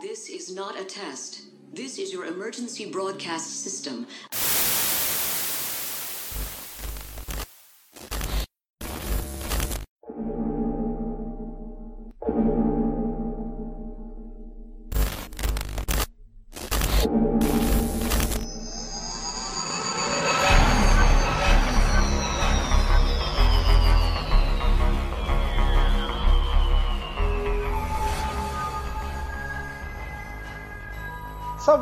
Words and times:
This 0.00 0.28
is 0.28 0.54
not 0.54 0.78
a 0.78 0.84
test. 0.84 1.40
This 1.72 1.98
is 1.98 2.12
your 2.12 2.26
emergency 2.26 2.90
broadcast 2.90 3.62
system. 3.62 4.06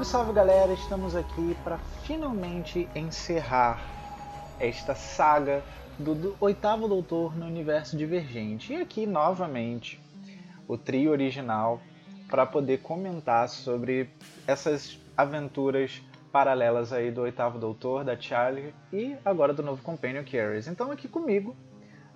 Salve, 0.04 0.06
salve 0.06 0.32
galera! 0.32 0.72
Estamos 0.72 1.16
aqui 1.16 1.56
para 1.64 1.78
finalmente 2.04 2.88
encerrar 2.95 3.80
esta 4.60 4.95
saga 4.95 5.62
do, 5.98 6.14
do, 6.14 6.36
oitavo 6.40 6.86
doutor 6.86 7.36
no 7.36 7.46
universo 7.46 7.96
divergente. 7.96 8.72
E 8.72 8.76
aqui 8.76 9.06
novamente 9.06 10.00
o 10.68 10.76
trio 10.76 11.10
original 11.10 11.80
para 12.28 12.45
poder 12.45 12.80
comentar 12.80 13.48
sobre 13.48 14.10
essas 14.46 14.98
aventuras 15.16 16.02
paralelas 16.30 16.92
aí 16.92 17.10
do 17.10 17.23
oitavo 17.23 17.59
doutor, 17.59 18.04
da 18.04 18.18
Charlie 18.18 18.74
e 18.92 19.16
agora 19.24 19.52
do 19.52 19.62
novo 19.62 19.82
Companion 19.82 20.24
Carries. 20.24 20.66
Então 20.66 20.90
aqui 20.90 21.09
comigo, 21.09 21.56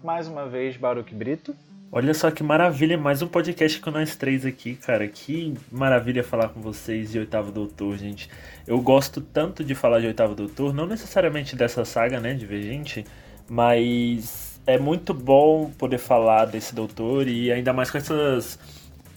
mais 0.03 0.29
uma 0.29 0.47
vez, 0.47 0.77
Baruch 0.77 1.15
Brito. 1.15 1.55
Olha 1.91 2.13
só 2.13 2.31
que 2.31 2.43
maravilha, 2.43 2.99
mais 2.99 3.23
um 3.23 3.27
podcast 3.27 3.81
com 3.81 3.91
nós 3.91 4.15
três 4.15 4.45
aqui, 4.45 4.75
cara. 4.75 5.09
Que 5.09 5.55
maravilha 5.73 6.23
falar 6.23 6.51
com 6.51 6.61
vocês 6.61 7.13
de 7.13 7.19
Oitavo 7.19 7.51
Doutor, 7.51 7.97
gente. 7.97 8.29
Eu 8.67 8.79
gosto 8.79 9.23
tanto 9.23 9.65
de 9.65 9.75
falar 9.75 9.99
de 10.01 10.07
Oitavo 10.07 10.35
Doutor, 10.35 10.75
não 10.75 10.87
necessariamente 10.87 11.57
dessa 11.57 11.87
saga, 11.87 12.21
né, 12.21 12.35
Divergente, 12.35 13.07
mas 13.49 14.61
é 14.67 14.79
muito 14.79 15.15
bom 15.15 15.71
poder 15.79 15.97
falar 15.97 16.45
desse 16.45 16.75
doutor 16.75 17.27
e 17.27 17.51
ainda 17.51 17.73
mais 17.73 17.91
com 17.91 17.97
essas 17.97 18.59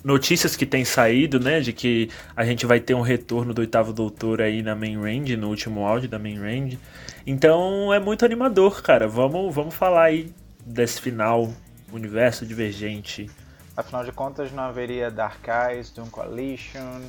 notícias 0.02 0.56
que 0.56 0.66
tem 0.66 0.86
saído, 0.86 1.42
né, 1.42 1.60
de 1.60 1.74
que 1.74 2.10
a 2.34 2.46
gente 2.46 2.66
vai 2.66 2.80
ter 2.80 2.94
um 2.94 3.02
retorno 3.02 3.54
do 3.54 3.60
Oitavo 3.60 3.92
Doutor 3.92 4.42
aí 4.42 4.62
na 4.62 4.74
Main 4.76 4.98
Range, 4.98 5.36
no 5.36 5.50
último 5.50 5.86
áudio 5.86 6.08
da 6.08 6.18
Main 6.18 6.40
Range. 6.40 6.80
Então 7.28 7.94
é 7.94 8.00
muito 8.00 8.24
animador, 8.24 8.82
cara. 8.82 9.10
Vamos, 9.10 9.54
vamos 9.54 9.76
falar 9.76 10.04
aí 10.04 10.32
desse 10.66 11.02
final 11.02 11.52
universo 11.92 12.46
divergente. 12.46 13.30
Afinal 13.76 14.04
de 14.04 14.12
contas, 14.12 14.52
não 14.52 14.64
haveria 14.64 15.10
Dark 15.10 15.46
Eyes, 15.48 15.90
Doom 15.90 16.10
Coalition, 16.10 17.02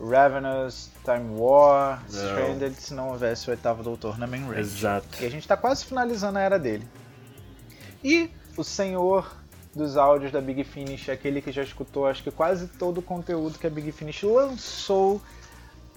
Ravenous, 0.00 0.90
Time 1.04 1.38
War, 1.38 2.02
não. 2.10 2.18
Stranded 2.18 2.74
se 2.74 2.94
não 2.94 3.10
houvesse 3.10 3.48
o 3.48 3.50
oitavo 3.50 3.82
doutor 3.82 4.18
na 4.18 4.26
main 4.26 4.44
range. 4.46 4.60
Exato. 4.60 5.22
E 5.22 5.26
a 5.26 5.30
gente 5.30 5.42
está 5.42 5.56
quase 5.56 5.84
finalizando 5.84 6.38
a 6.38 6.42
era 6.42 6.58
dele. 6.58 6.86
E 8.02 8.30
o 8.56 8.64
senhor 8.64 9.36
dos 9.74 9.96
áudios 9.96 10.32
da 10.32 10.40
Big 10.40 10.64
Finish, 10.64 11.08
aquele 11.08 11.40
que 11.40 11.52
já 11.52 11.62
escutou 11.62 12.06
acho 12.06 12.22
que 12.22 12.30
quase 12.30 12.66
todo 12.66 12.98
o 12.98 13.02
conteúdo 13.02 13.58
que 13.58 13.66
a 13.66 13.70
Big 13.70 13.92
Finish 13.92 14.22
lançou 14.22 15.20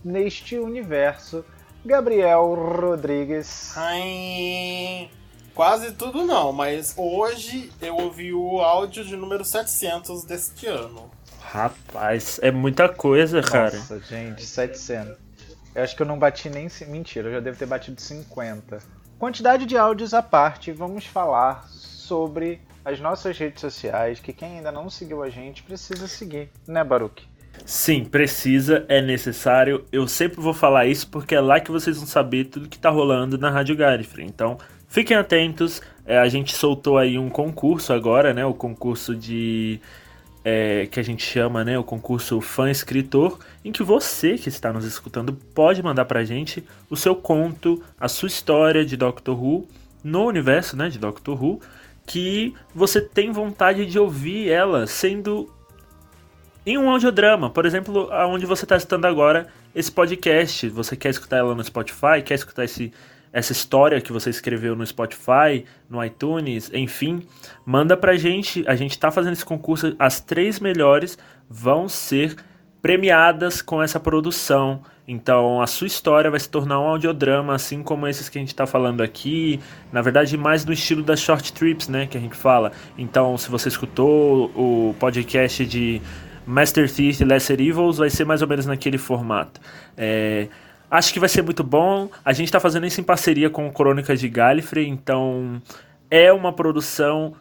neste 0.04 0.58
universo, 0.58 1.44
Gabriel 1.84 2.54
Rodrigues. 2.54 3.74
Hi. 3.76 5.10
Quase 5.56 5.94
tudo 5.94 6.26
não, 6.26 6.52
mas 6.52 6.94
hoje 6.98 7.72
eu 7.82 7.96
ouvi 7.96 8.34
o 8.34 8.60
áudio 8.60 9.06
de 9.06 9.16
número 9.16 9.46
700 9.46 10.26
deste 10.26 10.68
ano. 10.68 11.10
Rapaz, 11.40 12.42
é 12.44 12.52
muita 12.52 12.90
coisa, 12.90 13.38
Nossa, 13.38 13.52
cara. 13.52 13.78
Nossa, 13.78 14.00
gente, 14.02 14.46
700. 14.46 15.16
Eu 15.74 15.82
acho 15.82 15.96
que 15.96 16.02
eu 16.02 16.06
não 16.06 16.20
bati 16.20 16.50
nem. 16.50 16.68
Mentira, 16.90 17.30
eu 17.30 17.36
já 17.36 17.40
devo 17.40 17.58
ter 17.58 17.66
batido 17.66 18.02
50. 18.02 18.80
Quantidade 19.18 19.66
de 19.66 19.78
áudios 19.78 20.14
à 20.14 20.22
parte, 20.22 20.74
vamos 20.74 21.06
falar 21.06 21.66
sobre 21.70 22.60
as 22.84 23.00
nossas 23.00 23.38
redes 23.38 23.62
sociais, 23.62 24.20
que 24.20 24.34
quem 24.34 24.58
ainda 24.58 24.74
não 24.74 24.90
seguiu 24.90 25.24
a 25.24 25.30
gente 25.30 25.64
precisa 25.64 26.06
seguir, 26.06 26.50
né, 26.68 26.84
Baruque? 26.84 27.26
Sim, 27.66 28.04
precisa, 28.04 28.86
é 28.90 29.02
necessário. 29.02 29.86
Eu 29.90 30.06
sempre 30.08 30.42
vou 30.42 30.54
falar 30.54 30.86
isso 30.86 31.08
porque 31.08 31.34
é 31.34 31.40
lá 31.40 31.62
que 31.62 31.72
vocês 31.72 31.96
vão 31.96 32.06
saber 32.06 32.46
tudo 32.46 32.68
que 32.68 32.78
tá 32.78 32.90
rolando 32.90 33.38
na 33.38 33.50
Rádio 33.50 33.78
Garifre. 33.78 34.26
Então, 34.26 34.58
Fiquem 34.96 35.18
atentos, 35.18 35.82
é, 36.06 36.18
a 36.18 36.30
gente 36.30 36.56
soltou 36.56 36.98
aí 36.98 37.20
um 37.20 37.30
concurso 37.30 37.92
agora, 37.92 38.34
né? 38.34 38.46
O 38.46 38.54
concurso 38.54 39.14
de. 39.14 39.78
É, 40.42 40.88
que 40.90 40.98
a 41.02 41.04
gente 41.04 41.22
chama, 41.22 41.66
né? 41.66 41.78
O 41.78 41.84
concurso 41.84 42.40
fã 42.40 42.72
escritor, 42.72 43.38
em 43.66 43.74
que 43.74 43.84
você 43.84 44.38
que 44.38 44.48
está 44.48 44.72
nos 44.72 44.86
escutando 44.86 45.34
pode 45.54 45.84
mandar 45.84 46.06
pra 46.06 46.24
gente 46.24 46.64
o 46.90 46.96
seu 46.96 47.14
conto, 47.14 47.84
a 48.00 48.08
sua 48.08 48.28
história 48.28 48.86
de 48.86 48.96
Doctor 48.96 49.38
Who 49.38 49.68
no 50.02 50.26
universo, 50.26 50.78
né? 50.78 50.88
De 50.88 50.98
Doctor 50.98 51.44
Who, 51.44 51.60
que 52.06 52.54
você 52.74 53.02
tem 53.02 53.34
vontade 53.34 53.86
de 53.86 54.00
ouvir 54.00 54.50
ela 54.50 54.88
sendo 54.88 55.54
em 56.66 56.78
um 56.78 56.90
audiodrama, 56.90 57.50
por 57.50 57.66
exemplo, 57.66 58.10
aonde 58.14 58.46
você 58.46 58.64
está 58.64 58.78
escutando 58.78 59.04
agora 59.04 59.48
esse 59.76 59.92
podcast, 59.92 60.70
você 60.70 60.96
quer 60.96 61.10
escutar 61.10 61.36
ela 61.36 61.54
no 61.54 61.62
Spotify, 61.62 62.24
quer 62.24 62.36
escutar 62.36 62.64
esse 62.64 62.94
essa 63.32 63.52
história 63.52 64.02
que 64.02 64.12
você 64.12 64.30
escreveu 64.30 64.76
no 64.76 64.86
Spotify, 64.86 65.66
no 65.90 66.04
iTunes, 66.04 66.72
enfim, 66.74 67.22
manda 67.66 67.98
pra 67.98 68.16
gente. 68.16 68.64
A 68.68 68.76
gente 68.76 68.98
tá 68.98 69.12
fazendo 69.12 69.34
esse 69.34 69.46
concurso, 69.46 69.96
as 70.00 70.20
três 70.20 70.60
melhores 70.60 71.18
vão 71.50 71.88
ser 71.88 72.36
premiadas 72.82 73.62
com 73.62 73.82
essa 73.82 74.00
produção. 74.00 74.82
Então 75.08 75.62
a 75.62 75.68
sua 75.68 75.88
história 75.88 76.32
vai 76.32 76.40
se 76.40 76.50
tornar 76.50 76.80
um 76.80 76.84
audiodrama, 76.84 77.54
assim 77.54 77.84
como 77.84 78.08
esses 78.08 78.30
que 78.30 78.38
a 78.38 78.42
gente 78.42 78.50
está 78.50 78.66
falando 78.66 79.02
aqui. 79.02 79.60
Na 79.92 80.02
verdade, 80.02 80.38
mais 80.38 80.66
no 80.66 80.74
estilo 80.74 81.04
das 81.04 81.20
short 81.20 81.52
trips, 81.54 81.88
né? 81.88 82.08
Que 82.08 82.18
a 82.18 82.22
gente 82.22 82.36
fala. 82.36 82.72
Então, 82.98 83.38
se 83.38 83.50
você 83.50 83.70
escutou 83.70 84.52
o 84.56 84.96
podcast 85.00 85.66
de 85.66 86.02
Master 86.46 86.92
Thief 86.92 87.22
e 87.22 87.26
Lesser 87.26 87.60
Evils, 87.60 87.98
vai 87.98 88.10
ser 88.10 88.26
mais 88.26 88.42
ou 88.42 88.48
menos 88.48 88.66
naquele 88.66 88.98
formato. 88.98 89.60
É, 89.98 90.48
Acho 90.90 91.14
que 91.14 91.20
vai 91.20 91.30
ser 91.30 91.42
muito 91.42 91.64
bom. 91.64 92.10
A 92.24 92.34
gente 92.34 92.48
está 92.48 92.60
fazendo 92.60 92.86
isso 92.86 93.02
em 93.02 93.04
parceria 93.04 93.50
com 93.50 93.72
Crônicas 93.72 94.20
de 94.20 94.30
Gallifrey, 94.30 94.88
então 94.88 95.62
é 96.10 96.32
uma 96.32 96.54
produção 96.54 97.34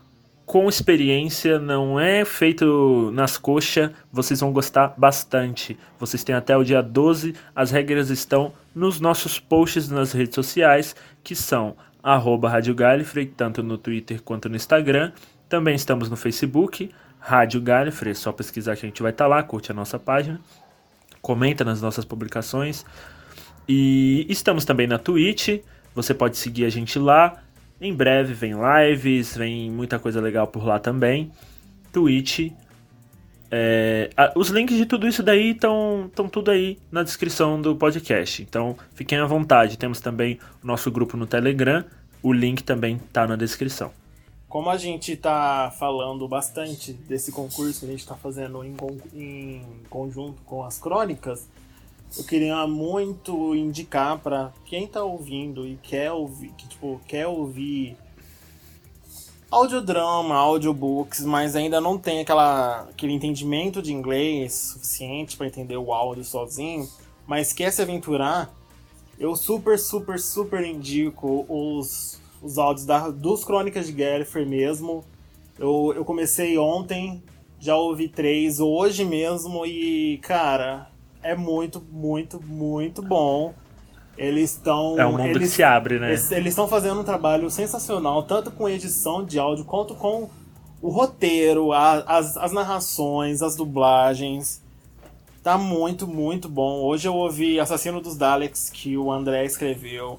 com 0.47 0.69
experiência, 0.69 1.59
não 1.59 1.99
é 1.99 2.25
feito 2.25 3.10
nas 3.15 3.38
coxas, 3.38 3.91
vocês 4.12 4.41
vão 4.41 4.53
gostar 4.53 4.94
bastante. 4.97 5.78
Vocês 5.99 6.22
têm 6.22 6.34
até 6.34 6.56
o 6.56 6.62
dia 6.62 6.82
12, 6.82 7.34
as 7.55 7.71
regras 7.71 8.10
estão 8.10 8.53
nos 8.75 9.00
nossos 9.00 9.38
posts 9.38 9.88
nas 9.88 10.12
redes 10.12 10.34
sociais, 10.34 10.94
que 11.22 11.34
são 11.34 11.76
arroba 12.03 12.50
Rádio 12.50 12.75
Gallifrey, 12.75 13.26
tanto 13.26 13.62
no 13.62 13.78
Twitter 13.78 14.21
quanto 14.22 14.49
no 14.49 14.56
Instagram. 14.56 15.12
Também 15.49 15.75
estamos 15.75 16.11
no 16.11 16.16
Facebook, 16.16 16.91
Rádio 17.19 17.61
Gallifrey, 17.62 18.12
é 18.12 18.15
só 18.15 18.31
pesquisar 18.31 18.76
que 18.76 18.84
a 18.84 18.88
gente 18.88 19.03
vai 19.03 19.12
estar 19.12 19.25
tá 19.25 19.28
lá, 19.28 19.43
curte 19.43 19.71
a 19.71 19.75
nossa 19.75 19.99
página, 19.99 20.38
comenta 21.22 21.65
nas 21.65 21.81
nossas 21.81 22.05
publicações. 22.05 22.84
E 23.69 24.26
estamos 24.28 24.64
também 24.64 24.86
na 24.86 24.98
Twitch, 24.98 25.60
você 25.94 26.12
pode 26.12 26.36
seguir 26.36 26.64
a 26.64 26.70
gente 26.70 26.98
lá. 26.98 27.42
Em 27.80 27.94
breve 27.94 28.34
vem 28.34 28.52
lives, 28.54 29.36
vem 29.36 29.70
muita 29.70 29.98
coisa 29.98 30.20
legal 30.20 30.47
por 30.47 30.64
lá 30.64 30.78
também. 30.78 31.30
Twitch. 31.92 32.50
É, 33.50 34.10
os 34.34 34.48
links 34.48 34.76
de 34.76 34.84
tudo 34.84 35.06
isso 35.06 35.22
daí 35.22 35.50
estão 35.50 36.10
tudo 36.30 36.50
aí 36.50 36.78
na 36.91 37.02
descrição 37.02 37.60
do 37.60 37.76
podcast. 37.76 38.42
Então 38.42 38.76
fiquem 38.94 39.19
à 39.19 39.26
vontade. 39.26 39.78
Temos 39.78 40.00
também 40.00 40.38
o 40.62 40.66
nosso 40.66 40.91
grupo 40.91 41.16
no 41.16 41.26
Telegram. 41.26 41.84
O 42.22 42.32
link 42.32 42.62
também 42.62 42.96
está 42.96 43.26
na 43.26 43.36
descrição. 43.36 43.92
Como 44.48 44.70
a 44.70 44.76
gente 44.76 45.12
está 45.12 45.72
falando 45.78 46.26
bastante 46.28 46.92
desse 46.92 47.32
concurso 47.32 47.81
que 47.81 47.86
a 47.86 47.88
gente 47.91 48.00
está 48.00 48.14
fazendo 48.14 48.64
em, 48.64 48.76
em 49.12 49.62
conjunto 49.90 50.40
com 50.43 50.64
as 50.64 50.78
crônicas, 50.78 51.49
eu 52.16 52.25
queria 52.25 52.66
muito 52.66 53.55
indicar 53.55 54.19
para 54.19 54.52
quem 54.64 54.87
tá 54.87 55.02
ouvindo 55.02 55.66
e 55.66 55.76
quer 55.82 56.12
ouvir, 56.12 56.50
que 56.56 56.69
tipo, 56.69 57.00
quer 57.08 57.26
ouvir 57.26 57.96
audiodrama, 59.50 60.34
audiobooks, 60.34 61.25
mas 61.25 61.56
ainda 61.56 61.81
não 61.81 61.99
tem 61.99 62.20
aquela, 62.20 62.82
aquele 62.82 63.12
entendimento 63.12 63.82
de 63.82 63.93
inglês 63.93 64.52
suficiente 64.52 65.37
para 65.37 65.46
entender 65.46 65.76
o 65.76 65.93
áudio 65.93 66.25
sozinho, 66.25 66.88
mas 67.26 67.52
quer 67.52 67.72
se 67.72 67.82
aventurar, 67.82 68.52
eu 69.19 69.34
super, 69.37 69.78
super, 69.78 70.19
super 70.19 70.64
indico 70.64 71.46
os, 71.49 72.20
os 72.43 72.58
áudios 72.58 72.87
da, 72.87 73.11
dos 73.11 73.44
Crônicas 73.44 73.87
de 73.87 73.93
Gallifrey 73.93 74.44
mesmo. 74.44 75.05
Eu, 75.58 75.93
eu 75.94 76.05
comecei 76.05 76.58
ontem, 76.58 77.22
já 77.61 77.76
ouvi 77.76 78.08
três 78.08 78.58
hoje 78.58 79.05
mesmo 79.05 79.64
e, 79.64 80.19
cara, 80.19 80.90
é 81.25 81.35
muito, 81.35 81.82
muito, 81.91 82.41
muito 82.41 83.03
bom. 83.03 83.55
Eles 84.17 84.53
estão. 84.53 84.97
É 84.99 85.06
um 85.06 85.12
mundo 85.12 85.25
eles, 85.25 85.38
que 85.38 85.56
se 85.56 85.62
abre, 85.62 85.99
né? 85.99 86.12
Eles 86.12 86.31
estão 86.31 86.69
fazendo 86.69 87.00
um 87.00 87.05
trabalho 87.05 87.50
sensacional, 87.50 88.23
tanto 88.23 88.50
com 88.50 88.69
edição 88.69 89.25
de 89.25 89.38
áudio 89.38 89.65
quanto 89.65 89.94
com 89.94 90.29
o 90.81 90.91
roteiro, 90.91 91.73
a, 91.73 91.94
as, 92.00 92.37
as 92.37 92.53
narrações, 92.53 93.43
as 93.43 93.56
dublagens. 93.56 94.62
Tá 95.43 95.59
muito, 95.59 96.06
muito 96.06 96.49
bom. 96.49 96.82
Hoje 96.82 97.09
eu 97.09 97.15
ouvi 97.15 97.59
Assassino 97.59 98.00
dos 98.00 98.17
Daleks, 98.17 98.71
que 98.71 98.97
o 98.97 99.11
André 99.11 99.44
escreveu, 99.44 100.19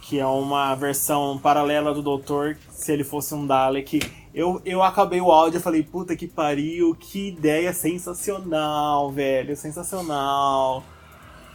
que 0.00 0.18
é 0.18 0.26
uma 0.26 0.74
versão 0.74 1.38
paralela 1.38 1.94
do 1.94 2.02
Doutor, 2.02 2.56
se 2.70 2.90
ele 2.90 3.04
fosse 3.04 3.34
um 3.34 3.46
Dalek. 3.46 4.00
Eu, 4.34 4.60
eu 4.64 4.82
acabei 4.82 5.20
o 5.20 5.30
áudio 5.30 5.58
e 5.58 5.62
falei, 5.62 5.82
puta 5.82 6.14
que 6.14 6.26
pariu, 6.26 6.94
que 6.94 7.28
ideia 7.28 7.72
sensacional, 7.72 9.10
velho, 9.10 9.56
sensacional. 9.56 10.84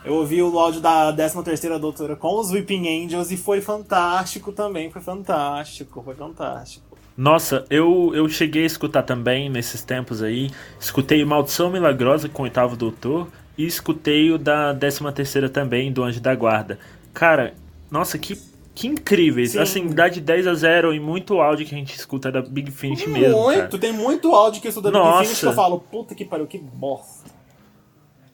Eu 0.03 0.15
ouvi 0.15 0.41
o 0.41 0.59
áudio 0.59 0.81
da 0.81 1.13
13ª 1.13 1.79
Doutora 1.79 2.15
com 2.15 2.39
os 2.39 2.51
Weeping 2.51 3.05
Angels 3.05 3.31
e 3.31 3.37
foi 3.37 3.61
fantástico 3.61 4.51
também, 4.51 4.91
foi 4.91 5.01
fantástico, 5.01 6.01
foi 6.03 6.15
fantástico. 6.15 6.97
Nossa, 7.15 7.65
eu, 7.69 8.11
eu 8.13 8.27
cheguei 8.27 8.63
a 8.63 8.65
escutar 8.65 9.03
também 9.03 9.49
nesses 9.49 9.83
tempos 9.83 10.21
aí. 10.23 10.49
Escutei 10.79 11.23
Maldição 11.23 11.69
Milagrosa 11.69 12.27
com 12.27 12.41
o 12.41 12.45
oitavo 12.45 12.75
doutor. 12.75 13.27
E 13.57 13.65
escutei 13.65 14.31
o 14.31 14.37
da 14.37 14.73
13 14.73 15.11
terceira 15.11 15.47
também, 15.47 15.91
do 15.91 16.03
Anjo 16.03 16.19
da 16.19 16.33
Guarda. 16.33 16.79
Cara, 17.13 17.53
nossa, 17.89 18.17
que, 18.17 18.35
que 18.75 18.87
incríveis. 18.87 19.51
Sim. 19.51 19.59
Assim, 19.59 19.87
dá 19.87 20.07
de 20.07 20.19
10 20.19 20.47
a 20.47 20.53
0 20.53 20.93
e 20.93 20.99
muito 20.99 21.39
áudio 21.39 21.65
que 21.65 21.75
a 21.75 21.77
gente 21.77 21.95
escuta 21.95 22.31
da 22.31 22.41
Big 22.41 22.71
Finish 22.71 23.05
mesmo. 23.07 23.41
Muito, 23.41 23.77
tem 23.77 23.91
muito 23.91 24.33
áudio 24.33 24.61
que 24.61 24.67
eu 24.67 24.69
escuto 24.69 24.91
da 24.91 24.97
Big 24.97 25.03
Nossa. 25.03 25.23
Finish 25.23 25.39
que 25.39 25.45
eu 25.45 25.53
falo, 25.53 25.79
puta 25.79 26.15
que 26.15 26.25
pariu, 26.25 26.47
que 26.47 26.57
bosta. 26.57 27.29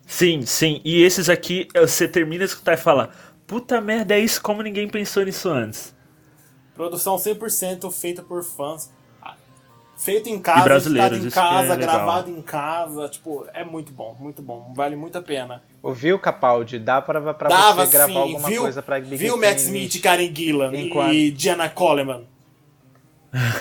Sim, 0.06 0.42
sim. 0.42 0.82
E 0.84 1.04
esses 1.04 1.30
aqui, 1.30 1.68
você 1.76 2.08
termina 2.08 2.44
de 2.44 2.52
escutar 2.52 2.74
e 2.74 2.78
fala: 2.78 3.12
Puta 3.46 3.80
merda, 3.80 4.16
é 4.16 4.20
isso? 4.20 4.42
Como 4.42 4.64
ninguém 4.64 4.88
pensou 4.88 5.24
nisso 5.24 5.50
antes? 5.50 5.94
Produção 6.74 7.16
100% 7.16 7.92
feita 7.92 8.24
por 8.24 8.44
fãs. 8.44 8.92
Feito 10.02 10.30
em 10.30 10.40
casa, 10.40 10.76
editado 10.78 11.16
em 11.18 11.28
é 11.28 11.30
casa, 11.30 11.74
legal. 11.76 11.78
gravado 11.78 12.30
em 12.32 12.42
casa. 12.42 13.10
Tipo, 13.10 13.46
é 13.54 13.66
muito 13.66 13.92
bom, 13.92 14.16
muito 14.18 14.42
bom. 14.42 14.72
Vale 14.74 14.96
muito 14.96 15.18
a 15.18 15.22
pena. 15.22 15.62
Ouviu, 15.84 16.18
Capaldi? 16.18 16.80
Dá 16.80 17.02
pra, 17.02 17.34
pra 17.34 17.50
Dava 17.50 17.86
você 17.86 17.92
gravar 17.92 18.14
sim, 18.14 18.18
alguma 18.18 18.48
viu, 18.48 18.62
coisa 18.62 18.82
pra 18.82 19.00
Big 19.02 19.18
viu 19.18 19.36
Matt? 19.38 19.58
Smith, 19.58 20.02
Karen 20.02 20.34
Gillan 20.34 20.74
Enquanto- 20.74 21.14
e 21.14 21.32
Diana 21.32 21.68
Coleman. 21.68 22.24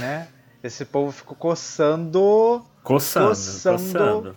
né? 0.00 0.28
Esse 0.62 0.84
povo 0.84 1.12
ficou 1.12 1.36
coçando. 1.36 2.64
Coçando, 2.82 3.28
Coçando. 3.28 3.78
coçando. 3.78 4.36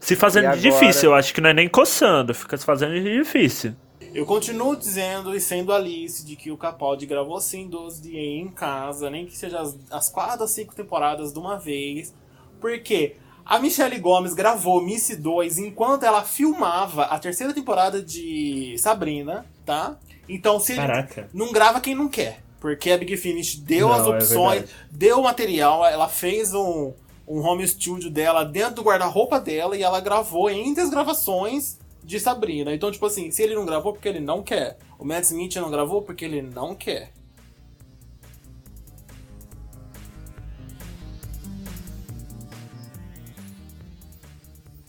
Se 0.00 0.14
fazendo 0.16 0.42
de 0.52 0.68
agora? 0.68 0.80
difícil, 0.80 1.10
eu 1.10 1.14
acho 1.14 1.34
que 1.34 1.40
não 1.40 1.50
é 1.50 1.54
nem 1.54 1.68
coçando, 1.68 2.32
fica 2.34 2.56
se 2.56 2.64
fazendo 2.64 2.94
de 2.94 3.18
difícil. 3.18 3.74
Eu 4.14 4.24
continuo 4.24 4.74
dizendo 4.74 5.34
e 5.36 5.40
sendo 5.40 5.72
Alice 5.72 6.24
de 6.24 6.34
que 6.34 6.50
o 6.50 6.56
Capaldi 6.56 7.06
gravou 7.06 7.40
sim 7.40 7.68
12 7.68 8.02
de 8.02 8.16
em 8.18 8.48
casa, 8.48 9.10
nem 9.10 9.26
que 9.26 9.36
seja 9.36 9.60
as, 9.60 9.76
as 9.90 10.08
quatro 10.08 10.42
ou 10.42 10.48
cinco 10.48 10.74
temporadas 10.74 11.32
de 11.32 11.38
uma 11.38 11.58
vez. 11.58 12.14
Porque 12.60 13.16
a 13.44 13.58
Michelle 13.58 13.98
Gomes 13.98 14.34
gravou 14.34 14.82
Missy 14.82 15.16
2 15.16 15.58
enquanto 15.58 16.04
ela 16.04 16.22
filmava 16.24 17.04
a 17.04 17.18
terceira 17.18 17.52
temporada 17.52 18.02
de 18.02 18.74
Sabrina, 18.78 19.46
tá? 19.64 19.96
Então 20.28 20.58
se 20.58 20.74
Caraca. 20.74 21.28
não 21.32 21.52
grava 21.52 21.80
quem 21.80 21.94
não 21.94 22.08
quer. 22.08 22.42
Porque 22.60 22.90
a 22.90 22.98
Big 22.98 23.16
Finish 23.16 23.56
deu 23.56 23.88
Não, 23.88 23.94
as 23.94 24.06
é 24.06 24.10
opções, 24.10 24.60
verdade. 24.60 24.86
deu 24.90 25.20
o 25.20 25.22
material, 25.22 25.86
ela 25.86 26.08
fez 26.08 26.52
um, 26.52 26.92
um 27.26 27.38
home 27.40 27.66
studio 27.68 28.10
dela 28.10 28.42
dentro 28.44 28.76
do 28.76 28.82
guarda-roupa 28.82 29.38
dela 29.38 29.76
e 29.76 29.82
ela 29.82 30.00
gravou 30.00 30.50
entre 30.50 30.82
as 30.82 30.90
gravações 30.90 31.78
de 32.08 32.18
Sabrina. 32.18 32.72
Então, 32.72 32.90
tipo 32.90 33.04
assim, 33.04 33.30
se 33.30 33.42
ele 33.42 33.54
não 33.54 33.66
gravou 33.66 33.92
porque 33.92 34.08
ele 34.08 34.18
não 34.18 34.42
quer. 34.42 34.78
O 34.98 35.04
Matt 35.04 35.24
Smith 35.24 35.54
não 35.56 35.70
gravou 35.70 36.00
porque 36.00 36.24
ele 36.24 36.40
não 36.40 36.74
quer. 36.74 37.12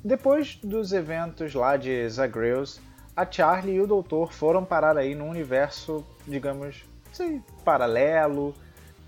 Depois 0.01 0.55
dos 0.63 0.93
eventos 0.93 1.53
lá 1.53 1.75
de 1.75 2.07
Zagreus, 2.07 2.79
a 3.13 3.29
Charlie 3.29 3.75
e 3.75 3.81
o 3.81 3.85
Doutor 3.85 4.31
foram 4.31 4.63
parar 4.63 4.97
aí 4.97 5.13
num 5.13 5.29
universo, 5.29 6.05
digamos, 6.25 6.85
paralelo, 7.65 8.55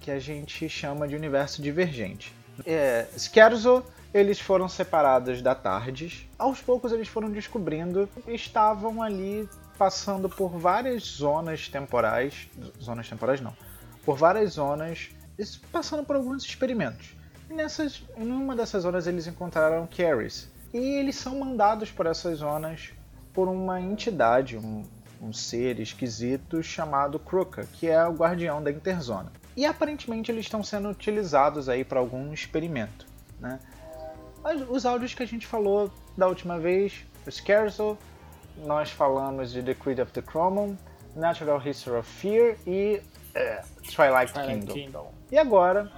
que 0.02 0.12
a 0.12 0.20
gente 0.20 0.68
chama 0.68 1.08
de 1.08 1.16
universo 1.16 1.62
divergente. 1.62 2.36
É, 2.66 3.08
Scherzo, 3.18 3.86
eles 4.14 4.40
foram 4.40 4.68
separados 4.68 5.42
da 5.42 5.56
Tardes. 5.56 6.28
Aos 6.38 6.60
poucos 6.60 6.92
eles 6.92 7.08
foram 7.08 7.30
descobrindo 7.30 8.10
que 8.26 8.32
estavam 8.32 9.02
ali 9.02 9.48
passando 9.78 10.30
por 10.30 10.50
várias 10.50 11.04
zonas 11.04 11.68
temporais, 11.70 12.50
zonas 12.82 13.10
temporais 13.10 13.42
não, 13.42 13.56
por 14.06 14.18
várias 14.18 14.54
zonas, 14.54 15.10
passando 15.72 16.04
por 16.04 16.16
alguns 16.16 16.44
experimentos. 16.44 17.16
E 17.50 17.54
nessas, 17.54 18.04
em 18.18 18.32
uma 18.32 18.56
dessas 18.56 18.84
zonas 18.84 19.08
eles 19.08 19.28
encontraram 19.28 19.88
Carries. 19.88 20.50
E 20.74 20.78
eles 20.78 21.16
são 21.16 21.40
mandados 21.40 21.92
por 21.92 22.06
essas 22.06 22.40
zonas 22.40 22.92
por 23.34 23.48
uma 23.48 23.80
entidade, 23.80 24.58
um, 24.58 24.84
um 25.22 25.34
ser 25.34 25.80
esquisito 25.80 26.62
chamado 26.62 27.18
Kruka, 27.20 27.66
que 27.74 27.88
é 27.88 28.06
o 28.06 28.14
guardião 28.14 28.62
da 28.62 28.72
Interzona. 28.72 29.32
E 29.56 29.66
aparentemente 29.66 30.32
eles 30.32 30.46
estão 30.46 30.64
sendo 30.64 30.90
utilizados 30.90 31.68
aí 31.68 31.84
para 31.84 32.00
algum 32.00 32.32
experimento. 32.34 33.06
Né? 33.40 33.60
Os 34.70 34.86
áudios 34.86 35.14
que 35.14 35.24
a 35.24 35.26
gente 35.26 35.46
falou 35.46 35.92
da 36.18 36.28
última 36.28 36.60
vez, 36.60 37.06
o 37.26 37.32
Scherzo, 37.32 37.98
nós 38.58 38.92
falamos 38.92 39.52
de 39.52 39.62
The 39.62 39.74
Creed 39.76 40.00
of 40.00 40.12
the 40.12 40.22
Chromon, 40.22 40.76
Natural 41.16 41.62
History 41.66 41.98
of 41.98 42.10
Fear 42.10 42.58
e 42.66 43.02
é, 43.36 43.64
Twilight 43.94 44.34
Twilight 44.34 44.34
Kingdom. 44.34 44.74
Kingdom. 44.74 45.14
E 45.32 45.38
agora 45.38 45.92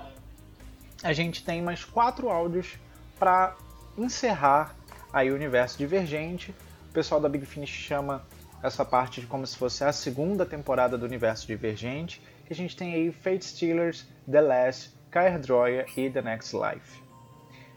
a 1.01 1.13
gente 1.13 1.44
tem 1.44 1.62
mais 1.62 1.84
quatro 1.84 2.30
áudios 2.30 2.78
para 3.19 3.56
encerrar 3.98 4.75
aí 5.12 5.31
o 5.31 5.36
universo 5.36 5.78
divergente. 5.78 6.54
O 6.89 6.94
pessoal 6.94 7.19
da 7.19 7.30
Big 7.30 7.46
Finish 7.46 7.69
chama 7.69 8.25
essa 8.62 8.86
parte 8.86 9.19
de 9.22 9.28
como 9.28 9.46
se 9.46 9.57
fosse 9.57 9.84
a 9.84 9.92
segunda 9.92 10.46
temporada 10.46 10.98
do 10.98 11.06
universo 11.06 11.46
divergente. 11.46 12.22
Que 12.46 12.54
a 12.54 12.56
gente 12.56 12.75
tem 12.75 12.94
aí 12.94 13.12
Fate 13.12 13.46
Stealers, 13.46 14.07
The 14.30 14.42
Last, 14.42 14.94
Kaer 15.12 15.39
Droya 15.39 15.86
e 15.98 16.10
The 16.10 16.22
Next 16.22 16.56
Life. 16.56 17.03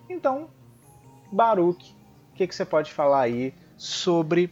Então, 0.09 0.49
Baruch, 1.33 1.95
o 2.33 2.37
que, 2.37 2.47
que 2.47 2.55
você 2.55 2.65
pode 2.65 2.93
falar 2.93 3.23
aí 3.23 3.53
sobre 3.77 4.51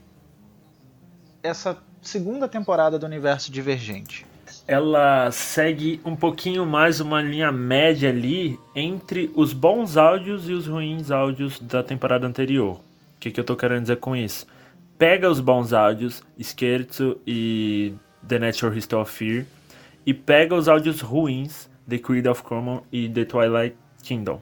essa 1.43 1.79
segunda 2.03 2.49
temporada 2.49 2.99
do 2.99 3.07
universo 3.07 3.51
divergente? 3.51 4.27
Ela 4.67 5.31
segue 5.31 6.01
um 6.05 6.17
pouquinho 6.17 6.65
mais 6.65 7.01
uma 7.01 7.21
linha 7.21 7.53
média 7.53 8.09
ali 8.09 8.59
entre 8.75 9.31
os 9.35 9.53
bons 9.53 9.97
áudios 9.97 10.49
e 10.49 10.53
os 10.53 10.67
ruins 10.67 11.11
áudios 11.11 11.61
da 11.61 11.83
temporada 11.83 12.27
anterior. 12.27 12.77
O 12.77 13.21
que, 13.21 13.31
que 13.31 13.41
eu 13.41 13.45
tô 13.45 13.57
querendo 13.57 13.83
dizer 13.83 13.97
com 13.97 14.17
isso? 14.17 14.47
Pega 14.99 15.31
os 15.31 15.41
bons 15.41 15.73
áudios, 15.73 16.23
Scherzo 16.41 17.19
e 17.27 17.95
The 18.27 18.39
Natural 18.39 18.75
History 18.75 19.03
of 19.03 19.13
Fear, 19.13 19.45
e 20.07 20.15
pega 20.15 20.55
os 20.55 20.69
áudios 20.69 21.01
ruins, 21.01 21.69
The 21.89 21.99
Creed 21.99 22.27
of 22.27 22.43
Common 22.43 22.83
e 22.91 23.09
The 23.09 23.25
Twilight 23.25 23.77
Kingdom. 24.03 24.41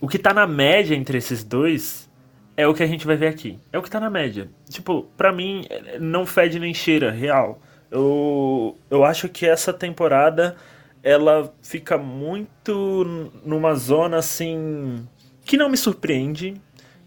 O 0.00 0.08
que 0.08 0.18
tá 0.18 0.32
na 0.32 0.46
média 0.46 0.94
entre 0.94 1.18
esses 1.18 1.42
dois 1.42 2.08
é 2.56 2.66
o 2.66 2.74
que 2.74 2.82
a 2.82 2.86
gente 2.86 3.06
vai 3.06 3.16
ver 3.16 3.28
aqui. 3.28 3.58
É 3.72 3.78
o 3.78 3.82
que 3.82 3.90
tá 3.90 4.00
na 4.00 4.10
média. 4.10 4.48
Tipo, 4.68 5.04
pra 5.16 5.32
mim, 5.32 5.64
não 6.00 6.26
fede 6.26 6.58
nem 6.58 6.74
cheira, 6.74 7.10
real. 7.10 7.60
Eu, 7.90 8.76
eu 8.90 9.04
acho 9.04 9.28
que 9.28 9.46
essa 9.46 9.72
temporada 9.72 10.56
ela 11.02 11.54
fica 11.62 11.96
muito 11.96 13.30
numa 13.44 13.74
zona 13.74 14.18
assim 14.18 15.06
que 15.44 15.56
não 15.56 15.68
me 15.68 15.76
surpreende, 15.76 16.54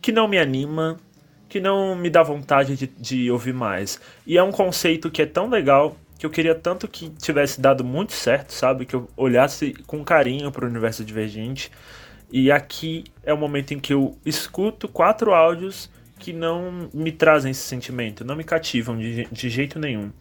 que 0.02 0.12
não 0.12 0.28
me 0.28 0.40
anima, 0.40 0.98
que 1.48 1.60
não 1.60 1.96
me 1.96 2.10
dá 2.10 2.24
vontade 2.24 2.76
de, 2.76 2.88
de 2.88 3.30
ouvir 3.30 3.54
mais. 3.54 4.00
E 4.26 4.38
é 4.38 4.44
um 4.44 4.52
conceito 4.52 5.12
que 5.12 5.22
é 5.22 5.26
tão 5.26 5.50
legal 5.50 5.96
que 6.18 6.26
eu 6.26 6.30
queria 6.30 6.56
tanto 6.56 6.88
que 6.88 7.10
tivesse 7.10 7.60
dado 7.60 7.84
muito 7.84 8.14
certo, 8.14 8.54
sabe? 8.54 8.86
Que 8.86 8.96
eu 8.96 9.10
olhasse 9.18 9.74
com 9.86 10.04
carinho 10.04 10.52
para 10.52 10.66
o 10.66 10.68
universo 10.70 11.04
divergente. 11.04 11.72
E 12.32 12.52
aqui 12.52 13.04
é 13.24 13.34
o 13.34 13.38
momento 13.38 13.74
em 13.74 13.80
que 13.80 13.94
eu 13.94 14.18
escuto 14.26 14.88
quatro 14.88 15.34
áudios 15.34 15.90
que 16.18 16.32
não 16.32 16.90
me 16.94 17.12
trazem 17.12 17.52
esse 17.52 17.62
sentimento, 17.62 18.24
não 18.24 18.36
me 18.36 18.44
cativam 18.44 18.98
de, 18.98 19.26
de 19.26 19.50
jeito 19.50 19.78
nenhum. 19.78 20.12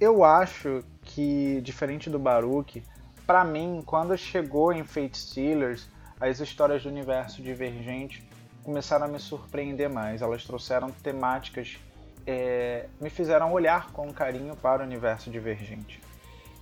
Eu 0.00 0.24
acho 0.24 0.82
que, 1.02 1.60
diferente 1.60 2.08
do 2.08 2.18
Baruch, 2.18 2.82
pra 3.26 3.44
mim, 3.44 3.82
quando 3.84 4.16
chegou 4.16 4.72
em 4.72 4.84
Fate 4.84 5.18
Stealers, 5.18 5.86
as 6.18 6.40
histórias 6.40 6.82
do 6.82 6.88
universo 6.88 7.42
divergente 7.42 8.22
começaram 8.62 9.06
a 9.06 9.08
me 9.08 9.18
surpreender 9.18 9.90
mais. 9.90 10.22
Elas 10.22 10.44
trouxeram 10.44 10.90
temáticas, 10.90 11.78
é, 12.26 12.86
me 13.00 13.10
fizeram 13.10 13.52
olhar 13.52 13.90
com 13.92 14.10
carinho 14.12 14.56
para 14.56 14.82
o 14.82 14.86
universo 14.86 15.30
divergente. 15.30 16.00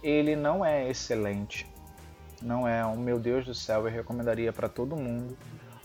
Ele 0.02 0.34
não 0.34 0.64
é 0.64 0.88
excelente, 0.88 1.66
não 2.42 2.66
é 2.66 2.84
um 2.84 2.96
meu 2.96 3.18
Deus 3.18 3.44
do 3.44 3.54
céu, 3.54 3.86
eu 3.86 3.92
recomendaria 3.92 4.52
para 4.52 4.68
todo 4.68 4.96
mundo, 4.96 5.36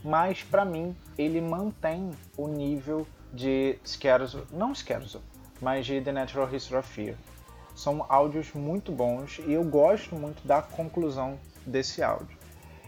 mas 0.04 0.44
pra 0.44 0.66
mim 0.66 0.96
ele 1.18 1.42
mantém 1.42 2.12
o 2.38 2.48
nível 2.48 3.08
de 3.32 3.78
Scherzo, 3.84 4.46
não 4.52 4.74
Scherzo, 4.74 5.22
mas 5.62 5.86
de 5.86 6.00
The 6.02 6.12
Natural 6.12 6.54
History 6.54 6.80
of 6.80 6.90
Fear. 6.90 7.16
São 7.76 8.06
áudios 8.08 8.54
muito 8.54 8.92
bons 8.92 9.40
e 9.48 9.54
eu 9.54 9.64
gosto 9.64 10.16
muito 10.16 10.46
da 10.48 10.62
conclusão 10.62 11.40
desse 11.66 12.04
áudio. 12.04 12.38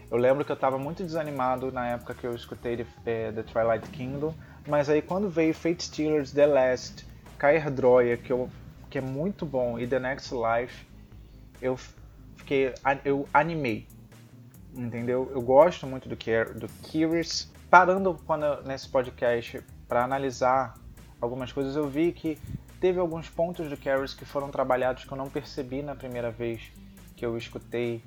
Eu 0.08 0.16
lembro 0.16 0.44
que 0.44 0.52
eu 0.52 0.54
estava 0.54 0.78
muito 0.78 1.02
desanimado 1.02 1.72
na 1.72 1.88
época 1.88 2.14
que 2.14 2.24
eu 2.24 2.34
escutei 2.34 2.76
The, 2.76 2.86
eh, 3.06 3.32
The 3.32 3.42
Twilight 3.42 3.88
Kingdom, 3.90 4.32
Mas 4.66 4.88
aí 4.88 5.00
quando 5.00 5.28
veio 5.28 5.54
Fate 5.54 5.84
Stealers, 5.84 6.32
The 6.32 6.46
Last, 6.46 7.06
Kair 7.38 7.70
Droya, 7.70 8.16
que, 8.16 8.32
eu, 8.32 8.50
que 8.90 8.98
é 8.98 9.00
muito 9.00 9.46
bom, 9.46 9.78
e 9.78 9.86
The 9.86 10.00
Next 10.00 10.34
Life, 10.34 10.86
eu 11.62 11.78
fiquei. 12.36 12.72
eu 13.04 13.28
animei. 13.32 13.86
Entendeu? 14.74 15.30
Eu 15.32 15.40
gosto 15.40 15.86
muito 15.86 16.08
do, 16.08 16.16
do 16.16 16.68
Curious. 16.82 17.50
Parando 17.70 18.18
quando, 18.26 18.62
nesse 18.64 18.88
podcast 18.88 19.62
para 19.88 20.04
analisar 20.04 20.74
algumas 21.20 21.52
coisas, 21.52 21.76
eu 21.76 21.88
vi 21.88 22.12
que 22.12 22.38
teve 22.80 22.98
alguns 22.98 23.28
pontos 23.28 23.68
do 23.68 23.76
Curious 23.76 24.14
que 24.14 24.24
foram 24.24 24.50
trabalhados 24.50 25.04
que 25.04 25.12
eu 25.12 25.16
não 25.16 25.28
percebi 25.28 25.82
na 25.82 25.94
primeira 25.94 26.30
vez 26.30 26.70
que 27.16 27.24
eu 27.24 27.36
escutei 27.36 28.02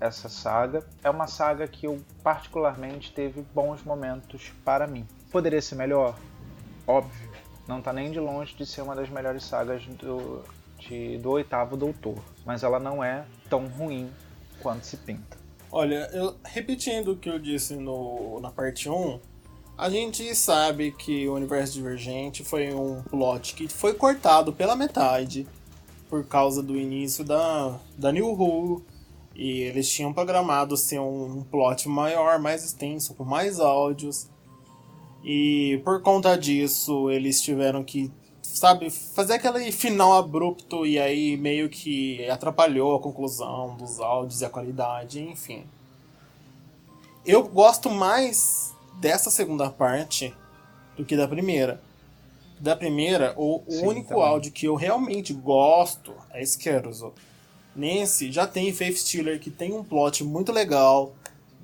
essa 0.00 0.28
saga. 0.28 0.84
É 1.02 1.10
uma 1.10 1.26
saga 1.26 1.66
que 1.68 1.86
eu 1.86 2.00
particularmente 2.22 3.12
teve 3.12 3.42
bons 3.54 3.82
momentos 3.82 4.52
para 4.64 4.86
mim. 4.86 5.06
Poderia 5.30 5.60
ser 5.60 5.74
melhor? 5.74 6.16
Óbvio. 6.86 7.30
Não 7.66 7.78
está 7.78 7.92
nem 7.92 8.10
de 8.10 8.20
longe 8.20 8.54
de 8.54 8.66
ser 8.66 8.82
uma 8.82 8.94
das 8.94 9.08
melhores 9.08 9.44
sagas 9.44 9.84
do, 9.86 10.42
de, 10.78 11.18
do 11.18 11.30
oitavo 11.30 11.76
Doutor. 11.76 12.18
Mas 12.44 12.62
ela 12.62 12.78
não 12.78 13.02
é 13.02 13.24
tão 13.54 13.68
ruim 13.68 14.10
quanto 14.60 14.84
se 14.84 14.96
pinta. 14.96 15.38
Olha, 15.70 16.10
eu, 16.12 16.34
repetindo 16.44 17.12
o 17.12 17.16
que 17.16 17.30
eu 17.30 17.38
disse 17.38 17.76
no, 17.76 18.40
na 18.40 18.50
parte 18.50 18.88
1, 18.88 19.20
a 19.78 19.88
gente 19.88 20.34
sabe 20.34 20.90
que 20.90 21.28
o 21.28 21.34
Universo 21.34 21.74
Divergente 21.74 22.42
foi 22.44 22.74
um 22.74 23.02
plot 23.02 23.54
que 23.54 23.68
foi 23.68 23.94
cortado 23.94 24.52
pela 24.52 24.74
metade 24.74 25.46
por 26.08 26.24
causa 26.26 26.62
do 26.62 26.76
início 26.76 27.24
da, 27.24 27.78
da 27.96 28.10
New 28.10 28.32
Who 28.32 28.82
e 29.34 29.62
eles 29.62 29.88
tinham 29.88 30.12
programado 30.12 30.76
ser 30.76 31.00
um 31.00 31.44
plot 31.50 31.88
maior, 31.88 32.40
mais 32.40 32.64
extenso, 32.64 33.14
com 33.14 33.24
mais 33.24 33.58
áudios. 33.60 34.28
E 35.24 35.80
por 35.84 36.02
conta 36.02 36.36
disso, 36.36 37.10
eles 37.10 37.40
tiveram 37.40 37.82
que, 37.82 38.12
sabe, 38.44 38.90
fazer 38.90 39.34
aquele 39.34 39.72
final 39.72 40.12
abrupto 40.12 40.86
e 40.86 40.98
aí 40.98 41.36
meio 41.36 41.68
que 41.68 42.28
atrapalhou 42.28 42.94
a 42.94 43.00
conclusão 43.00 43.74
dos 43.76 43.98
áudios 44.00 44.42
e 44.42 44.44
a 44.44 44.50
qualidade, 44.50 45.20
enfim. 45.20 45.64
Eu 47.24 47.42
gosto 47.48 47.90
mais 47.90 48.74
dessa 49.00 49.30
segunda 49.30 49.70
parte 49.70 50.32
do 50.96 51.04
que 51.04 51.16
da 51.16 51.26
primeira. 51.26 51.80
Da 52.60 52.76
primeira, 52.76 53.34
o, 53.36 53.62
o 53.66 53.72
Sim, 53.72 53.86
único 53.86 54.10
também. 54.10 54.24
áudio 54.24 54.52
que 54.52 54.66
eu 54.66 54.74
realmente 54.74 55.32
gosto 55.32 56.14
é 56.30 56.44
Scaruzo. 56.44 57.12
Nesse 57.74 58.30
já 58.30 58.46
tem 58.46 58.72
Faith 58.72 58.98
Stealer, 58.98 59.40
que 59.40 59.50
tem 59.50 59.72
um 59.72 59.82
plot 59.82 60.22
muito 60.22 60.52
legal 60.52 61.14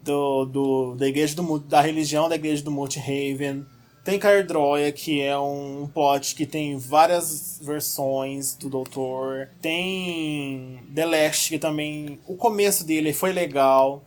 do, 0.02 0.44
do, 0.46 0.94
da 0.96 1.06
igreja 1.06 1.36
do 1.36 1.58
da 1.60 1.80
religião 1.80 2.28
da 2.28 2.34
igreja 2.34 2.64
do 2.64 2.70
Multihaven. 2.70 3.64
Tem 4.10 4.18
Cardroia, 4.18 4.90
que 4.90 5.20
é 5.20 5.38
um 5.38 5.88
plot 5.94 6.34
que 6.34 6.44
tem 6.44 6.76
várias 6.76 7.60
versões 7.62 8.54
do 8.54 8.68
Doutor. 8.68 9.48
Tem 9.62 10.80
The 10.92 11.06
Last, 11.06 11.48
que 11.48 11.60
também. 11.60 12.18
O 12.26 12.34
começo 12.34 12.84
dele 12.84 13.12
foi 13.12 13.32
legal. 13.32 14.02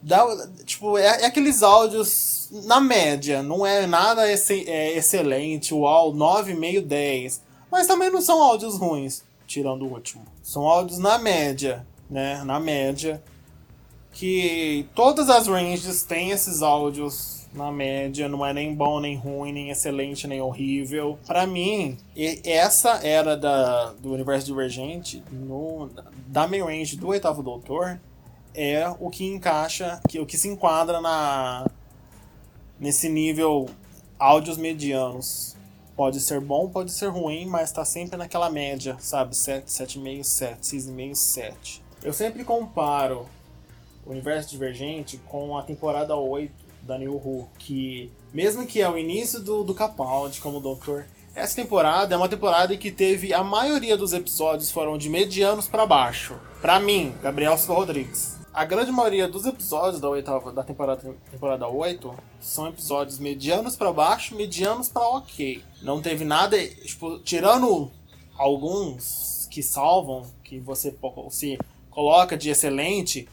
Dá, 0.00 0.24
tipo, 0.64 0.96
é, 0.96 1.22
é 1.22 1.26
aqueles 1.26 1.60
áudios 1.60 2.50
na 2.66 2.80
média. 2.80 3.42
Não 3.42 3.66
é 3.66 3.84
nada 3.84 4.30
é, 4.30 4.96
excelente. 4.96 5.74
Uau, 5.74 6.12
9,5, 6.14 6.80
10. 6.80 7.42
Mas 7.68 7.88
também 7.88 8.12
não 8.12 8.20
são 8.20 8.40
áudios 8.40 8.78
ruins 8.78 9.24
tirando 9.44 9.82
o 9.82 9.92
último. 9.92 10.22
São 10.40 10.62
áudios 10.68 11.00
na 11.00 11.18
média, 11.18 11.84
né? 12.08 12.44
Na 12.44 12.60
média. 12.60 13.20
Que 14.12 14.86
todas 14.94 15.28
as 15.28 15.48
ranges 15.48 16.04
têm 16.04 16.30
esses 16.30 16.62
áudios 16.62 17.41
na 17.54 17.70
média, 17.70 18.28
não 18.28 18.44
é 18.44 18.52
nem 18.52 18.74
bom, 18.74 19.00
nem 19.00 19.16
ruim, 19.16 19.52
nem 19.52 19.70
excelente, 19.70 20.26
nem 20.26 20.40
horrível. 20.40 21.18
Para 21.26 21.46
mim, 21.46 21.98
essa 22.44 23.06
era 23.06 23.36
da, 23.36 23.92
do 23.92 24.12
universo 24.12 24.46
divergente, 24.46 25.22
no, 25.30 25.90
da 26.26 26.48
main 26.48 26.62
range 26.62 26.96
do 26.96 27.08
oitavo 27.08 27.42
doutor, 27.42 28.00
é 28.54 28.88
o 29.00 29.10
que 29.10 29.24
encaixa, 29.24 30.00
que, 30.08 30.18
o 30.18 30.26
que 30.26 30.36
se 30.36 30.48
enquadra 30.48 31.00
na 31.00 31.66
nesse 32.78 33.08
nível 33.08 33.68
áudios 34.18 34.56
medianos. 34.56 35.56
Pode 35.94 36.20
ser 36.20 36.40
bom, 36.40 36.68
pode 36.68 36.90
ser 36.90 37.08
ruim, 37.08 37.46
mas 37.46 37.70
tá 37.70 37.84
sempre 37.84 38.16
naquela 38.16 38.50
média, 38.50 38.96
sabe? 38.98 39.36
7, 39.36 39.66
7,5, 39.66 40.24
7, 40.24 40.60
6,5, 40.60 41.14
7. 41.14 41.82
Eu 42.02 42.12
sempre 42.12 42.42
comparo 42.44 43.26
o 44.04 44.10
Universo 44.10 44.50
Divergente 44.50 45.18
com 45.28 45.56
a 45.56 45.62
temporada 45.62 46.16
8 46.16 46.52
da 46.82 46.98
New 46.98 47.14
Who, 47.14 47.48
que 47.58 48.10
mesmo 48.32 48.66
que 48.66 48.80
é 48.80 48.88
o 48.88 48.98
início 48.98 49.40
do, 49.40 49.62
do 49.62 49.74
Capaldi 49.74 50.40
como 50.40 50.60
doutor, 50.60 51.06
essa 51.34 51.56
temporada 51.56 52.14
é 52.14 52.18
uma 52.18 52.28
temporada 52.28 52.74
em 52.74 52.78
que 52.78 52.90
teve 52.90 53.32
a 53.32 53.42
maioria 53.42 53.96
dos 53.96 54.12
episódios 54.12 54.70
foram 54.70 54.98
de 54.98 55.08
medianos 55.08 55.66
para 55.66 55.86
baixo. 55.86 56.34
Para 56.60 56.78
mim, 56.78 57.14
Gabriel 57.22 57.56
Silva 57.56 57.74
Rodrigues 57.74 58.42
a 58.52 58.66
grande 58.66 58.92
maioria 58.92 59.26
dos 59.26 59.46
episódios 59.46 59.98
da 59.98 60.10
oitava 60.10 60.52
da 60.52 60.62
temporada, 60.62 61.14
temporada 61.30 61.66
8 61.66 62.14
são 62.38 62.68
episódios 62.68 63.18
medianos 63.18 63.76
para 63.76 63.90
baixo, 63.92 64.36
medianos 64.36 64.90
para 64.90 65.08
ok. 65.08 65.64
Não 65.80 66.02
teve 66.02 66.24
nada, 66.24 66.62
tipo, 66.62 67.18
tirando 67.20 67.90
alguns 68.36 69.48
que 69.50 69.62
salvam, 69.62 70.26
que 70.44 70.58
você 70.58 70.94
se 71.30 71.58
coloca 71.88 72.36
de 72.36 72.50
excelente, 72.50 73.26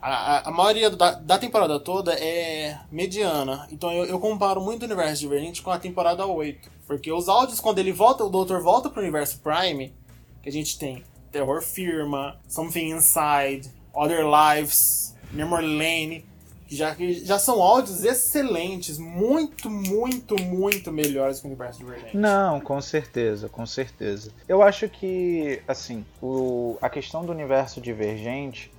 a, 0.00 0.48
a 0.48 0.50
maioria 0.50 0.90
da, 0.90 1.12
da, 1.12 1.38
temporada 1.38 1.78
toda 1.78 2.14
é 2.14 2.78
mediana. 2.90 3.66
Então 3.70 3.92
eu, 3.92 4.04
eu, 4.04 4.18
comparo 4.18 4.60
muito 4.60 4.82
o 4.82 4.86
universo 4.86 5.20
divergente 5.20 5.62
com 5.62 5.70
a 5.70 5.78
temporada 5.78 6.26
8. 6.26 6.70
Porque 6.86 7.12
os 7.12 7.28
áudios, 7.28 7.60
quando 7.60 7.78
ele 7.78 7.92
volta, 7.92 8.24
o 8.24 8.30
Doutor 8.30 8.62
volta 8.62 8.88
pro 8.88 9.00
universo 9.00 9.40
Prime, 9.40 9.94
que 10.42 10.48
a 10.48 10.52
gente 10.52 10.78
tem 10.78 11.04
Terror 11.30 11.62
Firma, 11.62 12.38
Something 12.48 12.90
Inside, 12.90 13.70
Other 13.94 14.24
Lives, 14.24 15.14
Memory 15.32 15.66
Lane, 15.66 16.24
já, 16.70 16.96
já 17.24 17.38
são 17.38 17.60
áudios 17.60 18.04
excelentes, 18.04 18.96
muito, 18.96 19.68
muito, 19.68 20.40
muito 20.40 20.92
melhores 20.92 21.40
que 21.40 21.46
o 21.46 21.48
Universo 21.48 21.80
Divergente. 21.80 22.16
Não, 22.16 22.60
com 22.60 22.80
certeza, 22.80 23.48
com 23.48 23.66
certeza. 23.66 24.32
Eu 24.48 24.62
acho 24.62 24.88
que, 24.88 25.60
assim, 25.66 26.04
o, 26.22 26.78
a 26.80 26.88
questão 26.88 27.24
do 27.24 27.32
Universo 27.32 27.80
Divergente, 27.80 28.70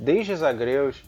desde 0.00 0.34
Zagreus, 0.34 1.04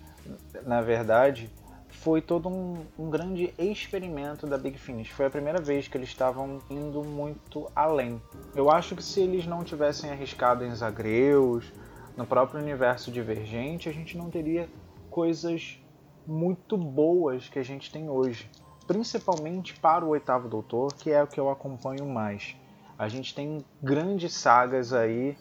na 0.65 0.83
verdade, 0.83 1.51
foi 1.89 2.21
todo 2.21 2.49
um, 2.49 2.85
um, 2.99 3.09
grande 3.09 3.55
experimento 3.59 4.47
da 4.47 4.59
Big 4.59 4.79
Finish. 4.79 5.09
Foi 5.09 5.27
a 5.27 5.31
primeira 5.31 5.61
vez 5.61 5.89
que 5.89 5.97
eles 5.97 6.09
estavam 6.09 6.61
indo 6.69 7.03
muito 7.03 7.71
além. 7.75 8.21
Eu 8.55 8.71
acho 8.71 8.95
que 8.95 9.03
se 9.03 9.21
eles 9.21 9.47
não 9.47 9.65
tivessem 9.65 10.11
arriscado 10.11 10.65
em 10.65 10.75
Zagreus 10.75 11.73
no 12.17 12.27
próprio 12.27 12.61
universo 12.61 13.11
divergente, 13.11 13.89
a 13.89 13.93
gente 13.93 14.17
não 14.17 14.29
teria 14.31 14.69
coisas 15.11 15.79
muito 16.27 16.77
boas 16.77 17.49
que 17.49 17.59
a 17.59 17.65
gente 17.65 17.91
tem 17.91 18.11
hoje. 18.11 18.51
Principalmente 18.87 19.75
para 19.79 20.05
o 20.05 20.09
Oitavo 20.09 20.49
Doutor, 20.49 20.93
que 20.95 21.11
é 21.11 21.23
o 21.23 21.27
que 21.27 21.41
eu 21.41 21.49
acompanho 21.49 22.07
mais. 22.07 22.57
A 22.99 23.09
gente 23.09 23.35
tem 23.35 23.65
grandes 23.83 24.35
sagas 24.35 24.93
aí 24.93 25.37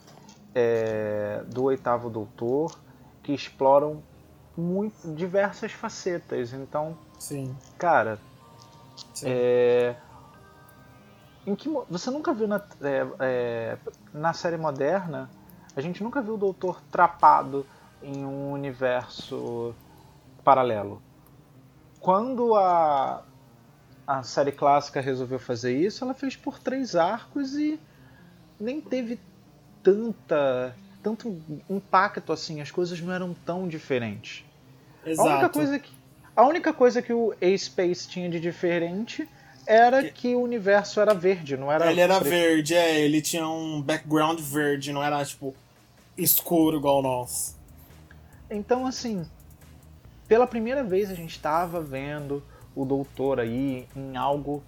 é, 0.53 1.43
do 1.47 1.63
Oitavo 1.63 2.09
Doutor 2.09 2.77
que 3.23 3.33
exploram 3.33 4.03
muito, 4.55 5.13
diversas 5.13 5.71
facetas. 5.71 6.53
Então, 6.53 6.97
Sim. 7.19 7.55
cara, 7.77 8.19
Sim. 9.13 9.27
É, 9.29 9.95
em 11.45 11.55
que, 11.55 11.69
você 11.89 12.11
nunca 12.11 12.33
viu 12.33 12.47
na, 12.47 12.61
é, 12.81 13.07
é 13.19 13.77
na 14.13 14.33
série 14.33 14.57
moderna 14.57 15.29
a 15.75 15.81
gente 15.81 16.03
nunca 16.03 16.21
viu 16.21 16.33
o 16.33 16.37
Doutor 16.37 16.81
trapado 16.91 17.65
em 18.03 18.25
um 18.25 18.51
universo 18.51 19.73
paralelo. 20.43 21.01
Quando 21.99 22.55
a, 22.55 23.23
a 24.05 24.23
série 24.23 24.51
clássica 24.51 24.99
resolveu 24.99 25.39
fazer 25.39 25.77
isso, 25.77 26.03
ela 26.03 26.13
fez 26.13 26.35
por 26.35 26.59
três 26.59 26.95
arcos 26.95 27.53
e 27.53 27.79
nem 28.59 28.81
teve 28.81 29.19
tanta 29.81 30.75
tanto 31.01 31.41
impacto 31.69 32.31
assim, 32.31 32.61
as 32.61 32.71
coisas 32.71 32.99
não 33.01 33.13
eram 33.13 33.33
tão 33.45 33.67
diferentes. 33.67 34.43
Exato. 35.05 35.27
A 35.27 35.33
única 35.33 35.49
coisa 35.49 35.79
que, 35.79 35.91
a 36.35 36.45
única 36.45 36.73
coisa 36.73 37.01
que 37.01 37.13
o 37.13 37.33
A-Space 37.41 38.07
tinha 38.07 38.29
de 38.29 38.39
diferente 38.39 39.27
era 39.65 40.03
que 40.09 40.35
o 40.35 40.41
universo 40.41 40.99
era 40.99 41.13
verde, 41.13 41.55
não 41.55 41.71
era. 41.71 41.91
Ele 41.91 42.01
era 42.01 42.19
preto. 42.19 42.29
verde, 42.29 42.75
é, 42.75 42.99
ele 42.99 43.21
tinha 43.21 43.47
um 43.47 43.81
background 43.81 44.39
verde, 44.39 44.91
não 44.91 45.03
era 45.03 45.23
tipo 45.23 45.55
escuro 46.17 46.77
igual 46.77 47.01
nós. 47.01 47.55
Então, 48.49 48.85
assim, 48.85 49.25
pela 50.27 50.45
primeira 50.45 50.83
vez 50.83 51.09
a 51.09 51.15
gente 51.15 51.31
estava 51.31 51.81
vendo 51.81 52.43
o 52.75 52.85
doutor 52.85 53.39
aí 53.39 53.87
em 53.95 54.15
algo 54.17 54.63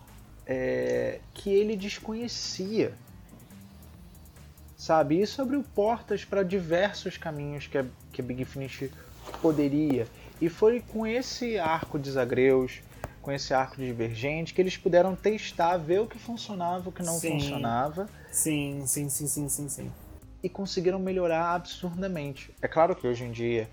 é, 0.45 1.19
que 1.33 1.49
ele 1.49 1.75
desconhecia. 1.75 2.93
Sabe? 4.83 5.21
Isso 5.21 5.41
abriu 5.41 5.63
portas 5.73 6.25
para 6.25 6.43
diversos 6.43 7.15
caminhos 7.15 7.67
que 7.67 7.77
a, 7.77 7.85
que 8.11 8.19
a 8.19 8.23
Big 8.23 8.43
Finish 8.43 8.89
poderia. 9.41 10.05
E 10.41 10.49
foi 10.49 10.81
com 10.81 11.07
esse 11.07 11.57
arco 11.57 11.97
de 11.97 12.11
Zagreus, 12.11 12.81
com 13.21 13.31
esse 13.31 13.53
arco 13.53 13.77
divergente, 13.77 14.53
que 14.53 14.59
eles 14.59 14.75
puderam 14.75 15.15
testar, 15.15 15.77
ver 15.77 16.01
o 16.01 16.05
que 16.05 16.19
funcionava, 16.19 16.89
o 16.89 16.91
que 16.91 17.01
não 17.01 17.17
Sim. 17.17 17.29
funcionava. 17.29 18.09
Sim, 18.29 18.83
sim, 18.85 19.07
sim, 19.07 19.25
sim, 19.25 19.47
sim, 19.47 19.69
sim. 19.69 19.91
E 20.43 20.49
conseguiram 20.49 20.99
melhorar 20.99 21.55
absurdamente. 21.55 22.53
É 22.61 22.67
claro 22.67 22.93
que 22.93 23.07
hoje 23.07 23.23
em 23.23 23.31
dia, 23.31 23.69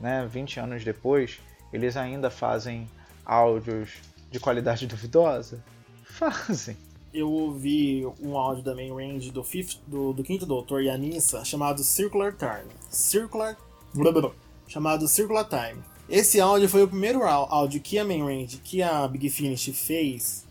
né, 0.00 0.26
20 0.28 0.58
anos 0.58 0.82
depois, 0.82 1.40
eles 1.72 1.96
ainda 1.96 2.30
fazem 2.30 2.90
áudios 3.24 4.00
de 4.28 4.40
qualidade 4.40 4.88
duvidosa? 4.88 5.62
Fazem. 6.02 6.76
Eu 7.12 7.30
ouvi 7.30 8.06
um 8.22 8.38
áudio 8.38 8.62
da 8.62 8.74
main 8.74 8.90
range 8.90 9.30
do, 9.30 9.44
fifth, 9.44 9.78
do, 9.86 10.14
do 10.14 10.22
quinto 10.22 10.46
doutor 10.46 10.82
Yanissa 10.82 11.44
chamado 11.44 11.84
Circular 11.84 12.34
Time. 12.34 12.72
Circular. 12.88 13.58
chamado 14.66 15.06
Circular 15.06 15.44
Time. 15.44 15.82
Esse 16.08 16.40
áudio 16.40 16.68
foi 16.70 16.82
o 16.82 16.88
primeiro 16.88 17.22
áudio 17.24 17.80
que 17.82 17.98
a 17.98 18.04
main 18.04 18.22
range, 18.24 18.58
que 18.58 18.82
a 18.82 19.06
Big 19.06 19.28
Finish 19.28 19.70
fez 19.74 20.46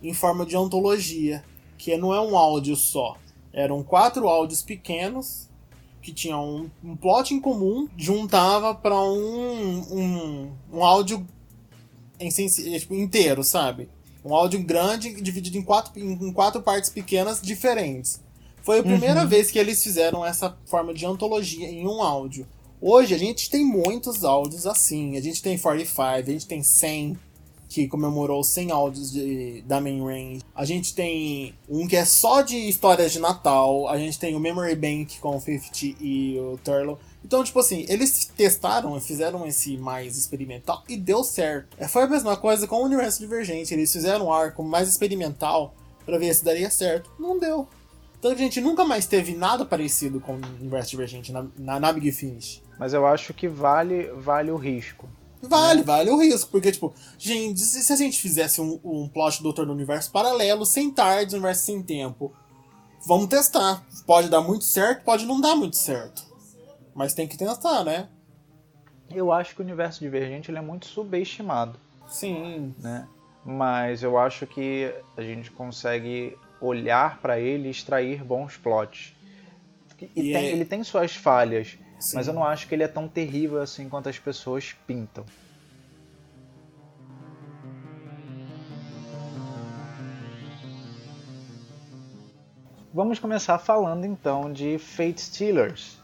em 0.00 0.14
forma 0.14 0.46
de 0.46 0.56
ontologia, 0.56 1.44
que 1.76 1.96
não 1.96 2.14
é 2.14 2.20
um 2.20 2.36
áudio 2.36 2.76
só. 2.76 3.16
Eram 3.52 3.82
quatro 3.82 4.28
áudios 4.28 4.62
pequenos 4.62 5.48
que 6.00 6.12
tinham 6.12 6.44
um, 6.44 6.70
um 6.84 6.96
plot 6.96 7.34
em 7.34 7.40
comum, 7.40 7.88
juntava 7.96 8.74
para 8.74 9.00
um, 9.00 9.78
um, 9.90 10.52
um 10.72 10.84
áudio 10.84 11.26
em, 12.20 12.28
tipo, 12.28 12.94
inteiro, 12.94 13.42
sabe? 13.42 13.88
Um 14.24 14.34
áudio 14.34 14.62
grande 14.62 15.20
dividido 15.20 15.58
em 15.58 15.62
quatro, 15.62 15.92
em 15.98 16.32
quatro 16.32 16.62
partes 16.62 16.88
pequenas 16.88 17.42
diferentes. 17.42 18.20
Foi 18.62 18.78
a 18.78 18.82
primeira 18.82 19.26
vez 19.26 19.50
que 19.50 19.58
eles 19.58 19.82
fizeram 19.82 20.24
essa 20.24 20.56
forma 20.64 20.94
de 20.94 21.04
antologia 21.04 21.68
em 21.68 21.86
um 21.86 22.02
áudio. 22.02 22.46
Hoje 22.80 23.14
a 23.14 23.18
gente 23.18 23.50
tem 23.50 23.64
muitos 23.64 24.24
áudios 24.24 24.66
assim. 24.66 25.16
A 25.18 25.20
gente 25.20 25.42
tem 25.42 25.58
45, 25.58 26.02
a 26.02 26.22
gente 26.22 26.46
tem 26.46 26.62
100, 26.62 27.18
que 27.68 27.88
comemorou 27.88 28.42
100 28.42 28.70
áudios 28.70 29.12
de, 29.12 29.62
da 29.66 29.80
main 29.80 30.02
range. 30.02 30.42
A 30.54 30.64
gente 30.64 30.94
tem 30.94 31.54
um 31.68 31.86
que 31.86 31.96
é 31.96 32.04
só 32.04 32.40
de 32.40 32.56
histórias 32.56 33.12
de 33.12 33.18
Natal. 33.18 33.88
A 33.88 33.98
gente 33.98 34.18
tem 34.18 34.34
o 34.34 34.40
Memory 34.40 34.76
Bank 34.76 35.18
com 35.18 35.36
o 35.36 35.40
50 35.40 35.96
e 36.00 36.38
o 36.38 36.58
Turlo. 36.64 36.98
Então, 37.24 37.42
tipo 37.42 37.58
assim, 37.58 37.86
eles 37.88 38.26
testaram 38.36 38.96
e 38.96 39.00
fizeram 39.00 39.46
esse 39.46 39.78
mais 39.78 40.16
experimental 40.18 40.84
e 40.88 40.96
deu 40.96 41.24
certo. 41.24 41.74
É, 41.78 41.88
Foi 41.88 42.02
a 42.02 42.06
mesma 42.06 42.36
coisa 42.36 42.66
com 42.66 42.76
o 42.76 42.84
Universo 42.84 43.20
Divergente. 43.20 43.72
Eles 43.72 43.90
fizeram 43.90 44.26
um 44.26 44.32
arco 44.32 44.62
mais 44.62 44.88
experimental 44.88 45.74
pra 46.04 46.18
ver 46.18 46.34
se 46.34 46.44
daria 46.44 46.70
certo. 46.70 47.10
Não 47.18 47.38
deu. 47.38 47.66
Então 48.18 48.30
a 48.30 48.34
gente 48.34 48.60
nunca 48.60 48.84
mais 48.84 49.06
teve 49.06 49.34
nada 49.34 49.64
parecido 49.64 50.20
com 50.20 50.34
o 50.34 50.40
Universo 50.60 50.90
Divergente 50.90 51.32
na, 51.32 51.46
na, 51.58 51.80
na 51.80 51.92
Big 51.92 52.12
Finish. 52.12 52.62
Mas 52.78 52.92
eu 52.92 53.06
acho 53.06 53.32
que 53.32 53.48
vale, 53.48 54.08
vale 54.16 54.50
o 54.50 54.56
risco. 54.56 55.08
Vale, 55.40 55.82
vale 55.82 56.10
o 56.10 56.18
risco. 56.18 56.50
Porque, 56.50 56.72
tipo, 56.72 56.92
gente, 57.18 57.60
se 57.60 57.82
se 57.82 57.92
a 57.92 57.96
gente 57.96 58.20
fizesse 58.20 58.60
um, 58.60 58.78
um 58.84 59.08
plot 59.08 59.38
do 59.38 59.44
Doutor 59.44 59.66
do 59.66 59.72
Universo 59.72 60.10
paralelo, 60.10 60.64
sem 60.66 60.90
tarde, 60.90 61.34
universo 61.34 61.64
sem 61.64 61.82
tempo, 61.82 62.32
vamos 63.06 63.28
testar. 63.28 63.84
Pode 64.06 64.28
dar 64.28 64.40
muito 64.40 64.64
certo, 64.64 65.04
pode 65.04 65.24
não 65.26 65.40
dar 65.40 65.54
muito 65.54 65.76
certo. 65.76 66.33
Mas 66.94 67.12
tem 67.14 67.26
que 67.26 67.36
testar, 67.36 67.84
né? 67.84 68.08
Eu 69.10 69.32
acho 69.32 69.54
que 69.54 69.60
o 69.60 69.64
universo 69.64 70.00
divergente 70.00 70.50
ele 70.50 70.58
é 70.58 70.62
muito 70.62 70.86
subestimado. 70.86 71.78
Sim. 72.06 72.74
né? 72.78 73.08
Mas 73.44 74.02
eu 74.02 74.16
acho 74.18 74.46
que 74.46 74.94
a 75.16 75.22
gente 75.22 75.50
consegue 75.50 76.36
olhar 76.60 77.18
para 77.20 77.38
ele 77.40 77.68
e 77.68 77.70
extrair 77.70 78.22
bons 78.24 78.56
plots. 78.56 79.14
E 80.00 80.04
E 80.04 80.32
tem- 80.32 80.34
é- 80.36 80.52
ele 80.52 80.64
tem 80.64 80.82
suas 80.84 81.14
falhas, 81.14 81.78
Sim. 81.98 82.16
mas 82.16 82.26
eu 82.28 82.34
não 82.34 82.44
acho 82.44 82.66
que 82.68 82.74
ele 82.74 82.82
é 82.82 82.88
tão 82.88 83.06
terrível 83.08 83.60
assim 83.60 83.88
quanto 83.88 84.08
as 84.08 84.18
pessoas 84.18 84.74
pintam. 84.86 85.24
Vamos 92.92 93.18
começar 93.18 93.58
falando 93.58 94.04
então 94.04 94.52
de 94.52 94.78
Fate 94.78 95.20
Stealers, 95.20 95.98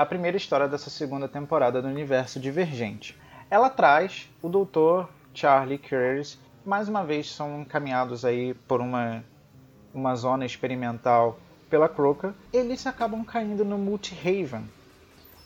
a 0.00 0.06
primeira 0.06 0.38
história 0.38 0.66
dessa 0.66 0.88
segunda 0.88 1.28
temporada 1.28 1.82
do 1.82 1.86
Universo 1.86 2.40
Divergente. 2.40 3.14
Ela 3.50 3.68
traz 3.68 4.30
o 4.40 4.48
Dr. 4.48 5.10
Charlie 5.34 5.76
Curtis, 5.76 6.38
mais 6.64 6.88
uma 6.88 7.04
vez 7.04 7.30
são 7.30 7.60
encaminhados 7.60 8.24
aí 8.24 8.54
por 8.66 8.80
uma, 8.80 9.22
uma 9.92 10.16
zona 10.16 10.46
experimental 10.46 11.38
pela 11.68 11.86
Crocker. 11.86 12.32
Eles 12.50 12.86
acabam 12.86 13.22
caindo 13.22 13.62
no 13.62 13.76
Multihaven, 13.76 14.66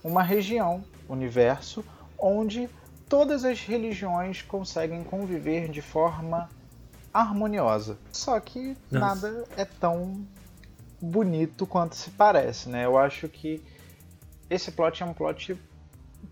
uma 0.05 0.23
região, 0.23 0.85
universo, 1.09 1.85
onde 2.17 2.71
todas 3.09 3.45
as 3.45 3.61
religiões 3.61 4.40
conseguem 4.40 5.03
conviver 5.03 5.69
de 5.69 5.83
forma 5.83 6.49
harmoniosa. 7.12 7.99
Só 8.12 8.38
que 8.38 8.77
Nossa. 8.88 9.05
nada 9.05 9.45
é 9.57 9.64
tão 9.64 10.25
bonito 11.03 11.67
quanto 11.67 11.97
se 11.97 12.11
parece, 12.11 12.69
né? 12.69 12.85
Eu 12.85 12.97
acho 12.97 13.29
que 13.29 13.61
esse 14.55 14.71
plot 14.73 15.03
é 15.03 15.07
um 15.07 15.12
plot 15.12 15.57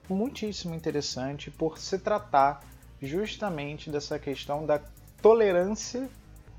muitíssimo 0.09 0.75
interessante 0.75 1.51
por 1.51 1.79
se 1.79 1.99
tratar 1.99 2.61
justamente 3.01 3.91
dessa 3.91 4.19
questão 4.19 4.65
da 4.65 4.81
tolerância 5.21 6.09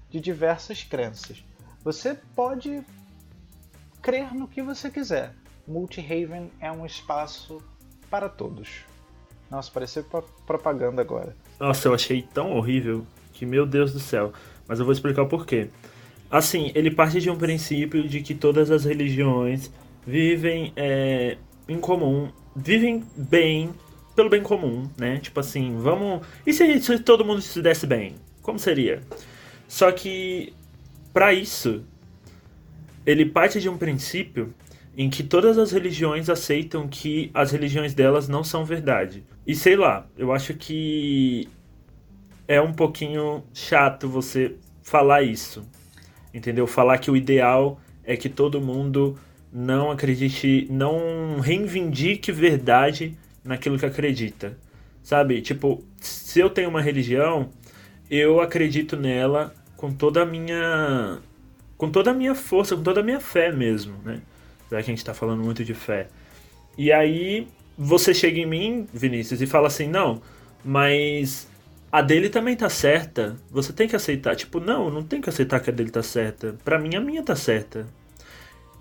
de 0.10 0.20
diversas 0.20 0.84
crenças. 0.84 1.44
Você 1.84 2.16
pode 2.36 2.82
crer 4.02 4.34
no 4.34 4.48
que 4.48 4.62
você 4.62 4.90
quiser. 4.90 5.34
Multihaven 5.68 6.52
é 6.60 6.72
um 6.72 6.86
espaço 6.86 7.62
para 8.10 8.28
todos. 8.28 8.70
Nossa, 9.50 9.72
pareceu 9.72 10.04
pro- 10.04 10.24
propaganda 10.46 11.02
agora. 11.02 11.36
Nossa, 11.60 11.88
eu 11.88 11.94
achei 11.94 12.22
tão 12.22 12.52
horrível 12.54 13.06
que, 13.34 13.46
meu 13.46 13.66
Deus 13.66 13.94
do 13.94 14.00
céu. 14.00 14.34
Mas 14.68 14.80
eu 14.80 14.86
vou 14.86 14.94
explicar 14.94 15.24
o 15.24 15.28
porquê. 15.28 15.70
Assim, 16.30 16.72
ele 16.74 16.90
parte 16.92 17.22
de 17.22 17.30
um 17.30 17.38
princípio 17.38 18.08
de 18.08 18.22
que 18.22 18.34
todas 18.34 18.72
as 18.72 18.86
religiões 18.86 19.72
vivem 20.06 20.74
é, 20.76 21.38
em 21.68 21.80
comum, 21.80 22.30
vivem 22.56 23.04
bem 23.16 23.74
pelo 24.16 24.30
bem 24.30 24.42
comum, 24.42 24.90
né? 24.98 25.18
Tipo 25.18 25.40
assim, 25.40 25.76
vamos. 25.78 26.26
E 26.46 26.54
se, 26.54 26.80
se 26.82 27.00
todo 27.00 27.26
mundo 27.26 27.42
se 27.42 27.62
desse 27.62 27.88
bem? 27.88 28.16
Como 28.42 28.60
seria? 28.60 29.02
Só 29.68 29.92
que, 29.92 30.54
para 31.12 31.34
isso, 31.34 31.84
ele 33.06 33.26
parte 33.26 33.60
de 33.60 33.70
um 33.70 33.78
princípio 33.78 34.54
em 34.96 35.10
que 35.10 35.24
todas 35.24 35.58
as 35.58 35.72
religiões 35.72 36.30
aceitam 36.30 36.88
que 36.88 37.32
as 37.34 37.52
religiões 37.52 37.94
delas 37.94 38.28
não 38.28 38.44
são 38.44 38.64
verdade. 38.64 39.24
E 39.46 39.56
sei 39.56 39.76
lá, 39.76 40.08
eu 40.16 40.32
acho 40.32 40.54
que 40.54 41.50
é 42.48 42.62
um 42.62 42.74
pouquinho 42.74 43.44
chato 43.54 44.08
você 44.08 44.56
falar 44.84 45.24
isso. 45.24 45.68
Entendeu? 46.34 46.68
Falar 46.68 47.00
que 47.00 47.10
o 47.10 47.18
ideal 47.18 47.80
é 48.04 48.16
que 48.16 48.30
todo 48.30 48.62
mundo 48.62 49.18
não 49.54 49.92
acredite, 49.92 50.68
não 50.70 51.40
reivindique 51.40 52.32
verdade 52.32 53.16
naquilo 53.44 53.78
que 53.78 53.86
acredita. 53.86 54.58
Sabe? 55.04 55.42
Tipo, 55.42 55.84
se 56.00 56.40
eu 56.40 56.50
tenho 56.50 56.70
uma 56.70 56.82
religião, 56.82 57.50
eu 58.10 58.42
acredito 58.42 58.98
nela 58.98 59.54
com 59.78 59.92
toda 59.92 60.24
a 60.24 60.26
minha 60.26 61.20
com 61.78 61.92
toda 61.92 62.12
a 62.12 62.14
minha 62.14 62.34
força, 62.34 62.76
com 62.76 62.84
toda 62.84 63.02
a 63.02 63.04
minha 63.04 63.20
fé 63.20 63.52
mesmo, 63.52 63.98
né? 64.04 64.22
Já 64.72 64.82
que 64.82 64.92
a 64.92 64.96
gente 64.96 65.04
tá 65.04 65.14
falando 65.14 65.44
muito 65.44 65.64
de 65.64 65.74
fé. 65.74 66.08
E 66.78 66.92
aí 66.92 67.48
você 67.78 68.14
chega 68.14 68.40
em 68.40 68.46
mim, 68.46 68.88
Vinícius, 68.94 69.42
e 69.42 69.46
fala 69.48 69.68
assim: 69.68 69.88
"Não, 69.88 70.22
mas 70.64 71.48
a 71.92 72.02
dele 72.02 72.30
também 72.30 72.56
tá 72.56 72.70
certa. 72.70 73.36
Você 73.52 73.74
tem 73.74 73.88
que 73.88 73.96
aceitar". 73.96 74.36
Tipo, 74.36 74.60
não, 74.60 74.90
não 74.90 75.04
tem 75.04 75.22
que 75.22 75.30
aceitar 75.30 75.60
que 75.60 75.70
a 75.70 75.74
dele 75.74 75.92
tá 75.92 76.02
certa. 76.04 76.56
Pra 76.64 76.80
mim 76.80 76.96
a 76.96 77.02
minha 77.02 77.24
tá 77.24 77.36
certa. 77.36 77.86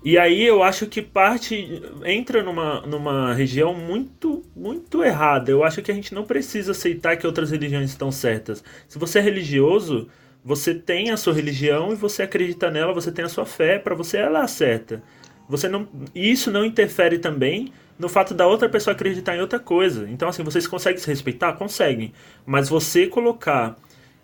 E 0.03 0.17
aí 0.17 0.43
eu 0.43 0.61
acho 0.61 0.85
que 0.87 1.01
parte 1.01 1.81
entra 2.03 2.43
numa, 2.43 2.81
numa 2.81 3.33
região 3.33 3.73
muito 3.73 4.43
muito 4.55 5.01
errada. 5.01 5.49
Eu 5.49 5.63
acho 5.63 5.81
que 5.81 5.91
a 5.91 5.95
gente 5.95 6.13
não 6.13 6.25
precisa 6.25 6.71
aceitar 6.71 7.15
que 7.15 7.25
outras 7.25 7.51
religiões 7.51 7.89
estão 7.89 8.11
certas. 8.11 8.63
Se 8.87 8.99
você 8.99 9.19
é 9.19 9.21
religioso, 9.21 10.09
você 10.43 10.75
tem 10.75 11.09
a 11.11 11.17
sua 11.17 11.33
religião 11.33 11.93
e 11.93 11.95
você 11.95 12.23
acredita 12.23 12.69
nela, 12.69 12.93
você 12.93 13.11
tem 13.11 13.23
a 13.23 13.29
sua 13.29 13.45
fé, 13.45 13.79
para 13.79 13.95
você 13.95 14.17
ela 14.17 14.43
é 14.43 14.47
certa. 14.47 15.01
Você 15.47 15.69
não, 15.69 15.87
isso 16.13 16.51
não 16.51 16.65
interfere 16.65 17.17
também 17.17 17.71
no 17.97 18.09
fato 18.09 18.33
da 18.33 18.45
outra 18.47 18.67
pessoa 18.67 18.93
acreditar 18.93 19.37
em 19.37 19.41
outra 19.41 19.59
coisa. 19.59 20.09
Então 20.09 20.27
assim, 20.27 20.43
vocês 20.43 20.67
conseguem 20.67 20.99
se 20.99 21.07
respeitar? 21.07 21.53
Conseguem. 21.53 22.13
Mas 22.45 22.67
você 22.67 23.07
colocar 23.07 23.77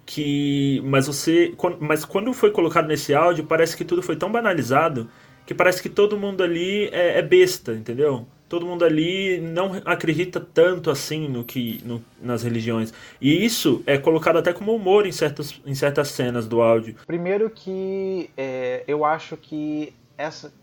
que 0.05 0.81
mas 0.85 1.07
você 1.07 1.53
mas 1.79 2.03
quando 2.03 2.33
foi 2.33 2.51
colocado 2.51 2.87
nesse 2.87 3.13
áudio, 3.13 3.45
parece 3.45 3.77
que 3.77 3.85
tudo 3.85 4.01
foi 4.01 4.15
tão 4.17 4.31
banalizado 4.31 5.09
que 5.49 5.55
parece 5.55 5.81
que 5.81 5.89
todo 5.89 6.15
mundo 6.15 6.43
ali 6.43 6.89
é, 6.89 7.17
é 7.17 7.21
besta, 7.23 7.73
entendeu? 7.73 8.27
Todo 8.47 8.67
mundo 8.67 8.85
ali 8.85 9.41
não 9.41 9.81
acredita 9.83 10.39
tanto 10.39 10.91
assim 10.91 11.27
no 11.27 11.43
que 11.43 11.81
no- 11.83 12.05
nas 12.21 12.43
religiões. 12.43 12.93
E 13.19 13.43
isso 13.43 13.81
é 13.87 13.97
colocado 13.97 14.37
até 14.37 14.53
como 14.53 14.75
humor 14.75 15.07
em, 15.07 15.11
certos, 15.11 15.59
em 15.65 15.73
certas 15.73 16.09
cenas 16.09 16.47
do 16.47 16.61
áudio. 16.61 16.97
Primeiro 17.07 17.49
que 17.49 18.29
é, 18.37 18.83
eu 18.87 19.03
acho 19.03 19.35
que 19.35 19.91
essa 20.15 20.53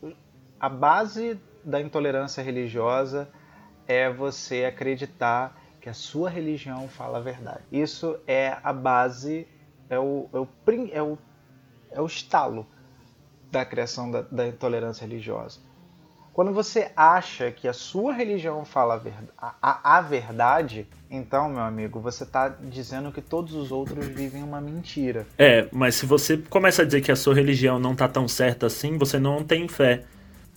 a 0.60 0.68
base 0.68 1.36
da 1.64 1.80
intolerância 1.80 2.40
religiosa 2.40 3.28
é 3.88 4.08
você 4.08 4.66
acreditar 4.66 5.60
que 5.80 5.86
que 5.86 5.90
a 5.90 5.94
sua 5.94 6.30
religião 6.30 6.88
fala 6.88 7.18
a 7.18 7.20
verdade. 7.20 7.62
Isso 7.72 8.16
é 8.24 8.56
a 8.62 8.72
base, 8.72 9.48
é 9.90 9.98
o, 9.98 10.28
é 10.32 10.38
o, 10.38 10.48
é 10.92 11.02
o, 11.02 11.18
é 11.92 12.00
o 12.00 12.06
estalo 12.06 12.66
da 13.50 13.64
criação 13.64 14.10
da, 14.10 14.22
da 14.22 14.46
intolerância 14.46 15.06
religiosa. 15.06 15.60
Quando 16.36 16.52
você 16.52 16.92
acha 16.94 17.50
que 17.50 17.66
a 17.66 17.72
sua 17.72 18.12
religião 18.12 18.62
fala 18.62 19.02
a, 19.38 19.54
a, 19.62 19.96
a 19.96 20.00
verdade, 20.02 20.86
então, 21.10 21.48
meu 21.48 21.62
amigo, 21.62 21.98
você 21.98 22.24
está 22.24 22.48
dizendo 22.48 23.10
que 23.10 23.22
todos 23.22 23.54
os 23.54 23.72
outros 23.72 24.06
vivem 24.06 24.42
uma 24.42 24.60
mentira. 24.60 25.26
É, 25.38 25.66
mas 25.72 25.94
se 25.94 26.04
você 26.04 26.36
começa 26.36 26.82
a 26.82 26.84
dizer 26.84 27.00
que 27.00 27.10
a 27.10 27.16
sua 27.16 27.34
religião 27.34 27.78
não 27.78 27.92
está 27.92 28.06
tão 28.06 28.28
certa 28.28 28.66
assim, 28.66 28.98
você 28.98 29.18
não 29.18 29.42
tem 29.42 29.66
fé. 29.66 30.04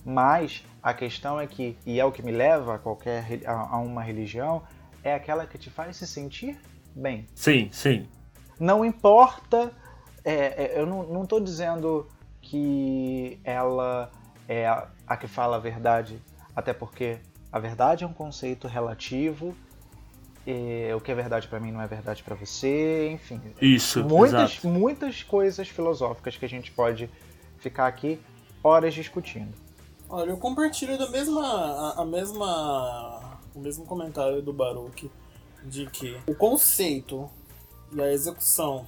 Mas 0.04 0.62
a 0.82 0.92
questão 0.92 1.40
é 1.40 1.46
que, 1.46 1.78
e 1.86 1.98
é 1.98 2.04
o 2.04 2.12
que 2.12 2.22
me 2.22 2.32
leva 2.32 2.74
a 2.74 2.78
qualquer 2.78 3.40
a, 3.46 3.76
a 3.76 3.78
uma 3.78 4.02
religião, 4.02 4.62
é 5.02 5.14
aquela 5.14 5.46
que 5.46 5.56
te 5.56 5.70
faz 5.70 5.96
se 5.96 6.06
sentir 6.06 6.58
bem. 6.94 7.26
Sim, 7.34 7.70
sim. 7.72 8.06
Não 8.58 8.84
importa. 8.84 9.72
É, 10.22 10.34
é, 10.34 10.72
eu 10.78 10.84
não 10.84 11.22
estou 11.22 11.40
dizendo 11.40 12.06
que 12.50 13.38
ela 13.44 14.10
é 14.48 14.66
a, 14.66 15.16
que 15.16 15.28
fala 15.28 15.56
a 15.56 15.60
verdade, 15.60 16.20
até 16.54 16.72
porque 16.72 17.20
a 17.52 17.60
verdade 17.60 18.02
é 18.02 18.06
um 18.06 18.12
conceito 18.12 18.66
relativo. 18.66 19.54
E 20.44 20.92
o 20.92 21.00
que 21.00 21.12
é 21.12 21.14
verdade 21.14 21.46
para 21.46 21.60
mim 21.60 21.70
não 21.70 21.80
é 21.80 21.86
verdade 21.86 22.24
para 22.24 22.34
você, 22.34 23.10
enfim. 23.12 23.40
Isso. 23.62 24.02
Muitas, 24.02 24.52
exato. 24.52 24.68
muitas 24.68 25.22
coisas 25.22 25.68
filosóficas 25.68 26.36
que 26.36 26.44
a 26.44 26.48
gente 26.48 26.72
pode 26.72 27.08
ficar 27.58 27.86
aqui 27.86 28.18
horas 28.64 28.94
discutindo. 28.94 29.54
Olha, 30.08 30.30
eu 30.30 30.36
compartilho 30.36 30.98
da 30.98 31.08
mesma, 31.08 31.46
a, 31.46 32.02
a 32.02 32.04
mesma, 32.04 33.38
o 33.54 33.60
mesmo 33.60 33.86
comentário 33.86 34.42
do 34.42 34.52
Baruch 34.52 35.08
de 35.62 35.86
que 35.86 36.18
o 36.26 36.34
conceito 36.34 37.30
e 37.92 38.00
a 38.00 38.10
execução 38.10 38.86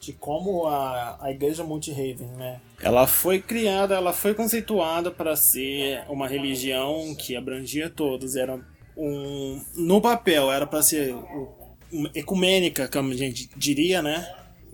de 0.00 0.14
como 0.14 0.66
a, 0.66 1.18
a 1.20 1.30
igreja 1.30 1.62
Multihaven, 1.62 2.28
né? 2.38 2.60
Ela 2.82 3.06
foi 3.06 3.40
criada, 3.40 3.94
ela 3.94 4.14
foi 4.14 4.32
conceituada 4.32 5.10
para 5.10 5.36
ser 5.36 6.02
uma 6.08 6.26
religião 6.26 7.14
que 7.14 7.36
abrangia 7.36 7.90
todos, 7.90 8.34
era 8.34 8.58
um 8.96 9.60
no 9.76 10.00
papel 10.00 10.50
era 10.50 10.66
para 10.66 10.82
ser 10.82 11.14
um, 11.14 12.06
ecumênica, 12.14 12.88
como 12.88 13.12
a 13.12 13.16
gente 13.16 13.50
diria, 13.56 14.00
né? 14.00 14.26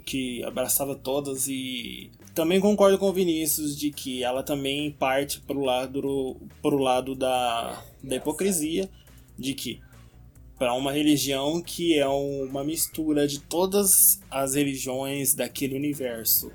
Que 0.04 0.44
abraçava 0.44 0.94
todas 0.94 1.48
e 1.48 2.12
também 2.32 2.60
concordo 2.60 2.96
com 2.96 3.08
o 3.08 3.12
Vinícius 3.12 3.76
de 3.76 3.90
que 3.90 4.22
ela 4.22 4.42
também 4.44 4.92
parte 4.92 5.40
pro 5.40 5.60
lado 5.60 6.36
pro 6.62 6.78
lado 6.78 7.16
da, 7.16 7.82
da 8.00 8.16
hipocrisia, 8.16 8.88
de 9.36 9.54
que 9.54 9.80
para 10.58 10.72
uma 10.72 10.92
religião 10.92 11.60
que 11.60 11.98
é 11.98 12.06
uma 12.06 12.64
mistura 12.64 13.26
de 13.26 13.40
todas 13.40 14.20
as 14.30 14.54
religiões 14.54 15.34
daquele 15.34 15.76
universo, 15.76 16.50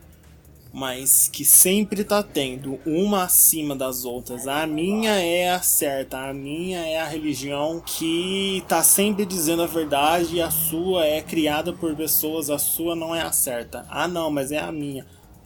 mas 0.74 1.28
que 1.28 1.46
sempre 1.46 2.04
tá 2.04 2.24
tendo 2.24 2.80
uma 2.86 3.24
acima 3.24 3.76
das 3.76 4.04
outras. 4.04 4.48
A 4.48 4.66
minha 4.66 5.12
é 5.12 5.52
a 5.52 5.62
certa, 5.62 6.30
a 6.30 6.34
minha 6.34 6.80
é 6.80 7.00
a 7.00 7.08
religião 7.08 7.80
que 7.80 8.64
tá 8.68 8.82
sempre 8.82 9.26
dizendo 9.26 9.62
a 9.62 9.68
verdade 9.68 10.38
e 10.38 10.42
a 10.42 10.50
sua 10.50 11.06
é 11.06 11.22
criada 11.22 11.72
por 11.72 11.96
pessoas, 11.96 12.50
a 12.50 12.58
sua 12.58 12.96
não 12.96 13.16
é 13.16 13.22
a 13.22 13.32
certa. 13.32 13.86
Ah, 13.90 14.08
não, 14.08 14.32
mas 14.32 14.52
é 14.52 14.60
a 14.60 14.72
minha. 14.72 15.06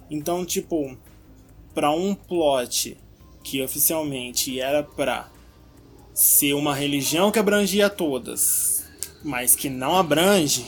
Então, 0.10 0.46
tipo, 0.46 0.96
para 1.74 1.92
um 1.92 2.16
plot 2.16 2.98
que 3.44 3.62
oficialmente 3.62 4.60
era 4.60 4.82
pra 4.82 5.30
ser 6.16 6.54
uma 6.54 6.74
religião 6.74 7.30
que 7.30 7.38
abrangia 7.38 7.90
todas, 7.90 8.86
mas 9.22 9.54
que 9.54 9.70
não 9.70 9.98
abrange, 9.98 10.66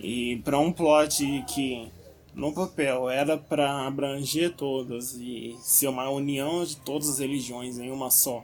e 0.00 0.38
para 0.38 0.58
um 0.58 0.72
plot 0.72 1.44
que 1.46 1.92
no 2.34 2.54
papel 2.54 3.10
era 3.10 3.36
para 3.36 3.86
abranger 3.86 4.56
todas 4.56 5.12
e 5.12 5.54
ser 5.60 5.88
uma 5.88 6.08
união 6.08 6.64
de 6.64 6.78
todas 6.78 7.10
as 7.10 7.18
religiões 7.18 7.78
em 7.78 7.90
uma 7.90 8.10
só, 8.10 8.42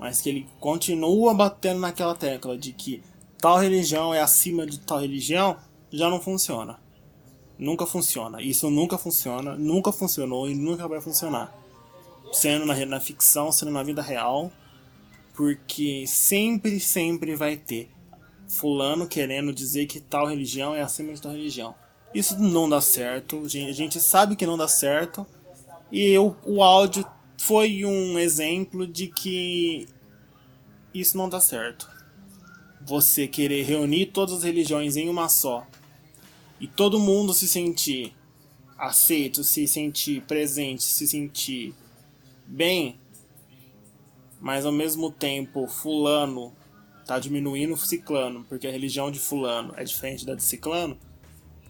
mas 0.00 0.22
que 0.22 0.30
ele 0.30 0.48
continua 0.58 1.34
batendo 1.34 1.80
naquela 1.80 2.14
tecla 2.14 2.56
de 2.56 2.72
que 2.72 3.02
tal 3.38 3.58
religião 3.58 4.14
é 4.14 4.20
acima 4.22 4.66
de 4.66 4.80
tal 4.80 4.98
religião, 4.98 5.58
já 5.90 6.08
não 6.08 6.20
funciona. 6.20 6.80
Nunca 7.58 7.86
funciona. 7.86 8.40
Isso 8.42 8.70
nunca 8.70 8.96
funciona, 8.96 9.54
nunca 9.56 9.92
funcionou 9.92 10.48
e 10.48 10.54
nunca 10.54 10.88
vai 10.88 11.00
funcionar. 11.00 11.54
Sendo 12.32 12.64
na, 12.66 12.74
na 12.86 13.00
ficção, 13.00 13.52
sendo 13.52 13.70
na 13.70 13.82
vida 13.82 14.02
real, 14.02 14.50
porque 15.36 16.06
sempre, 16.06 16.80
sempre 16.80 17.36
vai 17.36 17.56
ter 17.56 17.90
fulano 18.48 19.06
querendo 19.06 19.52
dizer 19.52 19.86
que 19.86 20.00
tal 20.00 20.26
religião 20.26 20.74
é 20.74 20.80
acima 20.80 21.12
de 21.12 21.20
tal 21.20 21.32
religião. 21.32 21.74
Isso 22.14 22.40
não 22.40 22.66
dá 22.66 22.80
certo, 22.80 23.42
a 23.44 23.48
gente 23.48 24.00
sabe 24.00 24.34
que 24.34 24.46
não 24.46 24.56
dá 24.56 24.66
certo. 24.66 25.26
E 25.92 26.08
eu, 26.08 26.34
o 26.44 26.62
áudio 26.62 27.06
foi 27.38 27.84
um 27.84 28.18
exemplo 28.18 28.86
de 28.86 29.08
que 29.08 29.86
isso 30.94 31.18
não 31.18 31.28
dá 31.28 31.38
certo. 31.38 31.88
Você 32.80 33.28
querer 33.28 33.62
reunir 33.64 34.06
todas 34.06 34.38
as 34.38 34.42
religiões 34.42 34.96
em 34.96 35.08
uma 35.08 35.28
só 35.28 35.66
e 36.58 36.66
todo 36.66 36.98
mundo 36.98 37.34
se 37.34 37.46
sentir 37.46 38.14
aceito, 38.78 39.44
se 39.44 39.66
sentir 39.66 40.22
presente, 40.22 40.82
se 40.82 41.06
sentir 41.06 41.74
bem, 42.46 42.98
mas 44.40 44.66
ao 44.66 44.72
mesmo 44.72 45.10
tempo 45.10 45.66
fulano 45.66 46.52
tá 47.06 47.18
diminuindo 47.18 47.76
ciclano, 47.76 48.44
porque 48.48 48.66
a 48.66 48.70
religião 48.70 49.10
de 49.10 49.18
fulano 49.18 49.72
é 49.76 49.84
diferente 49.84 50.26
da 50.26 50.34
de 50.34 50.42
ciclano, 50.42 50.98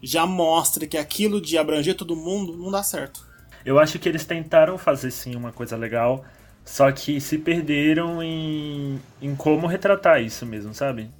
já 0.02 0.26
mostra 0.26 0.86
que 0.86 0.96
aquilo 0.96 1.40
de 1.40 1.58
abranger 1.58 1.94
todo 1.94 2.16
mundo 2.16 2.56
não 2.56 2.70
dá 2.70 2.82
certo. 2.82 3.26
Eu 3.64 3.78
acho 3.78 3.98
que 3.98 4.08
eles 4.08 4.24
tentaram 4.24 4.78
fazer 4.78 5.10
sim 5.10 5.34
uma 5.34 5.52
coisa 5.52 5.76
legal, 5.76 6.24
só 6.64 6.90
que 6.90 7.20
se 7.20 7.38
perderam 7.38 8.22
em, 8.22 9.00
em 9.20 9.34
como 9.36 9.66
retratar 9.66 10.22
isso 10.22 10.46
mesmo, 10.46 10.72
sabe? 10.72 11.10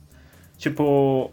Tipo, 0.56 1.30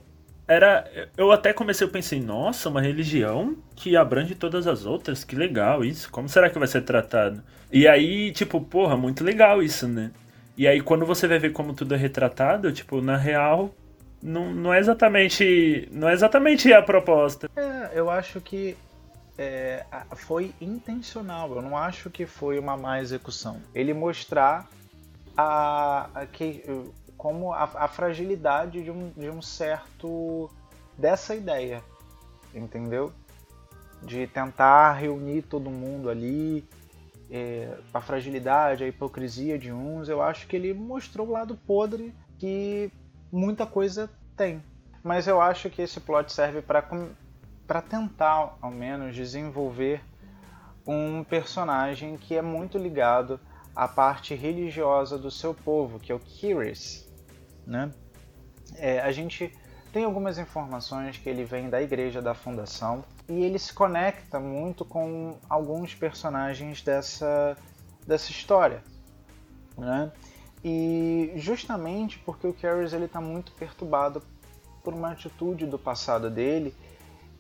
era. 0.48 1.10
Eu 1.18 1.32
até 1.32 1.54
comecei 1.54 1.88
a 1.88 1.90
pensar, 1.90 2.18
nossa, 2.18 2.70
uma 2.70 2.82
religião 2.82 3.56
que 3.76 3.96
abrange 3.96 4.36
todas 4.36 4.68
as 4.68 4.86
outras, 4.86 5.24
que 5.24 5.36
legal 5.36 5.84
isso. 5.84 6.10
Como 6.12 6.28
será 6.28 6.50
que 6.50 6.60
vai 6.60 6.68
ser 6.68 6.82
tratado? 6.82 7.44
E 7.72 7.88
aí, 7.88 8.32
tipo, 8.32 8.62
porra, 8.62 8.96
muito 8.96 9.24
legal 9.24 9.62
isso, 9.62 9.88
né? 9.88 10.12
E 10.56 10.68
aí 10.68 10.82
quando 10.82 11.06
você 11.06 11.28
vai 11.28 11.40
ver 11.40 11.52
como 11.52 11.74
tudo 11.74 11.96
é 11.96 11.98
retratado, 11.98 12.72
tipo, 12.72 13.02
na 13.02 13.18
real, 13.18 13.74
não, 14.22 14.54
não 14.54 14.74
é 14.74 14.80
exatamente. 14.80 15.88
Não 15.92 16.08
é 16.08 16.14
exatamente 16.14 16.72
a 16.72 16.82
proposta. 16.82 17.50
É, 17.56 17.92
eu 17.94 18.10
acho 18.10 18.40
que 18.40 18.78
é, 19.38 19.86
foi 20.16 20.54
intencional. 20.62 21.52
Eu 21.56 21.62
não 21.62 21.78
acho 21.78 22.10
que 22.10 22.26
foi 22.26 22.60
uma 22.60 22.78
má 22.78 23.02
execução. 23.02 23.62
Ele 23.74 23.94
mostrar 23.94 24.70
a, 25.36 26.10
a 26.14 26.26
que 26.26 26.64
como 27.24 27.54
a, 27.54 27.64
a 27.64 27.88
fragilidade 27.88 28.84
de 28.84 28.92
um, 28.92 29.10
de 29.12 29.30
um 29.30 29.42
certo 29.42 30.52
dessa 30.98 31.34
ideia, 31.34 31.82
entendeu? 32.54 33.14
De 34.02 34.28
tentar 34.28 34.92
reunir 34.92 35.44
todo 35.44 35.70
mundo 35.70 36.10
ali, 36.10 36.68
é, 37.32 37.78
a 37.94 38.02
fragilidade, 38.02 38.84
a 38.84 38.88
hipocrisia 38.90 39.58
de 39.58 39.72
uns, 39.72 40.10
eu 40.10 40.22
acho 40.22 40.46
que 40.48 40.58
ele 40.58 40.74
mostrou 40.74 41.26
o 41.26 41.32
lado 41.32 41.58
podre 41.66 42.14
que 42.38 42.92
muita 43.32 43.66
coisa 43.66 44.10
tem. 44.36 44.62
Mas 45.02 45.26
eu 45.26 45.40
acho 45.40 45.70
que 45.70 45.82
esse 45.82 46.02
plot 46.02 46.30
serve 46.30 46.62
para 46.62 47.82
tentar, 47.82 48.58
ao 48.62 48.70
menos, 48.70 49.16
desenvolver 49.16 50.04
um 50.86 51.24
personagem 51.24 52.18
que 52.18 52.36
é 52.36 52.42
muito 52.42 52.78
ligado 52.78 53.40
à 53.74 53.88
parte 53.88 54.36
religiosa 54.36 55.18
do 55.18 55.32
seu 55.32 55.54
povo, 55.54 56.02
que 56.02 56.12
é 56.12 56.16
o 56.16 56.20
Kiris. 56.20 57.03
Né? 57.66 57.92
É, 58.76 59.00
a 59.00 59.12
gente 59.12 59.54
tem 59.92 60.06
algumas 60.06 60.38
informações 60.38 61.18
que 61.18 61.30
ele 61.30 61.44
vem 61.44 61.70
da 61.70 61.82
igreja 61.82 62.22
da 62.22 62.34
fundação 62.34 63.06
e 63.30 63.44
ele 63.44 63.60
se 63.60 63.72
conecta 63.72 64.40
muito 64.40 64.84
com 64.84 65.38
alguns 65.48 65.94
personagens 65.94 66.82
dessa, 66.82 67.56
dessa 68.06 68.32
história. 68.32 68.84
Né? 69.78 70.12
E 70.64 71.34
justamente 71.36 72.20
porque 72.20 72.48
o 72.48 72.54
Carries 72.54 72.94
está 72.94 73.22
muito 73.22 73.52
perturbado 73.54 74.24
por 74.84 74.94
uma 74.94 75.12
atitude 75.12 75.66
do 75.66 75.78
passado 75.78 76.30
dele 76.30 76.76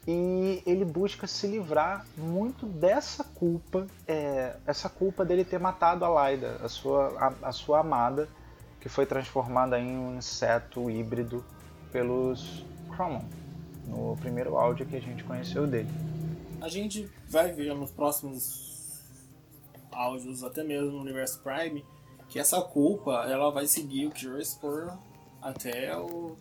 e 0.07 0.61
ele 0.65 0.83
busca 0.83 1.25
se 1.27 1.47
livrar 1.47 2.05
muito 2.17 2.65
dessa 2.65 3.23
culpa, 3.23 3.87
é, 4.07 4.57
essa 4.67 4.89
culpa 4.89 5.23
dele 5.23 5.45
ter 5.45 5.59
matado 5.59 6.03
a 6.03 6.09
Laida, 6.09 6.59
a 6.61 6.67
sua, 6.67 7.07
a, 7.17 7.47
a 7.47 7.51
sua 7.51 7.79
amada, 7.79 8.27
que 8.83 8.89
foi 8.89 9.05
transformada 9.05 9.79
em 9.79 9.97
um 9.97 10.17
inseto 10.17 10.91
híbrido 10.91 11.41
pelos 11.89 12.65
Cromon, 12.93 13.23
no 13.87 14.17
primeiro 14.17 14.57
áudio 14.57 14.85
que 14.85 14.97
a 14.97 14.99
gente 14.99 15.23
conheceu 15.23 15.65
dele. 15.65 15.87
A 16.59 16.67
gente 16.67 17.09
vai 17.29 17.53
ver 17.53 17.73
nos 17.73 17.91
próximos 17.91 19.01
áudios, 19.89 20.43
até 20.43 20.65
mesmo 20.65 20.91
no 20.91 20.99
Universo 20.99 21.39
Prime, 21.41 21.85
que 22.27 22.37
essa 22.37 22.61
culpa 22.61 23.25
ela 23.25 23.49
vai 23.51 23.67
seguir 23.67 24.07
o 24.07 24.11
Curious 24.11 24.53
por 24.55 24.91
até 25.41 25.97
o 25.97 26.35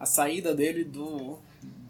a 0.00 0.04
saída 0.04 0.52
dele 0.52 0.82
do, 0.82 1.38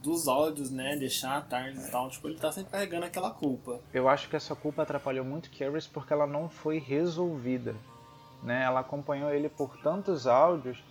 dos 0.02 0.28
áudios, 0.28 0.70
né? 0.70 0.96
Deixar 0.96 1.38
a 1.38 1.40
tarde 1.40 1.78
e 1.80 1.90
tal. 1.90 2.10
Tipo, 2.10 2.28
ele 2.28 2.38
tá 2.38 2.52
sempre 2.52 2.72
carregando 2.72 3.06
aquela 3.06 3.30
culpa. 3.30 3.80
Eu 3.94 4.06
acho 4.06 4.28
que 4.28 4.36
essa 4.36 4.54
culpa 4.54 4.82
atrapalhou 4.82 5.24
muito 5.24 5.50
Curious 5.50 5.86
porque 5.86 6.12
ela 6.12 6.26
não 6.26 6.50
foi 6.50 6.78
resolvida. 6.78 7.74
Né? 8.44 8.62
Ela 8.62 8.80
acompanhou 8.80 9.30
ele 9.30 9.48
por 9.48 9.76
tantos 9.78 10.26
áudios 10.26 10.84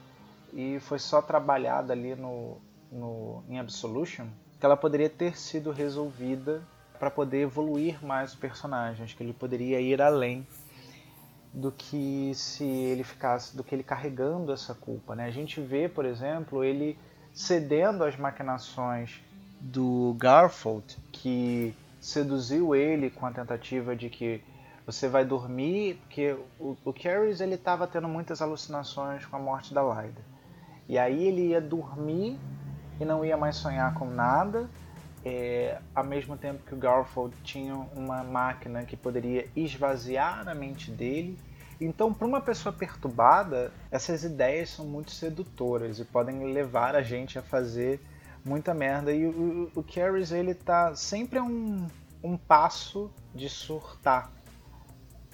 e 0.52 0.80
foi 0.82 1.00
só 1.00 1.22
trabalhada 1.22 1.94
ali 1.94 2.16
no, 2.16 2.58
no 2.92 3.44
em 3.48 3.60
Absolution 3.60 4.28
que 4.60 4.66
ela 4.66 4.78
poderia 4.78 5.10
ter 5.10 5.38
sido 5.38 5.72
resolvida 5.72 6.64
para 6.98 7.12
poder 7.12 7.42
evoluir 7.42 8.04
mais 8.04 8.34
o 8.34 8.38
personagem. 8.38 9.04
Acho 9.04 9.16
que 9.16 9.22
ele 9.22 9.34
poderia 9.34 9.82
ir 9.82 10.02
além 10.02 10.48
do 11.54 11.70
que 11.70 12.32
se 12.34 12.64
ele 12.64 13.04
ficasse, 13.04 13.56
do 13.56 13.64
que 13.64 13.76
ele 13.76 13.84
carregando 13.84 14.54
essa 14.54 14.74
culpa. 14.74 15.16
Né? 15.16 15.26
A 15.26 15.32
gente 15.32 15.60
vê, 15.60 15.90
por 15.90 16.06
exemplo, 16.06 16.64
ele 16.64 16.98
cedendo 17.34 18.06
às 18.06 18.16
maquinações 18.16 19.22
do 19.60 20.16
Garfield, 20.18 20.98
que 21.12 21.76
seduziu 22.00 22.74
ele 22.74 23.10
com 23.10 23.26
a 23.26 23.32
tentativa 23.32 23.96
de 23.96 24.10
que 24.10 24.42
você 24.86 25.08
vai 25.08 25.24
dormir, 25.24 25.96
porque 26.02 26.36
o, 26.60 26.78
o 26.84 26.94
ele 27.42 27.56
estava 27.56 27.88
tendo 27.88 28.08
muitas 28.08 28.42
alucinações 28.42 29.26
com 29.26 29.36
a 29.36 29.40
morte 29.40 29.74
da 29.74 29.82
Lyda. 29.82 30.22
E 30.88 30.98
aí 30.98 31.26
ele 31.28 31.48
ia 31.50 31.62
dormir 31.62 32.38
e 33.00 33.06
não 33.06 33.24
ia 33.24 33.38
mais 33.38 33.56
sonhar 33.56 33.94
com 33.94 34.06
nada, 34.06 34.70
é, 35.26 35.80
ao 35.96 36.04
mesmo 36.04 36.36
tempo 36.36 36.64
que 36.66 36.74
o 36.74 36.78
Garfield 36.78 37.36
tinha 37.44 37.76
uma 37.76 38.24
máquina 38.24 38.84
que 38.84 38.98
poderia 38.98 39.48
esvaziar 39.56 40.48
a 40.48 40.54
mente 40.54 40.92
dele. 40.92 41.40
Então, 41.80 42.14
para 42.14 42.28
uma 42.28 42.42
pessoa 42.42 42.72
perturbada, 42.74 43.72
essas 43.90 44.24
ideias 44.24 44.70
são 44.70 44.86
muito 44.86 45.12
sedutoras 45.12 46.00
e 46.00 46.06
podem 46.06 46.54
levar 46.54 46.96
a 46.96 47.02
gente 47.02 47.40
a 47.40 47.42
fazer 47.42 48.02
muita 48.44 48.74
merda. 48.74 49.12
E 49.12 49.26
o, 49.26 49.72
o, 49.76 49.80
o 49.80 49.86
ele 50.36 50.54
tá 50.54 50.96
sempre 50.96 51.40
a 51.40 51.44
um, 51.44 51.88
um 52.24 52.38
passo 52.38 53.10
de 53.34 53.50
surtar, 53.50 54.32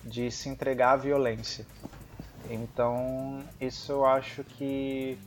de 0.03 0.31
se 0.31 0.49
entregar 0.49 0.91
à 0.91 0.97
violência. 0.97 1.65
Então, 2.49 3.43
isso 3.59 3.91
eu 3.91 4.05
acho 4.05 4.43
que 4.43 5.17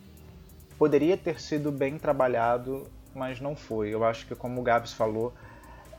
poderia 0.78 1.16
ter 1.16 1.40
sido 1.40 1.70
bem 1.70 1.98
trabalhado, 1.98 2.86
mas 3.14 3.40
não 3.40 3.54
foi. 3.54 3.90
Eu 3.90 4.04
acho 4.04 4.26
que, 4.26 4.34
como 4.34 4.60
o 4.60 4.64
Gabs 4.64 4.92
falou, 4.92 5.32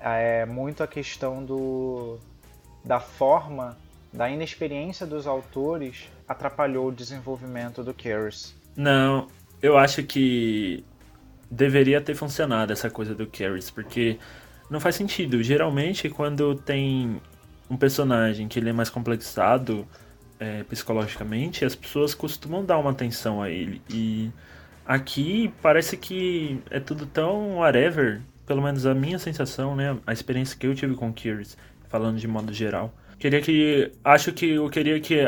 é 0.02 0.46
muito 0.46 0.84
a 0.84 0.88
questão 0.88 1.44
do, 1.44 2.18
da 2.84 3.00
forma, 3.00 3.78
da 4.12 4.30
inexperiência 4.30 5.06
dos 5.06 5.26
autores 5.26 6.10
atrapalhou 6.28 6.90
o 6.90 6.92
desenvolvimento 6.92 7.84
do 7.84 7.94
Keras. 7.94 8.54
Não, 8.76 9.28
eu 9.62 9.78
acho 9.78 10.04
que 10.04 10.84
deveria 11.50 12.02
ter 12.02 12.16
funcionado 12.16 12.74
essa 12.74 12.90
coisa 12.90 13.16
do 13.16 13.26
Keras, 13.26 13.72
porque 13.72 14.20
não 14.70 14.80
faz 14.80 14.96
sentido. 14.96 15.42
Geralmente, 15.42 16.10
quando 16.10 16.56
tem 16.56 17.22
um 17.74 17.78
personagem 17.78 18.48
que 18.48 18.60
ele 18.60 18.70
é 18.70 18.74
mais 18.74 18.90
complexado 18.90 19.88
é, 20.40 20.64
psicologicamente, 20.64 21.66
as 21.66 21.76
pessoas 21.76 22.14
costumam 22.14 22.64
dar 22.64 22.78
uma 22.78 22.92
atenção 22.92 23.42
a 23.42 23.50
ele. 23.50 23.82
E 23.90 24.32
Aqui 24.86 25.54
parece 25.62 25.96
que 25.96 26.62
é 26.70 26.80
tudo 26.80 27.06
tão 27.06 27.58
whatever, 27.58 28.22
pelo 28.46 28.62
menos 28.62 28.86
a 28.86 28.94
minha 28.94 29.18
sensação, 29.18 29.76
né? 29.76 29.98
A 30.06 30.12
experiência 30.12 30.58
que 30.58 30.68
eu 30.68 30.76
tive 30.76 30.94
com 30.96 31.14
Curious, 31.14 31.58
falando 31.88 32.18
de 32.18 32.28
modo 32.28 32.52
geral. 32.52 32.94
Queria 33.18 33.42
que. 33.42 33.92
Acho 34.04 34.34
que 34.34 34.50
eu 34.52 34.70
queria 34.70 35.00
que 35.00 35.26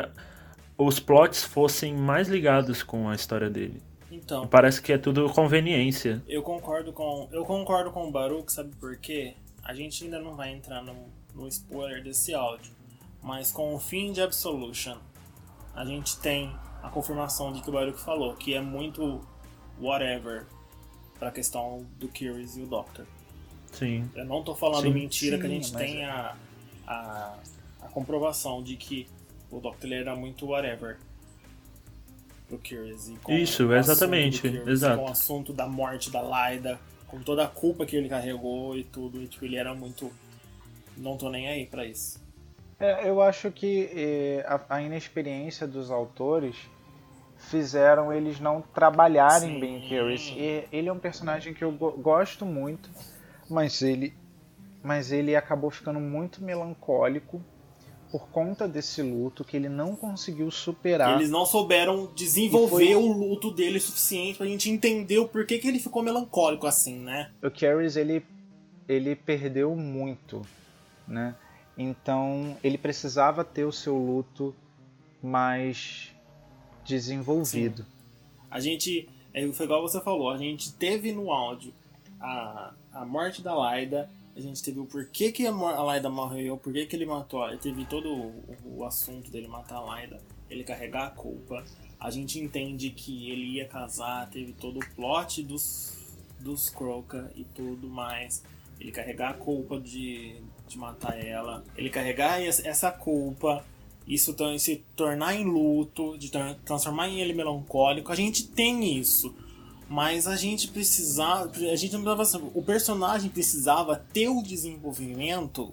os 0.78 1.00
plots 1.00 1.44
fossem 1.46 1.96
mais 1.96 2.28
ligados 2.28 2.84
com 2.84 3.08
a 3.08 3.16
história 3.16 3.50
dele. 3.50 3.82
Então. 4.12 4.46
Parece 4.48 4.82
que 4.82 4.92
é 4.92 4.98
tudo 4.98 5.30
conveniência. 5.30 6.22
Eu 6.28 6.42
concordo 6.42 6.92
com. 6.92 7.30
Eu 7.32 7.46
concordo 7.46 7.92
com 7.92 8.10
o 8.10 8.12
Baruch, 8.12 8.52
sabe 8.52 8.76
por 8.76 8.98
quê? 8.98 9.36
A 9.64 9.74
gente 9.74 10.04
ainda 10.04 10.20
não 10.20 10.36
vai 10.36 10.52
entrar 10.52 10.84
no, 10.84 10.94
no 11.36 11.48
spoiler 11.48 12.04
desse 12.04 12.34
áudio. 12.34 12.72
Mas 13.22 13.52
com 13.52 13.76
o 13.76 13.80
fim 13.80 14.12
de 14.12 14.22
Absolution, 14.22 14.98
a 15.76 15.84
gente 15.86 16.18
tem 16.20 16.56
a 16.82 16.90
confirmação 16.90 17.52
de 17.52 17.62
que 17.62 17.70
o 17.70 17.74
Baruch 17.74 18.00
falou, 18.00 18.36
que 18.36 18.54
é 18.54 18.62
muito 18.62 19.22
whatever 19.80 20.46
pra 21.20 21.32
questão 21.32 21.86
do 21.98 22.08
Curious 22.08 22.56
e 22.58 22.62
o 22.62 22.68
Doctor. 22.68 23.06
Sim. 23.72 24.10
Eu 24.16 24.26
não 24.26 24.44
tô 24.44 24.56
falando 24.56 24.84
Sim, 24.84 24.94
mentira 24.94 25.36
sim, 25.36 25.42
que 25.42 25.48
a 25.48 25.50
gente 25.50 25.74
tem 25.74 26.04
é. 26.04 26.06
a, 26.06 26.36
a, 26.88 27.36
a 27.82 27.88
comprovação 27.88 28.64
de 28.64 28.78
que 28.78 29.08
o 29.52 29.60
Doctor 29.60 29.92
era 29.92 30.16
muito 30.16 30.48
whatever 30.48 30.98
pro 32.48 32.58
Curious. 32.58 33.10
E 33.10 33.16
com 33.16 33.34
Isso, 33.34 33.66
o 33.66 33.74
assunto 33.74 33.92
exatamente, 33.92 34.42
Curious, 34.42 34.68
exato. 34.68 34.98
Com 34.98 35.06
o 35.06 35.12
assunto 35.12 35.54
da 35.54 35.68
morte 35.68 36.10
da 36.10 36.22
Laida, 36.22 36.80
com 37.08 37.22
toda 37.22 37.44
a 37.44 37.48
culpa 37.48 37.86
que 37.86 37.96
ele 37.96 38.10
carregou 38.10 38.78
e 38.78 38.84
tudo. 38.84 39.22
E, 39.22 39.28
tipo, 39.28 39.46
ele 39.46 39.56
era 39.56 39.74
muito. 39.74 40.12
Não 40.98 41.18
tô 41.18 41.30
nem 41.30 41.48
aí 41.48 41.66
pra 41.66 41.86
isso. 41.86 42.24
É, 42.80 43.08
eu 43.10 43.22
acho 43.22 43.52
que 43.52 43.90
eh, 43.94 44.46
a, 44.48 44.76
a 44.76 44.82
inexperiência 44.82 45.66
dos 45.66 45.90
autores 45.90 46.56
fizeram 47.38 48.12
eles 48.12 48.40
não 48.40 48.62
trabalharem 48.62 49.54
Sim. 49.56 49.60
bem 49.60 49.82
Curious. 49.82 50.34
E 50.36 50.64
ele 50.72 50.90
é 50.90 50.94
um 50.94 51.00
personagem 51.00 51.54
que 51.54 51.64
eu 51.64 51.72
go- 51.72 51.92
gosto 51.92 52.46
muito, 52.46 52.90
mas 53.50 53.82
ele, 53.82 54.14
mas 54.84 55.12
ele 55.12 55.36
acabou 55.36 55.70
ficando 55.70 56.00
muito 56.00 56.44
melancólico 56.44 57.42
por 58.12 58.28
conta 58.30 58.68
desse 58.68 59.02
luto 59.02 59.44
que 59.44 59.58
ele 59.58 59.68
não 59.70 59.96
conseguiu 59.96 60.50
superar. 60.50 61.16
Eles 61.18 61.30
não 61.30 61.46
souberam 61.46 62.12
desenvolver 62.16 62.94
foi- 62.94 62.96
o 62.96 63.12
luto 63.12 63.52
dele 63.52 63.78
o 63.78 63.82
suficiente 63.82 64.38
pra 64.38 64.48
gente 64.48 64.70
entender 64.70 65.18
o 65.18 65.28
porquê 65.28 65.60
que 65.60 65.68
ele 65.68 65.80
ficou 65.80 66.02
melancólico 66.02 66.66
assim, 66.68 66.98
né? 67.00 67.32
o 67.44 67.50
Curious 67.52 67.96
ele, 67.98 68.26
ele 68.88 69.16
perdeu 69.16 69.76
muito, 69.76 70.42
né? 71.08 71.36
Então 71.78 72.58
ele 72.64 72.78
precisava 72.78 73.44
ter 73.44 73.66
o 73.66 73.72
seu 73.72 73.98
luto 73.98 74.56
mais 75.22 76.12
desenvolvido. 76.86 77.86
A 78.50 78.60
gente, 78.60 79.10
é, 79.34 79.46
foi 79.52 79.66
igual 79.66 79.82
você 79.82 80.00
falou, 80.02 80.30
a 80.30 80.38
gente 80.38 80.74
teve 80.74 81.12
no 81.12 81.32
áudio 81.32 81.74
a, 82.20 82.74
a 82.94 83.06
morte 83.06 83.42
da 83.42 83.54
Laida, 83.54 84.10
a 84.36 84.40
gente 84.40 84.62
teve 84.64 84.80
o 84.80 84.86
porquê 84.86 85.32
que 85.32 85.46
a, 85.46 85.52
a 85.52 85.84
Laida 85.84 86.10
morreu, 86.10 86.58
porquê 86.58 86.86
que 86.86 86.96
ele 86.96 87.06
matou, 87.06 87.44
ela, 87.44 87.58
teve 87.58 87.86
todo 87.86 88.10
o, 88.14 88.44
o 88.66 88.86
assunto 88.86 89.32
dele 89.32 89.48
matar 89.48 89.76
a 89.76 89.82
Laida, 89.82 90.22
ele 90.50 90.64
carregar 90.64 91.08
a 91.08 91.12
culpa. 91.12 91.64
A 92.00 92.12
gente 92.12 92.40
entende 92.40 92.90
que 92.92 93.32
ele 93.32 93.56
ia 93.56 93.68
casar, 93.68 94.30
teve 94.30 94.54
todo 94.54 94.80
o 94.80 94.96
plot 94.96 95.42
dos, 95.44 95.98
dos 96.40 96.70
Croca 96.70 97.32
e 97.36 97.44
tudo 97.46 97.88
mais. 97.88 98.44
Ele 98.80 98.92
carregar 98.92 99.32
a 99.32 99.34
culpa 99.34 99.80
de, 99.80 100.36
de 100.68 100.78
matar 100.78 101.18
ela, 101.24 101.64
ele 101.78 101.90
carregar 101.90 102.42
es- 102.42 102.64
essa 102.66 102.92
culpa, 102.92 103.64
isso 104.08 104.36
se 104.60 104.84
tornar 104.96 105.36
em 105.36 105.44
luto, 105.46 106.18
de 106.18 106.30
tra- 106.30 106.56
transformar 106.66 107.08
em 107.10 107.20
ele 107.20 107.34
melancólico, 107.34 108.12
a 108.12 108.16
gente 108.16 108.48
tem 108.48 108.98
isso. 108.98 109.34
Mas 109.88 110.26
a 110.26 110.36
gente 110.36 110.68
precisava. 110.70 111.52
A 111.72 111.76
gente 111.76 111.94
não 111.96 112.16
precisava. 112.16 112.50
O 112.56 112.64
personagem 112.64 113.30
precisava 113.30 113.96
ter 113.96 114.28
o 114.28 114.42
desenvolvimento 114.42 115.72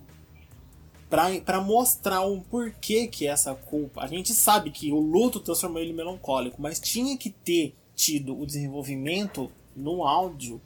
pra 1.40 1.60
mostrar 1.60 2.20
o 2.22 2.42
porquê 2.42 3.06
que 3.06 3.26
essa 3.26 3.54
culpa. 3.54 4.02
A 4.02 4.06
gente 4.06 4.32
sabe 4.34 4.70
que 4.70 4.92
o 4.92 4.98
luto 5.00 5.40
transformou 5.40 5.80
ele 5.80 5.92
melancólico, 5.92 6.60
mas 6.60 6.78
tinha 6.80 7.16
que 7.16 7.30
ter 7.30 7.74
tido 7.94 8.38
o 8.38 8.46
desenvolvimento 8.46 9.50
no 9.76 10.06
áudio 10.06 10.60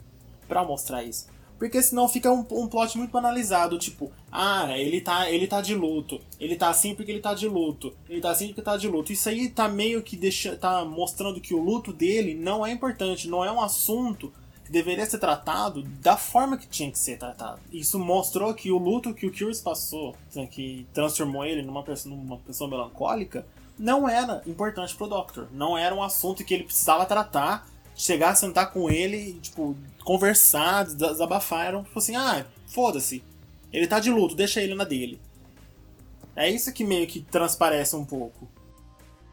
pra 0.49 0.65
mostrar 0.65 1.03
isso. 1.05 1.27
Porque 1.59 1.83
senão 1.83 2.09
fica 2.09 2.31
um, 2.31 2.45
um 2.51 2.67
plot 2.67 2.99
muito 2.99 3.11
banalizado, 3.11 3.79
tipo, 3.79 4.13
ah, 4.31 4.79
ele 4.79 5.01
tá, 5.01 5.31
ele 5.31 5.47
tá 5.47 5.61
de 5.61 5.75
luto, 5.75 6.21
ele 6.39 6.57
tá 6.57 6.69
assim 6.69 6.95
porque 6.95 7.11
ele 7.11 7.21
tá 7.21 7.33
de 7.33 7.49
luto, 7.49 7.95
ele 8.09 8.21
tá 8.21 8.31
assim 8.31 8.49
porque 8.49 8.63
tá 8.63 8.77
de 8.77 8.89
luto. 8.89 9.13
Isso 9.13 9.29
aí 9.29 9.49
tá 9.49 9.69
meio 9.69 10.03
que 10.03 10.17
deixa, 10.17 10.57
tá 10.57 10.85
mostrando 10.85 11.41
que 11.41 11.55
o 11.55 11.63
luto 11.63 11.93
dele 11.93 12.35
não 12.35 12.65
é 12.65 12.71
importante, 12.71 13.29
não 13.29 13.45
é 13.45 13.51
um 13.51 13.61
assunto 13.61 14.33
que 14.67 14.73
deveria 14.73 15.07
ser 15.07 15.19
tratado 15.19 15.83
da 15.83 16.17
forma 16.17 16.57
que 16.59 16.67
tinha 16.67 16.91
que 16.91 16.99
ser 16.99 17.17
tratado. 17.17 17.61
Isso 17.73 17.99
mostrou 17.99 18.53
que 18.53 18.71
o 18.71 18.79
luto 18.79 19.15
que 19.15 19.27
o 19.27 19.31
Curious 19.31 19.61
passou, 19.61 20.15
né, 20.35 20.47
que 20.47 20.87
transformou 20.93 21.45
ele 21.45 21.63
numa 21.63 21.83
pessoa, 21.85 22.15
numa 22.15 22.37
pessoa 22.39 22.69
melancólica, 22.69 23.47
não 23.79 24.09
era 24.09 24.43
importante 24.47 24.95
pro 24.97 25.07
Doctor. 25.07 25.47
Não 25.53 25.79
era 25.79 25.95
um 25.95 26.03
assunto 26.03 26.45
que 26.45 26.53
ele 26.53 26.65
precisava 26.65 27.07
tratar, 27.07 27.69
chegar, 27.95 28.35
sentar 28.35 28.73
com 28.73 28.91
ele, 28.91 29.17
e, 29.17 29.33
tipo, 29.35 29.77
conversar, 30.07 30.85
des- 30.85 30.95
desabafar. 30.95 31.67
Era 31.67 31.83
tipo 31.83 31.99
assim, 31.99 32.15
ah, 32.17 32.47
foda-se. 32.67 33.23
Ele 33.73 33.87
tá 33.87 33.99
de 34.01 34.11
luto, 34.11 34.35
deixa 34.37 34.63
ele 34.63 34.75
na 34.75 34.85
dele. 34.85 35.21
É 36.35 36.49
isso 36.49 36.73
que 36.73 36.85
meio 36.85 37.07
que 37.07 37.21
transparece 37.21 37.97
um 37.97 38.05
pouco. 38.05 38.49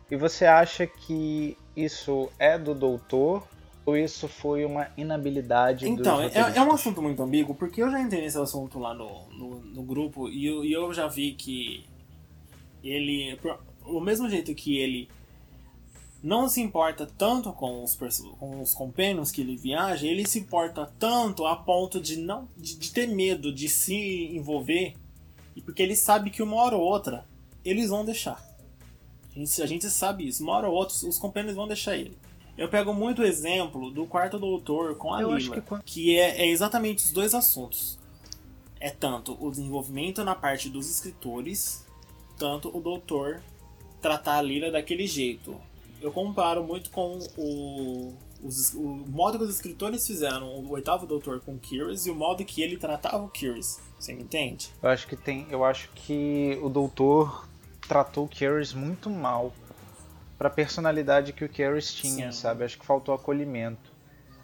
E 0.09 0.15
você 0.17 0.45
acha 0.45 0.86
que 0.88 1.55
isso 1.75 2.29
é 2.39 2.57
do 2.57 2.73
doutor 2.73 3.47
ou 3.86 3.95
isso 3.97 4.27
foi 4.27 4.63
uma 4.65 4.88
inabilidade 4.95 5.88
Então, 5.88 6.21
dos 6.21 6.36
é, 6.36 6.57
é 6.57 6.62
um 6.62 6.71
assunto 6.71 7.01
muito 7.01 7.21
ambíguo, 7.21 7.53
porque 7.55 7.81
eu 7.81 7.91
já 7.91 7.99
entrei 7.99 8.21
nesse 8.21 8.38
assunto 8.39 8.79
lá 8.79 8.93
no, 8.93 9.27
no, 9.29 9.59
no 9.59 9.83
grupo 9.83 10.29
e 10.29 10.45
eu, 10.45 10.63
e 10.65 10.71
eu 10.73 10.93
já 10.93 11.07
vi 11.07 11.33
que 11.33 11.86
ele. 12.83 13.38
O 13.86 13.99
mesmo 13.99 14.29
jeito 14.29 14.55
que 14.55 14.77
ele 14.77 15.09
não 16.23 16.47
se 16.47 16.62
importa 16.62 17.05
tanto 17.17 17.51
com 17.51 17.83
os, 17.83 17.95
com 18.39 18.62
os 18.62 18.73
companions 18.73 19.29
que 19.29 19.41
ele 19.41 19.57
viaja, 19.57 20.07
ele 20.07 20.25
se 20.25 20.39
importa 20.39 20.91
tanto 20.97 21.45
a 21.45 21.55
ponto 21.55 21.99
de 21.99 22.15
não 22.17 22.47
de, 22.57 22.75
de 22.77 22.91
ter 22.91 23.07
medo 23.07 23.53
de 23.53 23.67
se 23.67 24.27
envolver, 24.33 24.95
porque 25.65 25.83
ele 25.83 25.95
sabe 25.95 26.29
que 26.29 26.41
uma 26.41 26.55
hora 26.55 26.75
ou 26.77 26.81
outra 26.83 27.25
eles 27.63 27.89
vão 27.89 28.03
deixar. 28.05 28.41
A 29.36 29.39
gente, 29.39 29.62
a 29.62 29.65
gente 29.65 29.89
sabe 29.89 30.27
isso, 30.27 30.43
uma 30.43 30.53
hora 30.53 30.69
ou 30.69 30.75
outra 30.75 30.95
os 31.07 31.17
companions 31.19 31.55
vão 31.55 31.67
deixar 31.67 31.95
ele. 31.97 32.17
Eu 32.57 32.69
pego 32.69 32.93
muito 32.93 33.21
o 33.21 33.25
exemplo 33.25 33.89
do 33.91 34.05
quarto 34.05 34.38
doutor 34.39 34.95
com 34.95 35.13
a 35.13 35.21
Eu 35.21 35.36
Lila, 35.36 35.62
que- 35.62 35.83
que 35.83 36.17
é, 36.17 36.43
é 36.43 36.47
exatamente 36.47 37.03
os 37.03 37.12
dois 37.12 37.33
assuntos. 37.33 37.97
É 38.79 38.89
tanto 38.91 39.36
o 39.43 39.49
desenvolvimento 39.49 40.23
na 40.23 40.36
parte 40.36 40.69
dos 40.69 40.89
escritores, 40.89 41.83
tanto 42.38 42.69
o 42.75 42.79
doutor 42.79 43.41
tratar 44.01 44.38
a 44.38 44.41
Lila 44.41 44.69
daquele 44.69 45.07
jeito. 45.07 45.55
Eu 46.03 46.11
comparo 46.11 46.63
muito 46.63 46.89
com 46.91 47.17
o, 47.37 48.13
os- 48.43 48.73
o 48.73 48.81
modo 49.07 49.37
que 49.37 49.45
os 49.45 49.49
escritores 49.49 50.05
fizeram 50.05 50.47
o 50.59 50.69
oitavo 50.71 51.07
doutor 51.07 51.39
com 51.39 51.53
o 51.55 51.59
Curious 51.59 52.05
e 52.05 52.11
o 52.11 52.15
modo 52.15 52.43
que 52.43 52.61
ele 52.61 52.75
tratava 52.77 53.23
o 53.23 53.29
Curious. 53.29 53.79
Você 53.97 54.13
me 54.13 54.23
entende? 54.23 54.69
Eu 54.81 54.89
acho 54.89 55.07
que 55.07 55.15
tem. 55.15 55.47
Eu 55.49 55.63
acho 55.63 55.89
que 55.95 56.59
o 56.61 56.67
doutor 56.69 57.47
tratou 57.87 58.25
o 58.25 58.29
Curious 58.29 58.73
muito 58.73 59.09
mal 59.09 59.53
pra 60.37 60.49
personalidade 60.49 61.31
que 61.31 61.45
o 61.45 61.49
Curious 61.49 61.93
tinha, 61.93 62.31
Sim. 62.33 62.37
sabe? 62.41 62.65
Acho 62.65 62.77
que 62.77 62.85
faltou 62.85 63.15
acolhimento. 63.15 63.93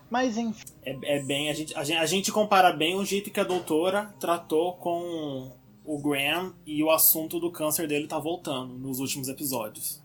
Mas 0.09 0.37
enfim. 0.37 0.65
É, 0.83 1.17
é 1.17 1.23
bem. 1.23 1.49
A 1.49 1.53
gente, 1.53 1.75
a, 1.75 1.83
gente, 1.83 1.97
a 1.97 2.05
gente 2.05 2.31
compara 2.31 2.71
bem 2.71 2.95
o 2.95 3.03
jeito 3.05 3.29
que 3.29 3.39
a 3.39 3.43
doutora 3.43 4.13
tratou 4.19 4.73
com 4.77 5.51
o 5.83 5.99
Graham 5.99 6.53
e 6.65 6.81
o 6.83 6.89
assunto 6.89 7.37
do 7.39 7.51
câncer 7.51 7.85
dele 7.87 8.07
tá 8.07 8.17
voltando 8.17 8.73
nos 8.79 8.99
últimos 8.99 9.27
episódios. 9.27 10.01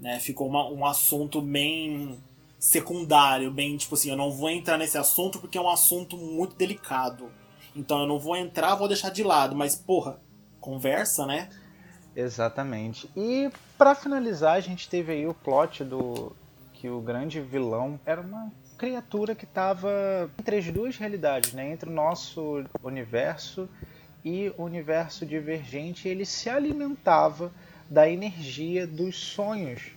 Né? 0.00 0.18
Ficou 0.18 0.48
uma- 0.48 0.68
um 0.70 0.84
assunto 0.86 1.40
bem 1.42 2.18
secundário, 2.58 3.50
bem 3.50 3.76
tipo 3.76 3.94
assim, 3.94 4.10
eu 4.10 4.16
não 4.16 4.30
vou 4.30 4.50
entrar 4.50 4.76
nesse 4.76 4.98
assunto 4.98 5.38
porque 5.38 5.56
é 5.56 5.60
um 5.60 5.68
assunto 5.70 6.16
muito 6.16 6.56
delicado. 6.56 7.30
Então 7.74 8.00
eu 8.00 8.06
não 8.06 8.18
vou 8.18 8.36
entrar, 8.36 8.74
vou 8.74 8.88
deixar 8.88 9.10
de 9.10 9.22
lado, 9.22 9.54
mas 9.54 9.74
porra, 9.74 10.20
conversa, 10.60 11.26
né? 11.26 11.48
Exatamente. 12.14 13.08
E 13.16 13.50
pra 13.78 13.94
finalizar, 13.94 14.54
a 14.56 14.60
gente 14.60 14.88
teve 14.88 15.12
aí 15.12 15.26
o 15.26 15.34
plot 15.34 15.84
do 15.84 16.32
que 16.72 16.88
o 16.88 17.00
grande 17.00 17.40
vilão 17.40 18.00
era 18.04 18.20
uma 18.20 18.50
criatura 18.76 19.34
que 19.34 19.44
estava 19.44 20.30
entre 20.38 20.56
as 20.56 20.66
duas 20.70 20.96
realidades, 20.96 21.52
né? 21.52 21.70
Entre 21.70 21.88
o 21.88 21.92
nosso 21.92 22.64
universo 22.82 23.68
e 24.24 24.52
o 24.58 24.64
universo 24.64 25.24
divergente, 25.24 26.08
ele 26.08 26.24
se 26.24 26.48
alimentava 26.50 27.52
da 27.90 28.08
energia 28.08 28.86
dos 28.86 29.16
sonhos 29.16 29.90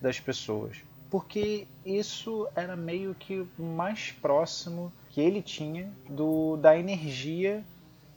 das 0.00 0.18
pessoas. 0.18 0.78
Porque 1.10 1.68
isso 1.84 2.48
era 2.56 2.74
meio 2.74 3.14
que 3.14 3.46
mais 3.58 4.12
próximo 4.12 4.90
que 5.10 5.20
ele 5.20 5.42
tinha 5.42 5.92
do 6.08 6.56
da 6.56 6.78
energia 6.78 7.62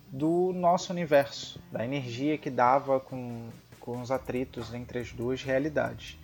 do 0.07 0.51
nosso 0.53 0.91
universo, 0.91 1.59
da 1.71 1.85
energia 1.85 2.37
que 2.37 2.49
dava 2.49 2.99
com, 2.99 3.49
com 3.79 4.01
os 4.01 4.11
atritos 4.11 4.73
entre 4.73 4.99
as 4.99 5.11
duas 5.11 5.41
realidades. 5.41 6.17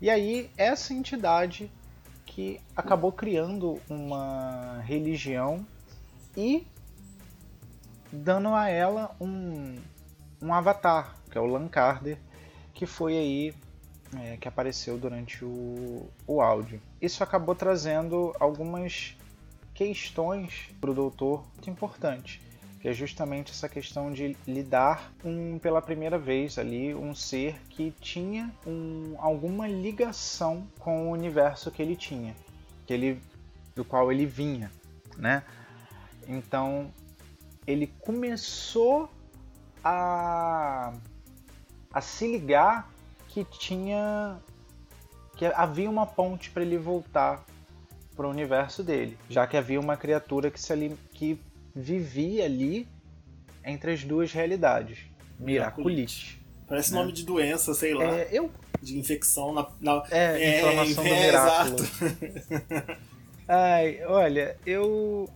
E 0.00 0.10
aí, 0.10 0.50
essa 0.56 0.92
entidade 0.92 1.70
que 2.26 2.60
acabou 2.74 3.12
criando 3.12 3.80
uma 3.88 4.80
religião 4.84 5.64
e 6.36 6.66
dando 8.12 8.48
a 8.48 8.68
ela 8.68 9.14
um, 9.20 9.76
um 10.40 10.52
avatar, 10.52 11.16
que 11.30 11.38
é 11.38 11.40
o 11.40 11.46
Lancarder, 11.46 12.18
que 12.74 12.86
foi 12.86 13.16
aí 13.16 13.54
é, 14.18 14.36
que 14.36 14.48
apareceu 14.48 14.98
durante 14.98 15.44
o, 15.44 16.08
o 16.26 16.40
áudio. 16.40 16.80
Isso 17.00 17.22
acabou 17.22 17.54
trazendo 17.54 18.34
algumas 18.40 19.16
questões 19.74 20.68
para 20.80 20.90
o 20.90 20.94
doutor 20.94 21.44
muito 21.54 21.70
importantes 21.70 22.40
que 22.80 22.88
é 22.88 22.94
justamente 22.94 23.52
essa 23.52 23.68
questão 23.68 24.10
de 24.10 24.34
lidar 24.46 25.12
um, 25.22 25.58
pela 25.58 25.82
primeira 25.82 26.18
vez 26.18 26.58
ali 26.58 26.94
um 26.94 27.14
ser 27.14 27.60
que 27.68 27.92
tinha 28.00 28.50
um, 28.66 29.14
alguma 29.18 29.68
ligação 29.68 30.66
com 30.78 31.08
o 31.08 31.12
universo 31.12 31.70
que 31.70 31.82
ele 31.82 31.94
tinha, 31.94 32.34
que 32.86 32.94
ele, 32.94 33.20
do 33.76 33.84
qual 33.84 34.10
ele 34.10 34.24
vinha, 34.24 34.72
né? 35.18 35.44
Então 36.26 36.90
ele 37.66 37.86
começou 37.86 39.10
a, 39.84 40.92
a 41.92 42.00
se 42.00 42.26
ligar 42.30 42.90
que 43.28 43.44
tinha 43.44 44.38
que 45.36 45.46
havia 45.46 45.88
uma 45.88 46.06
ponte 46.06 46.50
para 46.50 46.62
ele 46.62 46.76
voltar 46.76 47.44
para 48.14 48.26
o 48.26 48.30
universo 48.30 48.82
dele, 48.82 49.16
já 49.28 49.46
que 49.46 49.56
havia 49.56 49.80
uma 49.80 49.96
criatura 49.96 50.50
que 50.50 50.60
se 50.60 50.70
ali, 50.72 50.94
que 51.14 51.40
vivia 51.74 52.44
ali 52.44 52.86
entre 53.64 53.92
as 53.92 54.04
duas 54.04 54.32
realidades. 54.32 54.98
Miraculite. 55.38 56.38
Parece 56.68 56.92
Né? 56.92 56.98
nome 56.98 57.12
de 57.12 57.24
doença, 57.24 57.72
sei 57.72 57.94
lá, 57.94 58.04
É, 58.04 58.28
eu. 58.30 58.50
de 58.82 58.98
infecção 58.98 59.52
na, 59.54 59.66
na- 59.80 60.02
É, 60.10 60.58
inflamação 60.58 61.04
do 61.04 61.08
é, 61.10 61.20
Miraculo. 61.26 61.76
exato. 61.80 62.96
Ai, 63.48 64.04
olha, 64.04 64.56
eu. 64.66 65.28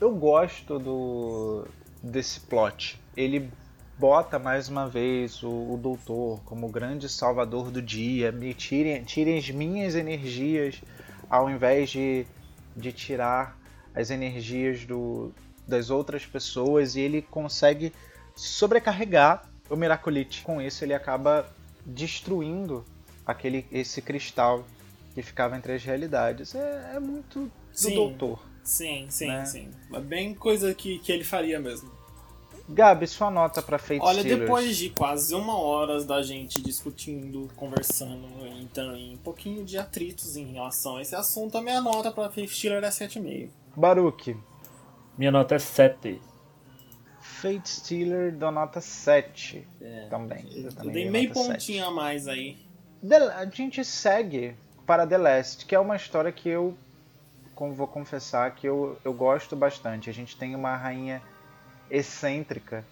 Eu 0.00 0.14
gosto 0.14 0.78
do. 0.78 1.66
desse 2.02 2.40
plot. 2.40 2.99
Ele 3.16 3.50
bota 3.98 4.38
mais 4.38 4.68
uma 4.68 4.88
vez 4.88 5.42
o, 5.42 5.48
o 5.48 5.78
doutor 5.80 6.40
como 6.44 6.66
o 6.66 6.70
grande 6.70 7.08
salvador 7.08 7.70
do 7.70 7.82
dia. 7.82 8.32
Me 8.32 8.54
tirem, 8.54 9.04
tirem 9.04 9.38
as 9.38 9.50
minhas 9.50 9.94
energias 9.94 10.80
ao 11.28 11.50
invés 11.50 11.90
de, 11.90 12.26
de 12.76 12.92
tirar 12.92 13.58
as 13.94 14.10
energias 14.10 14.84
do, 14.84 15.32
das 15.66 15.90
outras 15.90 16.24
pessoas. 16.24 16.96
E 16.96 17.00
ele 17.00 17.22
consegue 17.22 17.92
sobrecarregar 18.34 19.46
o 19.68 19.76
Miraculite. 19.76 20.42
Com 20.42 20.60
isso, 20.60 20.84
ele 20.84 20.94
acaba 20.94 21.46
destruindo 21.84 22.84
aquele, 23.26 23.66
esse 23.70 24.00
cristal 24.00 24.64
que 25.14 25.22
ficava 25.22 25.56
entre 25.56 25.72
as 25.74 25.84
realidades. 25.84 26.54
É, 26.54 26.92
é 26.96 27.00
muito 27.00 27.40
do 27.40 27.50
Sim. 27.72 27.94
doutor. 27.94 28.42
Sim, 28.62 29.06
sim, 29.08 29.26
Né? 29.28 29.44
sim. 29.44 29.70
É 29.92 30.00
bem 30.00 30.34
coisa 30.34 30.72
que, 30.74 30.98
que 31.00 31.10
ele 31.10 31.24
faria 31.24 31.58
mesmo. 31.58 31.90
Gabi, 32.72 33.06
sua 33.06 33.30
nota 33.30 33.60
pra 33.60 33.78
Fate 33.78 34.00
Olha, 34.00 34.20
Stealers. 34.20 34.40
depois 34.40 34.76
de 34.76 34.90
quase 34.90 35.34
uma 35.34 35.58
hora 35.58 36.02
da 36.04 36.22
gente 36.22 36.62
discutindo, 36.62 37.48
conversando, 37.56 38.28
então, 38.60 38.94
em 38.96 39.14
um 39.14 39.16
pouquinho 39.16 39.64
de 39.64 39.76
atritos 39.76 40.36
em 40.36 40.52
relação 40.52 40.96
a 40.96 41.02
esse 41.02 41.14
assunto, 41.16 41.58
a 41.58 41.62
minha 41.62 41.80
nota 41.80 42.10
pra 42.12 42.30
Faith 42.30 42.50
Stealer 42.50 42.84
é 42.84 42.88
7,5. 42.90 43.48
Baruque, 43.76 44.36
Minha 45.18 45.30
nota 45.32 45.56
é 45.56 45.58
7. 45.58 46.20
Fate 47.20 47.68
Stealer 47.68 48.34
dou 48.36 48.50
nota 48.50 48.80
7 48.80 49.66
também. 50.08 50.44
Eu, 50.54 50.72
também 50.72 50.92
dei 50.92 51.10
meio 51.10 51.28
nota 51.28 51.40
7. 51.40 51.52
pontinho 51.52 51.86
a 51.86 51.90
mais 51.90 52.28
aí. 52.28 52.56
The- 53.06 53.32
a 53.32 53.44
gente 53.46 53.84
segue 53.84 54.54
para 54.86 55.06
The 55.06 55.18
Last, 55.18 55.66
que 55.66 55.74
é 55.74 55.78
uma 55.80 55.96
história 55.96 56.30
que 56.32 56.48
eu 56.48 56.76
como 57.54 57.74
vou 57.74 57.86
confessar 57.86 58.54
que 58.54 58.66
eu, 58.66 58.96
eu 59.04 59.12
gosto 59.12 59.54
bastante. 59.54 60.08
A 60.08 60.12
gente 60.14 60.34
tem 60.36 60.54
uma 60.54 60.74
rainha 60.76 61.20
excêntrica, 61.90 62.84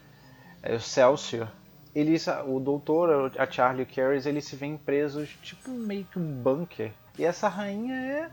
é 0.62 0.74
o 0.74 0.80
Celsior. 0.80 1.48
Eles, 1.94 2.26
o 2.46 2.60
doutor, 2.60 3.32
a 3.38 3.50
Charlie 3.50 3.84
o 3.84 3.86
Carries, 3.86 4.26
eles 4.26 4.44
se 4.44 4.56
veem 4.56 4.76
presos 4.76 5.30
tipo 5.42 5.70
meio 5.70 6.04
que 6.04 6.18
um 6.18 6.42
bunker. 6.42 6.92
E 7.18 7.24
essa 7.24 7.48
rainha 7.48 7.94
é 7.94 8.30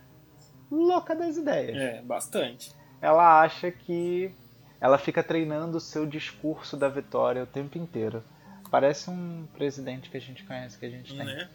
louca 0.70 1.16
das 1.16 1.38
ideias. 1.38 1.78
É, 1.78 2.02
bastante. 2.02 2.74
Ela 3.02 3.42
acha 3.42 3.72
que 3.72 4.34
ela 4.80 4.98
fica 4.98 5.24
treinando 5.24 5.78
o 5.78 5.82
seu 5.82 6.06
discurso 6.06 6.78
da 6.78 6.90
vitória 6.90 7.44
o 7.44 7.48
tempo 7.48 7.78
inteiro. 7.78 8.24
Parece 8.70 9.10
um 9.10 9.48
presidente 9.54 10.10
que 10.10 10.18
a 10.18 10.22
gente 10.22 10.44
conhece, 10.44 10.78
que 10.78 10.86
a 10.86 10.90
gente 10.90 11.16
tem 11.16 11.26
Né? 11.26 11.50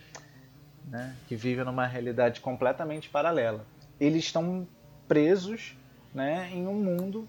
né, 0.87 1.17
que 1.29 1.37
vive 1.37 1.63
numa 1.63 1.87
realidade 1.87 2.41
completamente 2.41 3.09
paralela. 3.09 3.65
Eles 4.01 4.25
estão 4.25 4.67
presos 5.07 5.77
né, 6.15 6.51
em 6.53 6.67
um 6.67 6.75
mundo 6.75 7.29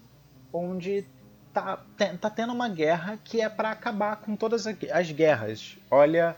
onde 0.52 1.04
tá, 1.52 1.78
tá 2.20 2.30
tendo 2.30 2.52
uma 2.52 2.68
guerra 2.68 3.18
que 3.22 3.40
é 3.40 3.48
para 3.48 3.70
acabar 3.70 4.16
com 4.16 4.36
todas 4.36 4.66
as 4.66 5.10
guerras. 5.10 5.78
Olha 5.90 6.36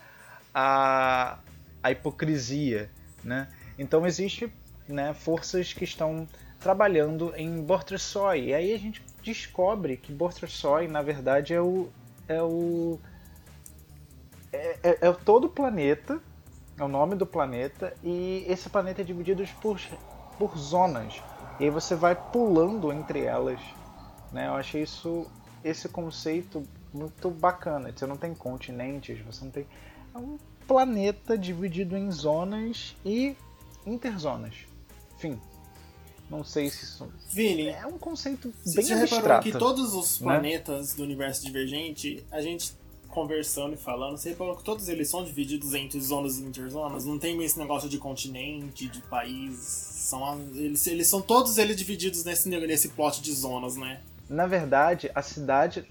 a, 0.55 1.39
a 1.83 1.91
hipocrisia. 1.91 2.91
Né? 3.23 3.49
Então 3.79 4.07
existe 4.07 4.53
né, 4.89 5.15
forças 5.15 5.73
que 5.73 5.85
estão 5.85 6.29
trabalhando 6.61 7.33
em 7.37 7.63
Bortressoy. 7.63 8.47
E 8.47 8.55
aí 8.55 8.75
a 8.75 8.79
gente 8.79 9.03
descobre 9.23 9.97
que 9.97 10.13
Bortressoy, 10.13 10.89
na 10.89 11.03
verdade, 11.03 11.55
é 11.55 11.61
o. 11.61 11.89
É 12.27 12.43
o 12.43 12.99
é, 14.53 14.79
é- 14.83 14.99
é 15.09 15.13
todo 15.13 15.45
o 15.45 15.51
planeta 15.51 16.21
é 16.79 16.83
o 16.83 16.89
nome 16.89 17.15
do 17.15 17.27
planeta 17.27 17.95
e 18.03 18.45
esse 18.49 18.69
planeta 18.69 19.01
é 19.03 19.05
dividido 19.05 19.45
por, 19.61 19.81
por 20.39 20.57
zonas. 20.57 21.23
E 21.61 21.65
aí 21.65 21.71
você 21.71 21.95
vai 21.95 22.17
pulando 22.17 22.93
entre 22.93 23.21
elas. 23.21 23.61
Né? 24.35 24.49
Eu 24.49 24.55
achei 24.55 24.83
isso, 24.83 25.27
esse 25.63 25.89
conceito 25.89 26.67
muito 26.93 27.31
bacana. 27.31 27.93
Você 27.95 28.05
não 28.05 28.17
tem 28.17 28.35
continentes, 28.35 29.25
você 29.25 29.45
não 29.45 29.53
tem. 29.53 29.65
É 30.13 30.19
um 30.19 30.37
planeta 30.67 31.39
dividido 31.39 31.97
em 31.97 32.11
zonas 32.11 32.97
e 33.05 33.37
interzonas. 33.87 34.55
Enfim, 35.15 35.41
não 36.29 36.43
sei 36.43 36.69
se 36.69 36.85
isso 36.85 37.09
Vini, 37.31 37.69
é 37.69 37.87
um 37.87 37.97
conceito 37.97 38.53
você 38.65 38.77
bem 38.77 38.87
reparou 38.87 39.15
abstrato. 39.15 39.43
que 39.45 39.57
todos 39.57 39.95
os 39.95 40.21
né? 40.21 40.27
planetas 40.27 40.95
do 40.95 41.05
universo 41.05 41.45
divergente, 41.45 42.27
a 42.31 42.41
gente 42.41 42.73
conversando 43.07 43.75
e 43.75 43.77
falando, 43.77 44.19
você 44.19 44.31
reparou 44.31 44.57
que 44.57 44.65
todos 44.65 44.89
eles 44.89 45.09
são 45.09 45.23
divididos 45.23 45.73
entre 45.75 46.01
zonas 46.01 46.39
e 46.39 46.43
interzonas? 46.43 47.05
Não 47.05 47.21
tem 47.21 47.41
esse 47.45 47.57
negócio 47.57 47.89
de 47.89 47.99
continente, 47.99 48.89
de 48.89 49.01
país. 49.03 49.55
São, 49.61 50.41
eles, 50.55 50.85
eles 50.89 51.07
são 51.07 51.23
todos 51.23 51.57
eles 51.57 51.77
divididos 51.77 52.25
nesse, 52.25 52.49
nesse 52.49 52.89
plot 52.89 53.23
de 53.23 53.33
zonas, 53.33 53.77
né? 53.77 54.01
Na 54.35 54.47
verdade, 54.47 55.11
a 55.15 55.23
cidade 55.23 55.87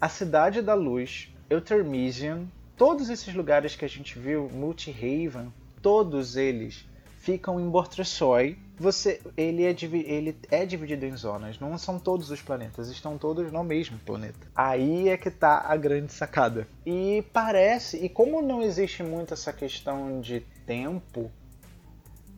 a 0.00 0.08
cidade 0.08 0.60
da 0.60 0.74
luz, 0.74 1.32
Eutermisian, 1.48 2.46
todos 2.76 3.08
esses 3.08 3.34
lugares 3.34 3.76
que 3.76 3.84
a 3.84 3.88
gente 3.88 4.18
viu, 4.18 4.48
Multihaven, 4.50 5.52
todos 5.80 6.36
eles 6.36 6.86
ficam 7.18 7.58
em 7.60 7.68
Bortressoy. 7.68 8.58
Você, 8.78 9.20
ele 9.36 9.64
é, 9.64 9.74
ele 10.04 10.38
é 10.50 10.66
dividido 10.66 11.06
em 11.06 11.16
zonas, 11.16 11.58
não 11.58 11.76
são 11.78 11.98
todos 11.98 12.30
os 12.30 12.42
planetas, 12.42 12.88
estão 12.88 13.16
todos 13.16 13.50
no 13.50 13.64
mesmo 13.64 13.98
planeta. 13.98 14.46
Aí 14.54 15.08
é 15.08 15.16
que 15.16 15.30
tá 15.30 15.64
a 15.66 15.76
grande 15.76 16.12
sacada. 16.12 16.66
E 16.84 17.24
parece, 17.32 17.96
e 17.98 18.08
como 18.08 18.42
não 18.42 18.62
existe 18.62 19.02
muito 19.02 19.32
essa 19.32 19.52
questão 19.52 20.20
de 20.20 20.40
tempo, 20.66 21.30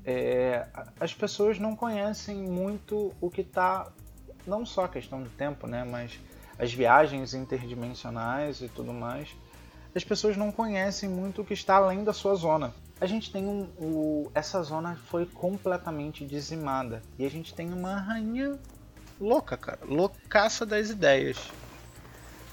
é, 0.04 0.66
as 0.98 1.12
pessoas 1.12 1.58
não 1.58 1.74
conhecem 1.74 2.36
muito 2.36 3.12
o 3.20 3.28
que 3.28 3.42
tá 3.42 3.92
não 4.48 4.66
só 4.66 4.86
a 4.86 4.88
questão 4.88 5.22
do 5.22 5.30
tempo, 5.30 5.66
né, 5.66 5.84
mas 5.84 6.18
as 6.58 6.72
viagens 6.72 7.34
interdimensionais 7.34 8.60
e 8.60 8.68
tudo 8.68 8.92
mais, 8.92 9.28
as 9.94 10.02
pessoas 10.02 10.36
não 10.36 10.50
conhecem 10.50 11.08
muito 11.08 11.42
o 11.42 11.44
que 11.44 11.54
está 11.54 11.76
além 11.76 12.02
da 12.02 12.12
sua 12.12 12.34
zona. 12.34 12.74
A 13.00 13.06
gente 13.06 13.30
tem 13.30 13.46
um, 13.46 13.68
o, 13.78 14.30
essa 14.34 14.60
zona 14.62 14.96
foi 15.08 15.24
completamente 15.24 16.26
dizimada 16.26 17.00
e 17.18 17.24
a 17.24 17.30
gente 17.30 17.54
tem 17.54 17.72
uma 17.72 18.00
rainha 18.00 18.58
louca, 19.20 19.56
cara, 19.56 19.78
loucaça 19.84 20.66
das 20.66 20.90
ideias. 20.90 21.38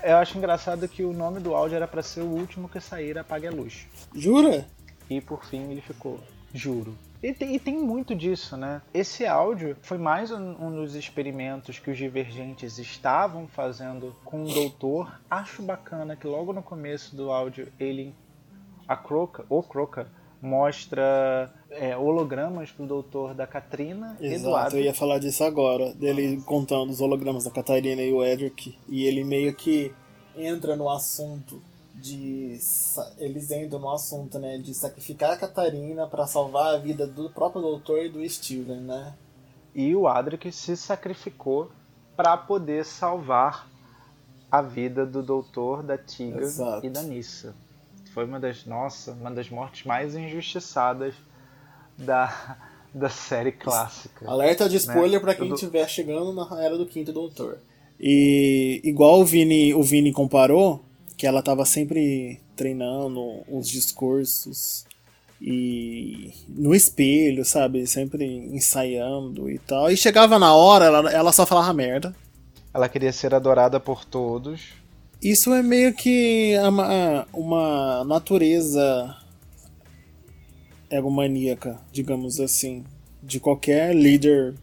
Eu 0.04 0.18
acho 0.18 0.38
engraçado 0.38 0.88
que 0.88 1.04
o 1.04 1.14
nome 1.14 1.40
do 1.40 1.56
áudio 1.56 1.76
era 1.76 1.88
para 1.88 2.04
ser 2.04 2.22
o 2.22 2.30
último 2.30 2.70
que 2.70 2.80
sair 2.80 3.18
apague 3.18 3.48
a 3.48 3.52
luz. 3.52 3.88
Jura? 4.14 4.68
E 5.10 5.20
por 5.20 5.44
fim 5.46 5.72
ele 5.72 5.82
ficou, 5.82 6.20
juro. 6.56 6.98
E 7.22 7.34
tem, 7.34 7.56
e 7.56 7.60
tem 7.60 7.78
muito 7.78 8.14
disso, 8.16 8.56
né? 8.56 8.82
Esse 8.94 9.26
áudio 9.26 9.76
foi 9.82 9.98
mais 9.98 10.32
um, 10.32 10.56
um 10.60 10.72
dos 10.76 10.96
experimentos 10.96 11.80
que 11.80 11.90
os 11.90 11.98
divergentes 11.98 12.78
estavam 12.78 13.48
fazendo 13.48 14.16
com 14.24 14.44
o 14.44 14.48
doutor. 14.48 15.20
Acho 15.30 15.62
bacana 15.62 16.16
que 16.16 16.28
logo 16.28 16.54
no 16.54 16.62
começo 16.62 17.16
do 17.16 17.32
áudio 17.32 17.68
ele, 17.80 18.14
a 18.88 18.96
Croca, 18.96 19.44
o 19.50 19.64
Croca, 19.64 20.08
mostra 20.42 21.52
é, 21.72 21.98
hologramas 21.98 22.72
do 22.72 22.86
doutor 22.86 23.34
da 23.34 23.48
Katrina, 23.48 24.16
Exato, 24.22 24.42
Eduardo. 24.42 24.78
eu 24.78 24.84
ia 24.84 24.94
falar 24.94 25.18
disso 25.18 25.44
agora, 25.44 25.94
dele 25.96 26.40
contando 26.46 26.92
os 26.92 27.02
hologramas 27.02 27.46
da 27.46 27.52
Catarina 27.52 28.04
e 28.04 28.14
o 28.14 28.24
Edric, 28.24 28.78
e 28.88 29.06
ele 29.06 29.24
meio 29.24 29.56
que 29.56 29.92
entra 30.38 30.76
no 30.76 30.88
assunto 30.90 31.60
de 32.02 32.60
eles 33.18 33.52
entram 33.52 33.80
no 33.80 33.90
assunto, 33.90 34.38
né, 34.38 34.58
de 34.58 34.74
sacrificar 34.74 35.32
a 35.32 35.38
Catarina 35.38 36.06
para 36.08 36.28
salvar 36.28 36.76
a 36.76 36.78
vida 36.78 37.08
do 37.08 37.30
próprio 37.30 37.62
doutor 37.62 38.06
e 38.06 38.10
do 38.10 38.28
Steven, 38.28 38.82
né? 38.82 39.14
E 39.74 39.96
o 39.96 40.08
Adric 40.08 40.52
se 40.52 40.78
sacrificou 40.78 41.70
para 42.16 42.38
poder 42.38 42.86
salvar 42.86 43.68
a 44.52 44.62
vida 44.62 45.06
do 45.06 45.22
doutor, 45.22 45.84
da 45.84 45.98
Tiga 45.98 46.40
Exato. 46.42 46.86
e 46.86 46.90
da 46.90 47.02
Nissa. 47.02 47.54
Foi 48.14 48.24
uma 48.24 48.40
das, 48.40 48.66
nossa, 48.66 49.12
uma 49.12 49.30
das 49.32 49.50
mortes 49.50 49.86
mais 49.86 50.16
injustiçadas 50.16 51.14
da, 51.98 52.58
da 52.94 53.10
série 53.10 53.52
clássica. 53.52 54.30
Alerta 54.30 54.70
de 54.70 54.78
spoiler 54.78 55.20
pra 55.20 55.36
quem 55.36 55.50
Tudo- 55.50 55.56
estiver 55.56 55.88
chegando 55.90 56.32
na 56.32 56.64
era 56.64 56.78
do 56.78 56.86
quinto 56.86 57.12
doutor. 57.12 57.58
E 58.00 58.80
igual 58.84 59.20
o 59.20 59.26
Vini, 59.26 59.74
o 59.74 59.84
Vini 59.84 60.14
comparou, 60.14 60.82
que 61.18 61.26
ela 61.26 61.42
tava 61.42 61.66
sempre 61.66 62.40
treinando 62.56 63.44
os 63.50 63.68
discursos 63.68 64.86
e 65.42 66.34
no 66.48 66.74
espelho, 66.74 67.44
sabe? 67.44 67.86
Sempre 67.88 68.26
ensaiando 68.26 69.50
e 69.50 69.60
tal. 69.60 69.92
E 69.92 69.98
chegava 69.98 70.40
na 70.40 70.54
hora, 70.54 70.86
ela, 70.86 71.12
ela 71.12 71.32
só 71.32 71.46
falava 71.46 71.74
merda. 71.74 72.16
Ela 72.74 72.90
queria 72.90 73.12
ser 73.12 73.34
adorada 73.34 73.80
por 73.80 74.04
todos. 74.04 74.74
Isso 75.22 75.54
é 75.54 75.64
meio 75.64 75.94
que 75.94 76.54
uma, 76.68 77.28
uma 77.34 78.04
natureza 78.04 79.16
egomaníaca, 80.90 81.80
digamos 81.92 82.40
assim, 82.40 82.84
de 83.24 83.40
qualquer 83.40 83.96
líder 83.96 84.56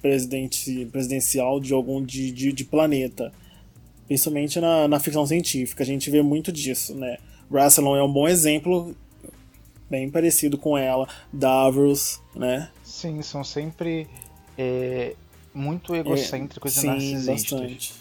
presidente, 0.00 0.86
presidencial 0.86 1.60
de 1.60 1.72
algum 1.72 2.02
de, 2.02 2.30
de, 2.32 2.52
de 2.52 2.64
planeta. 2.64 3.32
Principalmente 4.10 4.58
na, 4.58 4.88
na 4.88 4.98
ficção 4.98 5.24
científica, 5.24 5.84
a 5.84 5.86
gente 5.86 6.10
vê 6.10 6.20
muito 6.20 6.50
disso, 6.50 6.96
né? 6.96 7.16
Rassilon 7.48 7.94
é 7.94 8.02
um 8.02 8.12
bom 8.12 8.26
exemplo, 8.26 8.92
bem 9.88 10.10
parecido 10.10 10.58
com 10.58 10.76
ela. 10.76 11.06
Davros, 11.32 12.20
né? 12.34 12.70
Sim, 12.82 13.22
são 13.22 13.44
sempre 13.44 14.08
é, 14.58 15.14
muito 15.54 15.94
egocêntricos 15.94 16.76
e 16.76 16.80
Sim, 16.80 16.86
narcisistas. 16.88 17.60
bastante. 17.60 17.94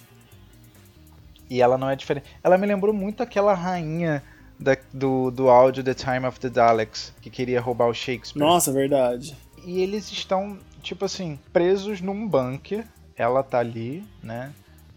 E 1.48 1.62
ela 1.62 1.78
não 1.78 1.88
é 1.88 1.96
diferente. 1.96 2.26
Ela 2.44 2.58
me 2.58 2.66
lembrou 2.66 2.92
muito 2.92 3.22
aquela 3.22 3.54
rainha 3.54 4.24
da- 4.60 4.76
do, 4.92 5.30
do 5.30 5.48
áudio 5.48 5.84
The 5.84 5.94
Time 5.94 6.26
of 6.26 6.40
the 6.40 6.50
Daleks, 6.50 7.14
que 7.22 7.30
queria 7.30 7.62
roubar 7.62 7.88
o 7.88 7.94
Shakespeare. 7.94 8.40
Nossa, 8.44 8.72
verdade. 8.72 9.38
E 9.64 9.80
eles 9.80 10.12
estão, 10.12 10.58
tipo 10.82 11.06
assim, 11.06 11.38
presos 11.54 12.02
num 12.02 12.28
bunker. 12.28 12.84
Ela 13.16 13.44
tá 13.44 13.60
ali, 13.60 14.04
né? 14.24 14.52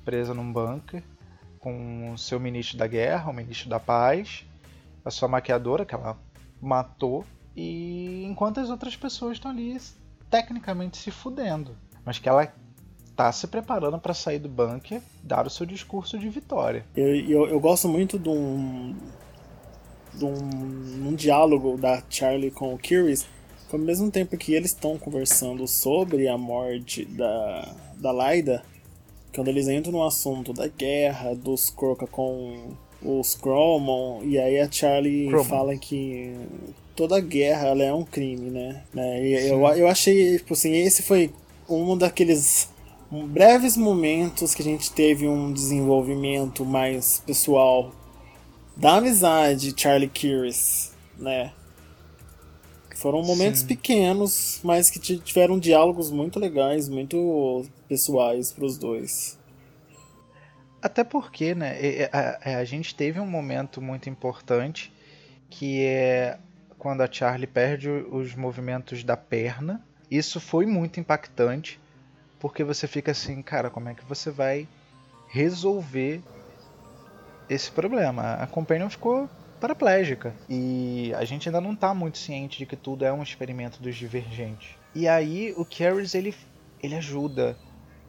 Presa 0.05 0.35
num 0.35 0.53
bunker. 0.53 1.03
Com 1.59 2.13
o 2.13 2.19
seu 2.19 2.41
ministro 2.41 2.77
da 2.77 2.87
guerra, 2.87 3.31
o 3.31 3.35
ministro 3.35 3.69
da 3.69 3.81
paz. 3.81 4.45
A 5.05 5.11
sua 5.11 5.29
maquiadora, 5.29 5.85
que 5.85 5.95
ela 5.95 6.19
matou. 6.61 7.25
E 7.57 8.25
enquanto 8.25 8.61
as 8.61 8.71
outras 8.71 8.97
pessoas 8.97 9.35
estão 9.35 9.51
ali, 9.51 9.79
tecnicamente 10.31 10.97
se 10.97 11.11
fudendo. 11.11 11.77
Mas 12.05 12.19
que 12.19 12.29
ela 12.29 12.53
tá 13.15 13.31
se 13.31 13.47
preparando 13.47 13.99
para 13.99 14.15
sair 14.15 14.39
do 14.39 14.49
bunker, 14.49 15.03
dar 15.23 15.47
o 15.47 15.51
seu 15.51 15.67
discurso 15.67 16.19
de 16.19 16.29
vitória. 16.29 16.85
Eu, 16.97 17.15
eu, 17.15 17.49
eu 17.49 17.61
gosto 17.61 17.89
muito 17.89 18.19
de 18.19 18.29
um, 18.29 18.97
de 20.15 20.25
um, 20.25 21.09
um 21.09 21.15
diálogo 21.15 21.77
da 21.77 22.03
Charlie 22.09 22.51
com 22.51 22.75
o 22.75 22.79
Curious, 22.79 23.27
que 23.69 23.77
ao 23.77 23.79
mesmo 23.79 24.11
tempo 24.11 24.37
que 24.37 24.55
eles 24.55 24.71
estão 24.71 24.99
conversando 24.99 25.67
sobre 25.69 26.27
a 26.29 26.39
morte 26.39 27.05
da, 27.05 27.75
da 27.97 28.11
Laida, 28.11 28.63
quando 29.35 29.49
eles 29.49 29.69
entram 29.69 29.93
no 29.93 30.05
assunto 30.05 30.53
da 30.53 30.69
guerra 30.69 31.35
dos 31.35 31.71
Croca 31.71 32.07
com 32.07 32.71
os 33.03 33.35
Cromon, 33.35 34.23
e 34.23 34.39
aí 34.39 34.59
a 34.61 34.71
Charlie 34.71 35.27
Cromon. 35.29 35.45
fala 35.45 35.77
que 35.77 36.35
toda 36.95 37.19
guerra 37.21 37.69
ela 37.69 37.83
é 37.83 37.93
um 37.93 38.05
crime, 38.05 38.51
né? 38.51 38.83
né? 38.95 39.27
E 39.27 39.49
eu, 39.49 39.61
eu 39.69 39.89
achei, 39.89 40.39
tipo 40.39 40.53
assim, 40.53 40.73
esse 40.73 41.03
foi 41.03 41.31
um 41.69 41.97
daqueles 41.97 42.69
breves 43.11 43.77
momentos 43.77 44.55
que 44.55 44.63
a 44.63 44.65
gente 44.65 44.91
teve 44.93 45.27
um 45.27 45.53
desenvolvimento 45.53 46.65
mais 46.65 47.23
pessoal 47.27 47.93
da 48.77 48.97
amizade 48.97 49.75
Charlie 49.77 50.09
Curious, 50.09 50.93
né? 51.19 51.53
Foram 52.97 53.23
momentos 53.23 53.61
Sim. 53.61 53.67
pequenos, 53.67 54.61
mas 54.63 54.89
que 54.89 54.99
ti- 55.01 55.19
tiveram 55.19 55.59
diálogos 55.59 56.11
muito 56.11 56.39
legais, 56.39 56.89
muito 56.89 57.65
pessoais 57.93 58.51
pros 58.51 58.79
dois. 58.79 59.39
Até 60.81 61.05
porque, 61.05 61.55
né, 61.55 61.77
a, 62.11 62.39
a- 62.43 62.57
a 62.61 62.65
gente 62.65 62.95
teve 62.95 63.21
um 63.21 63.27
momento 63.27 63.83
muito 63.83 64.09
importante 64.09 64.91
que 65.51 65.85
é 65.85 66.39
quando 66.79 67.03
a 67.03 67.13
Charlie 67.13 67.47
perde 67.47 67.91
os 67.91 68.35
movimentos 68.35 69.05
da 69.05 69.15
perna. 69.15 69.79
Isso 70.11 70.41
foi 70.41 70.65
muito 70.65 70.99
impactante, 70.99 71.79
porque 72.41 72.65
você 72.65 72.89
fica 72.89 73.11
assim, 73.13 73.43
cara, 73.43 73.69
como 73.69 73.91
é 73.91 73.95
que 73.95 74.05
você 74.07 74.31
vai 74.31 74.67
resolver 75.29 76.23
esse 77.51 77.71
problema? 77.71 78.35
A 78.37 78.47
Companion 78.47 78.89
ficou 78.89 79.29
paraplégica 79.61 80.35
e 80.49 81.13
a 81.15 81.25
gente 81.27 81.47
ainda 81.47 81.61
não 81.61 81.77
tá 81.77 81.93
muito 81.93 82.17
ciente 82.17 82.57
de 82.59 82.65
que 82.65 82.75
tudo 82.75 83.05
é 83.05 83.13
um 83.13 83.23
experimento 83.23 83.83
dos 83.83 83.95
divergentes. 83.95 84.71
E 84.95 85.07
aí 85.07 85.53
o 85.59 85.65
Carries 85.65 86.15
ele, 86.15 86.35
ele 86.83 86.97
ajuda 86.97 87.57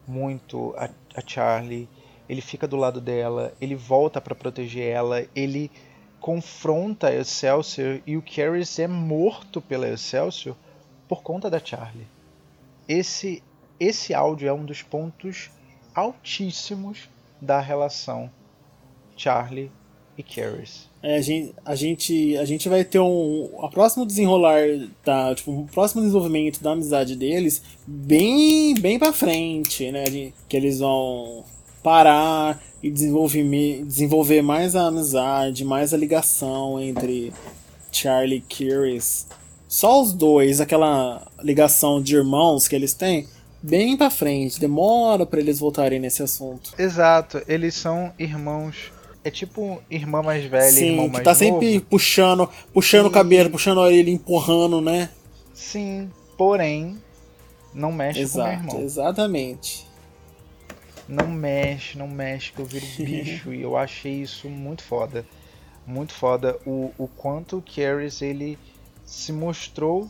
muito 0.08 0.74
a, 0.78 0.90
a 1.16 1.22
Charlie 1.26 1.88
ele 2.28 2.42
fica 2.42 2.68
do 2.68 2.78
lado 2.78 3.02
dela, 3.02 3.54
ele 3.60 3.76
volta 3.76 4.22
para 4.22 4.36
proteger 4.36 4.88
ela, 4.88 5.26
ele 5.36 5.70
confronta 6.20 7.14
Excelsior 7.14 8.02
e 8.08 8.16
o 8.16 8.22
Carries 8.22 8.80
é 8.80 8.88
morto 8.88 9.62
pela 9.62 9.88
Excelsior 9.88 10.56
por 11.08 11.22
conta 11.22 11.50
da 11.50 11.60
Charlie. 11.64 12.08
Esse 12.88 13.44
esse 13.80 14.14
áudio 14.14 14.48
é 14.48 14.54
um 14.54 14.64
dos 14.64 14.82
pontos 14.82 15.52
altíssimos 15.94 17.10
da 17.42 17.60
relação 17.60 18.32
Charlie 19.18 19.70
e 20.18 20.24
Caris. 20.24 20.88
É, 21.02 21.18
a 21.18 21.22
gente, 21.22 21.54
a 21.66 21.76
gente, 21.76 22.38
a 22.38 22.46
gente 22.46 22.70
vai 22.70 22.84
ter 22.84 23.00
um. 23.00 23.50
A 23.62 23.68
próximo 23.68 24.06
desenrolar 24.06 24.62
da. 25.04 25.36
Tipo, 25.36 25.52
um 25.52 25.66
próximo 25.66 26.02
desenvolvimento 26.02 26.64
da 26.64 26.72
amizade 26.72 27.16
deles 27.16 27.62
bem, 27.86 28.74
bem 28.76 28.98
pra 28.98 29.12
frente, 29.12 29.92
né? 29.92 30.06
De, 30.06 30.34
que 30.48 30.56
eles 30.56 30.80
vão 30.80 31.44
parar 31.84 32.64
e 32.82 32.90
desenvolver, 32.90 33.84
desenvolver 33.84 34.42
mais 34.42 34.76
a 34.76 34.88
amizade, 34.88 35.66
mais 35.66 35.94
a 35.94 35.98
ligação 35.98 36.80
entre 36.80 37.34
Charlie 37.92 38.38
e 38.38 38.42
Kiris. 38.42 39.28
Só 39.68 40.02
os 40.02 40.14
dois, 40.14 40.62
aquela 40.62 41.26
ligação 41.42 42.02
de 42.02 42.16
irmãos 42.16 42.68
que 42.68 42.76
eles 42.76 42.94
têm, 42.94 43.28
bem 43.62 43.98
pra 43.98 44.10
frente. 44.10 44.60
Demora 44.60 45.26
para 45.26 45.42
eles 45.42 45.60
voltarem 45.60 46.00
nesse 46.00 46.24
assunto. 46.24 46.72
Exato, 46.78 47.42
eles 47.48 47.74
são 47.76 48.14
irmãos 48.18 48.93
é 49.24 49.32
tipo 49.32 49.82
irmã 49.90 50.22
mais 50.22 50.44
velha 50.46 50.72
Sim, 50.72 50.92
irmão 50.92 51.06
que 51.08 51.14
mais 51.14 51.24
tá 51.24 51.34
sempre 51.36 51.74
novo. 51.76 51.86
puxando, 51.86 52.50
puxando 52.74 53.06
o 53.08 53.12
cabelo, 53.12 53.50
puxando 53.50 53.80
a 53.80 53.84
orelha, 53.84 54.10
empurrando, 54.10 54.82
né? 54.82 55.10
Sim, 55.54 56.10
porém, 56.38 57.02
não 57.74 57.92
mexe 57.92 58.26
com 58.28 58.38
meu 58.38 58.46
Exato, 58.48 58.68
irmão. 58.68 58.82
exatamente. 58.82 59.88
Não 61.08 61.28
mexe, 61.28 61.98
não 61.98 62.08
mexe, 62.08 62.52
que 62.52 62.60
eu 62.60 62.66
viro 62.66 62.86
bicho. 62.98 63.54
e 63.54 63.62
eu 63.62 63.78
achei 63.78 64.22
isso 64.22 64.50
muito 64.50 64.84
foda. 64.84 65.26
Muito 65.86 66.14
foda 66.14 66.58
o, 66.66 66.94
o 66.98 67.08
quanto 67.08 67.58
o 67.58 67.62
Caris 67.62 68.22
ele 68.22 68.58
se 69.06 69.34
mostrou 69.34 70.10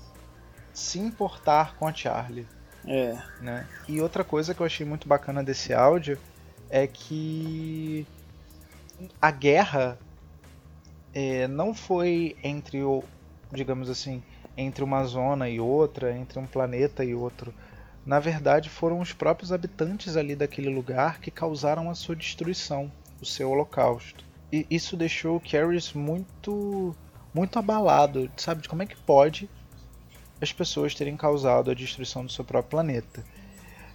se 0.72 1.00
importar 1.00 1.76
com 1.78 1.88
a 1.88 1.94
Charlie. 1.94 2.48
É. 2.86 3.16
né? 3.42 3.66
E 3.88 4.02
outra 4.02 4.24
coisa 4.24 4.54
que 4.54 4.60
eu 4.62 4.66
achei 4.66 4.86
muito 4.86 5.08
bacana 5.08 5.42
desse 5.44 5.74
áudio 5.74 6.18
é 6.70 6.86
que 6.86 8.06
a 9.22 9.32
guerra 9.32 9.98
é, 11.14 11.48
não 11.48 11.74
foi 11.74 12.36
entre 12.44 12.84
o, 12.84 13.04
digamos 13.52 13.90
assim, 13.90 14.24
entre 14.58 14.84
uma 14.84 15.04
zona 15.04 15.50
e 15.50 15.60
outra, 15.60 16.16
entre 16.16 16.40
um 16.40 16.46
planeta 16.46 17.04
e 17.04 17.14
outro. 17.14 17.54
Na 18.06 18.20
verdade, 18.20 18.70
foram 18.70 19.00
os 19.00 19.14
próprios 19.14 19.52
habitantes 19.52 20.18
ali 20.18 20.36
daquele 20.36 20.70
lugar 20.70 21.20
que 21.20 21.32
causaram 21.32 21.90
a 21.90 21.96
sua 21.96 22.16
destruição, 22.16 22.92
o 23.22 23.26
seu 23.26 23.50
holocausto. 23.50 24.26
E 24.52 24.68
isso 24.70 24.98
deixou 24.98 25.38
o 25.38 25.98
muito, 25.98 26.96
muito 27.34 27.58
abalado, 27.58 28.30
sabe? 28.38 28.68
Como 28.68 28.84
é 28.84 28.86
que 28.86 28.98
pode 28.98 29.50
as 30.44 30.52
pessoas 30.52 30.94
terem 30.94 31.16
causado 31.16 31.72
a 31.72 31.74
destruição 31.74 32.26
do 32.26 32.32
seu 32.32 32.44
próprio 32.44 32.72
planeta. 32.72 33.24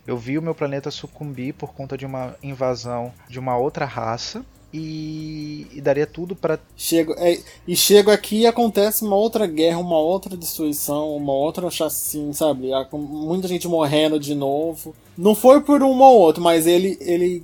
Eu 0.07 0.17
vi 0.17 0.39
o 0.39 0.43
meu 0.43 0.55
planeta 0.55 0.91
sucumbir 0.91 1.53
por 1.53 1.75
conta 1.75 1.97
de 1.97 2.07
uma 2.07 2.35
invasão 2.43 3.13
de 3.29 3.39
uma 3.39 3.57
outra 3.59 3.85
raça 3.85 4.45
e, 4.73 5.67
e 5.73 5.81
daria 5.81 6.07
tudo 6.07 6.37
para 6.37 6.59
Chego, 6.77 7.15
é, 7.19 7.41
e 7.67 7.75
chego 7.75 8.11
aqui 8.11 8.41
e 8.41 8.47
acontece 8.47 9.05
uma 9.05 9.17
outra 9.17 9.47
guerra, 9.47 9.79
uma 9.79 9.99
outra 9.99 10.37
destruição, 10.37 11.17
uma 11.17 11.33
outra 11.33 11.71
chacina, 11.71 12.33
sabe? 12.33 12.73
Há 12.73 12.87
Muita 12.93 13.49
gente 13.49 13.67
morrendo 13.67 14.19
de 14.19 14.35
novo. 14.35 14.95
Não 15.17 15.35
foi 15.35 15.61
por 15.61 15.83
um 15.83 15.99
ou 16.01 16.19
outro, 16.19 16.43
mas 16.43 16.67
ele, 16.67 16.97
ele 17.01 17.43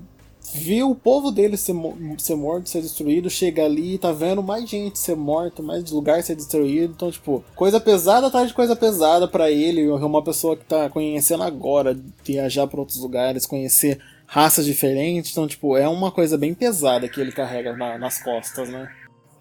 viu 0.53 0.91
o 0.91 0.95
povo 0.95 1.33
dele 1.33 1.57
ser, 1.57 1.75
ser 2.18 2.37
morto, 2.37 2.68
ser 2.68 2.83
destruído, 2.83 3.29
chega 3.29 3.64
ali 3.64 3.95
e 3.95 3.99
tá 3.99 4.12
vendo 4.12 4.43
mais 4.43 4.68
gente 4.68 4.99
ser 4.99 5.16
morta, 5.16 5.62
mais 5.62 5.91
lugar 5.91 6.22
ser 6.22 6.37
destruído. 6.37 6.93
Então, 6.95 7.11
tipo, 7.11 7.43
coisa 7.57 7.81
pesada 7.81 8.27
atrás 8.27 8.49
de 8.49 8.55
coisa 8.55 8.77
pesada 8.77 9.27
pra 9.27 9.51
ele. 9.51 9.89
Uma 9.89 10.22
pessoa 10.22 10.57
que 10.57 10.64
tá 10.64 10.89
conhecendo 10.89 11.43
agora, 11.43 11.99
viajar 12.22 12.66
pra 12.66 12.81
outros 12.81 12.99
lugares, 12.99 13.47
conhecer 13.47 13.99
raças 14.35 14.66
diferentes. 14.66 15.30
Então, 15.30 15.47
tipo, 15.47 15.76
é 15.76 15.89
uma 15.89 16.11
coisa 16.11 16.37
bem 16.37 16.53
pesada 16.55 17.09
que 17.09 17.20
ele 17.20 17.30
carrega 17.30 17.72
na- 17.76 17.97
nas 17.97 18.20
costas, 18.20 18.68
né? 18.68 18.91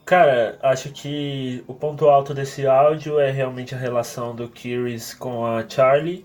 Cara, 0.05 0.59
acho 0.61 0.89
que 0.91 1.63
o 1.65 1.73
ponto 1.73 2.07
alto 2.07 2.31
desse 2.31 2.67
áudio 2.67 3.19
é 3.19 3.31
realmente 3.31 3.73
a 3.73 3.77
relação 3.77 4.35
do 4.35 4.47
Kiris 4.47 5.15
com 5.15 5.43
a 5.47 5.67
Charlie. 5.67 6.23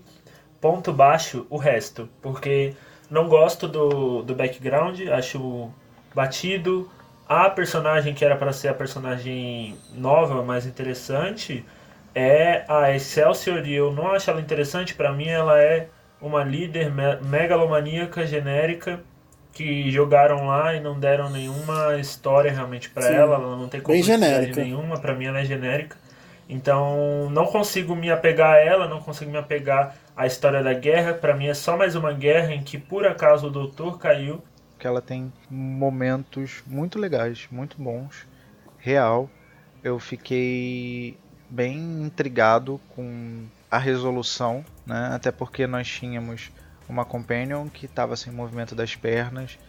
Ponto 0.61 0.93
baixo, 0.93 1.47
o 1.49 1.57
resto. 1.57 2.07
Porque 2.21 2.75
não 3.09 3.27
gosto 3.27 3.67
do, 3.67 4.21
do 4.21 4.35
background, 4.35 4.99
acho 5.07 5.71
batido. 6.13 6.87
A 7.27 7.49
personagem 7.49 8.13
que 8.13 8.23
era 8.23 8.35
para 8.35 8.53
ser 8.53 8.67
a 8.67 8.73
personagem 8.75 9.75
nova, 9.95 10.43
mais 10.43 10.67
interessante, 10.67 11.65
é 12.13 12.65
a 12.67 12.93
Excelsior 12.95 13.65
e 13.65 13.73
eu 13.73 13.91
não 13.91 14.11
acho 14.11 14.29
ela 14.29 14.41
interessante. 14.41 14.93
Para 14.93 15.11
mim, 15.11 15.27
ela 15.27 15.59
é 15.59 15.89
uma 16.21 16.43
líder 16.43 16.91
me- 16.91 17.17
megalomaníaca 17.29 18.25
genérica 18.25 18.99
que 19.53 19.89
jogaram 19.91 20.47
lá 20.47 20.75
e 20.75 20.79
não 20.79 20.99
deram 20.99 21.29
nenhuma 21.29 21.97
história 21.97 22.51
realmente 22.51 22.89
pra 22.89 23.03
Sim. 23.03 23.13
ela, 23.13 23.35
ela 23.35 23.55
não 23.57 23.67
tem 23.67 23.81
Bem 23.81 24.01
complexidade 24.03 24.21
genérica. 24.21 24.61
nenhuma, 24.61 24.99
pra 24.99 25.13
mim 25.15 25.25
ela 25.25 25.39
é 25.39 25.45
genérica. 25.45 25.97
Então, 26.47 27.29
não 27.31 27.45
consigo 27.45 27.95
me 27.95 28.09
apegar 28.09 28.53
a 28.55 28.57
ela, 28.57 28.87
não 28.87 29.01
consigo 29.01 29.29
me 29.31 29.37
apegar 29.37 29.95
à 30.15 30.25
história 30.25 30.63
da 30.63 30.73
guerra, 30.73 31.13
Pra 31.13 31.35
mim 31.35 31.47
é 31.47 31.53
só 31.53 31.77
mais 31.77 31.95
uma 31.95 32.11
guerra 32.13 32.53
em 32.53 32.63
que 32.63 32.77
por 32.77 33.05
acaso 33.05 33.47
o 33.47 33.51
doutor 33.51 33.99
caiu. 33.99 34.43
que 34.79 34.87
ela 34.87 35.01
tem 35.01 35.31
momentos 35.49 36.63
muito 36.65 36.97
legais, 36.99 37.47
muito 37.51 37.75
bons, 37.81 38.25
real. 38.77 39.29
Eu 39.83 39.99
fiquei 39.99 41.17
bem 41.49 41.77
intrigado 42.03 42.79
com 42.95 43.45
a 43.69 43.77
resolução, 43.77 44.65
né? 44.85 45.09
Até 45.13 45.31
porque 45.31 45.67
nós 45.67 45.87
tínhamos 45.87 46.51
uma 46.87 47.05
companion 47.05 47.67
que 47.69 47.85
estava 47.85 48.15
sem 48.15 48.33
movimento 48.33 48.73
das 48.73 48.95
pernas, 48.95 49.59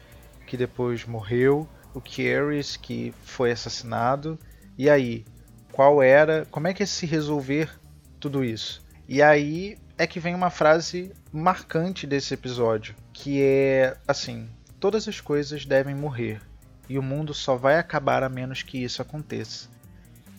que 0.46 0.56
depois 0.56 1.04
morreu, 1.04 1.68
o 1.92 2.00
Kieris 2.00 2.76
que 2.76 3.14
foi 3.24 3.50
assassinado. 3.50 4.38
E 4.78 4.88
aí, 4.88 5.24
qual 5.72 6.02
era, 6.02 6.46
como 6.50 6.68
é 6.68 6.74
que 6.74 6.82
ia 6.82 6.86
se 6.86 7.06
resolver 7.06 7.70
tudo 8.18 8.42
isso? 8.42 8.82
E 9.08 9.20
aí 9.20 9.76
é 9.98 10.06
que 10.06 10.20
vem 10.20 10.34
uma 10.34 10.50
frase 10.50 11.12
marcante 11.30 12.06
desse 12.06 12.32
episódio, 12.32 12.94
que 13.12 13.42
é 13.42 13.96
assim: 14.08 14.48
todas 14.78 15.06
as 15.06 15.20
coisas 15.20 15.66
devem 15.66 15.94
morrer, 15.94 16.40
e 16.88 16.98
o 16.98 17.02
mundo 17.02 17.34
só 17.34 17.54
vai 17.56 17.78
acabar 17.78 18.22
a 18.22 18.28
menos 18.28 18.62
que 18.62 18.82
isso 18.82 19.02
aconteça. 19.02 19.68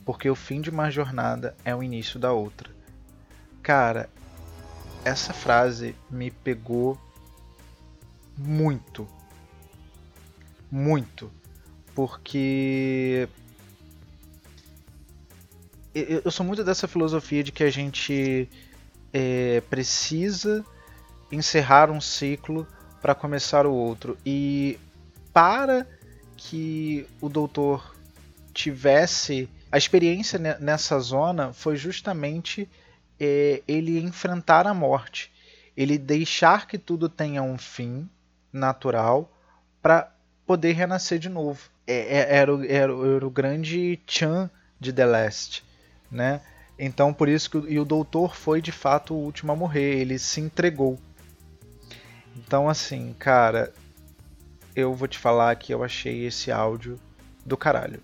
Porque 0.04 0.28
o 0.28 0.36
fim 0.36 0.62
de 0.62 0.72
uma 0.72 0.90
jornada 0.90 1.56
é 1.64 1.76
o 1.76 1.84
início 1.84 2.20
da 2.20 2.32
outra. 2.32 2.71
Cara, 3.62 4.10
essa 5.06 5.34
frase 5.34 5.96
me 6.10 6.32
pegou 6.32 6.98
muito. 8.38 9.08
Muito. 10.70 11.32
Porque 11.94 13.28
eu 15.94 16.32
sou 16.32 16.46
muito 16.46 16.64
dessa 16.64 16.88
filosofia 16.88 17.44
de 17.44 17.52
que 17.52 17.64
a 17.64 17.70
gente 17.70 18.48
é, 19.12 19.62
precisa 19.70 20.66
encerrar 21.32 21.92
um 21.92 22.00
ciclo 22.00 22.66
para 23.02 23.14
começar 23.14 23.66
o 23.66 23.74
outro. 23.74 24.18
E 24.26 24.80
para 25.34 25.86
que 26.38 27.06
o 27.20 27.28
doutor 27.28 27.96
tivesse 28.54 29.50
a 29.72 29.78
experiência 29.78 30.38
ne- 30.40 30.58
nessa 30.60 31.00
zona 31.00 31.54
foi 31.54 31.76
justamente 31.76 32.70
é, 33.24 33.62
ele 33.68 34.00
enfrentar 34.00 34.66
a 34.66 34.74
morte, 34.74 35.32
ele 35.78 36.00
deixar 36.00 36.66
que 36.66 36.80
tudo 36.80 37.08
tenha 37.08 37.44
um 37.44 37.56
fim 37.56 38.10
natural 38.52 39.32
para 39.80 40.12
poder 40.46 40.72
renascer 40.74 41.20
de 41.20 41.30
novo. 41.30 41.70
É- 41.86 42.18
é- 42.18 42.36
era, 42.38 42.56
o- 42.56 42.64
era, 42.64 42.92
era 43.16 43.28
o 43.28 43.30
grande 43.30 44.00
Chan 44.08 44.50
de 44.80 44.92
The 44.92 45.06
Last, 45.06 45.64
né? 46.12 46.42
Então 46.80 47.14
por 47.14 47.30
isso 47.30 47.52
que 47.52 47.58
e 47.72 47.80
o 47.80 47.86
doutor 47.86 48.36
foi 48.36 48.60
de 48.60 48.72
fato 48.72 49.14
o 49.14 49.18
último 49.18 49.52
a 49.52 49.56
morrer, 49.56 50.00
ele 50.00 50.18
se 50.18 50.42
entregou. 50.42 50.98
Então 52.36 52.68
assim, 52.68 53.16
cara, 53.20 53.72
eu 54.76 54.96
vou 54.96 55.08
te 55.08 55.20
falar 55.20 55.56
que 55.58 55.72
eu 55.72 55.84
achei 55.84 56.26
esse 56.26 56.52
áudio 56.52 57.00
do 57.46 57.56
caralho. 57.56 58.02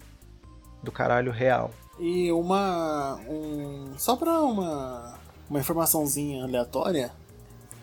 Do 0.83 0.91
caralho 0.91 1.31
real. 1.31 1.73
E 1.99 2.31
uma. 2.31 3.19
Um, 3.27 3.97
só 3.97 4.15
pra 4.15 4.41
uma, 4.41 5.19
uma 5.49 5.59
informaçãozinha 5.59 6.43
aleatória, 6.43 7.11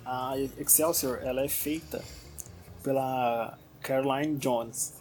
a 0.05 0.35
Excelsior 0.59 1.21
ela 1.23 1.43
é 1.43 1.49
feita 1.49 2.03
pela 2.83 3.59
Caroline 3.81 4.37
Jones. 4.37 4.95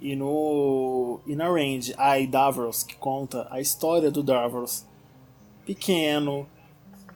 E, 0.00 0.14
no, 0.14 1.20
e 1.26 1.34
na 1.34 1.48
Range, 1.48 1.94
a 1.96 2.18
Davros, 2.26 2.82
que 2.82 2.94
conta 2.96 3.48
a 3.50 3.60
história 3.60 4.10
do 4.10 4.22
Davros 4.22 4.84
pequeno, 5.64 6.46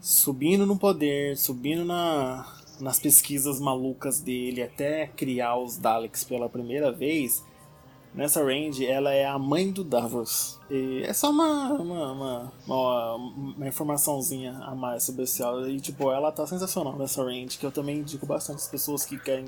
subindo 0.01 0.67
no 0.67 0.79
poder, 0.79 1.37
subindo 1.37 1.85
na, 1.85 2.47
nas 2.81 2.99
pesquisas 2.99 3.61
malucas 3.61 4.21
dele, 4.21 4.63
até 4.63 5.07
criar 5.07 5.57
os 5.57 5.77
Daleks 5.77 6.25
pela 6.25 6.49
primeira 6.49 6.91
vez. 6.91 7.45
Nessa 8.13 8.43
range, 8.43 8.85
ela 8.85 9.13
é 9.15 9.25
a 9.25 9.39
mãe 9.39 9.71
do 9.71 9.85
Davros. 9.85 10.59
E 10.69 11.03
é 11.05 11.13
só 11.13 11.31
uma, 11.31 11.73
uma, 11.75 12.13
uma, 12.13 12.53
uma, 12.67 13.15
uma 13.15 13.69
informaçãozinha 13.69 14.59
a 14.63 14.75
mais 14.75 15.05
sobre 15.05 15.23
esse 15.23 15.41
áudio. 15.43 15.71
E, 15.71 15.81
tipo, 15.81 16.11
ela 16.11 16.33
tá 16.33 16.45
sensacional 16.47 16.97
nessa 16.97 17.23
range, 17.23 17.57
que 17.57 17.65
eu 17.65 17.71
também 17.71 17.99
indico 17.99 18.27
bastante 18.27 18.57
as 18.57 18.69
pessoas 18.69 19.05
que 19.05 19.17
querem 19.17 19.47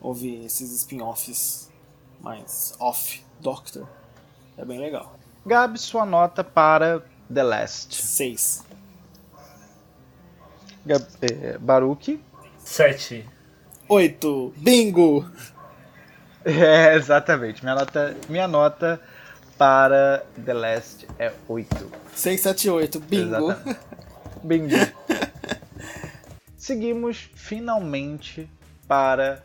ouvir 0.00 0.46
esses 0.46 0.72
spin-offs 0.72 1.70
mais 2.20 2.74
off 2.80 3.22
Doctor. 3.40 3.86
É 4.56 4.64
bem 4.64 4.78
legal. 4.78 5.14
Gabi, 5.44 5.78
sua 5.78 6.04
nota 6.04 6.42
para 6.42 7.02
The 7.32 7.42
Last. 7.42 7.94
6. 7.94 8.64
Gab 10.84 11.04
é, 11.20 11.58
Baruki. 11.58 12.20
7. 12.58 13.28
8. 13.88 14.54
Bingo! 14.56 15.30
É, 16.44 16.94
exatamente. 16.94 17.62
Minha 17.62 17.74
nota, 17.74 18.16
minha 18.28 18.48
nota 18.48 19.00
para 19.56 20.24
The 20.44 20.52
Last 20.52 21.06
é 21.18 21.32
8. 21.48 21.92
6, 22.14 22.40
7, 22.40 22.70
8. 22.70 23.00
Bingo! 23.00 23.50
Exatamente. 23.50 23.80
Bingo. 24.42 24.74
Seguimos 26.56 27.30
finalmente 27.34 28.48
para 28.86 29.42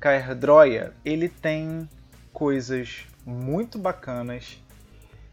Caerdroia. 0.00 0.92
Ele 1.04 1.28
tem 1.28 1.88
coisas 2.32 3.06
muito 3.24 3.78
bacanas, 3.78 4.62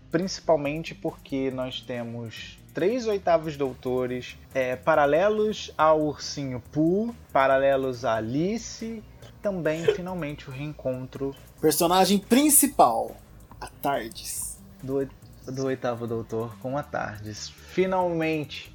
principalmente 0.10 0.96
porque 0.96 1.52
nós 1.52 1.82
temos 1.82 2.58
três 2.74 3.08
oitavos 3.08 3.56
doutores 3.56 4.38
é, 4.54 4.76
paralelos 4.76 5.72
ao 5.78 6.02
Ursinho 6.02 6.60
Pooh, 6.72 7.14
paralelos 7.32 8.04
a 8.04 8.16
Alice, 8.16 9.04
também 9.44 9.84
finalmente 9.94 10.50
o 10.50 10.52
reencontro 10.52 11.36
Personagem 11.62 12.18
principal: 12.18 13.16
a 13.62 13.68
Tardes. 13.68 14.58
do, 14.82 15.08
do 15.46 15.66
oitavo 15.66 16.08
doutor 16.08 16.58
com 16.60 16.78
a 16.78 16.82
Tardes. 16.82 17.50
Finalmente 17.50 18.74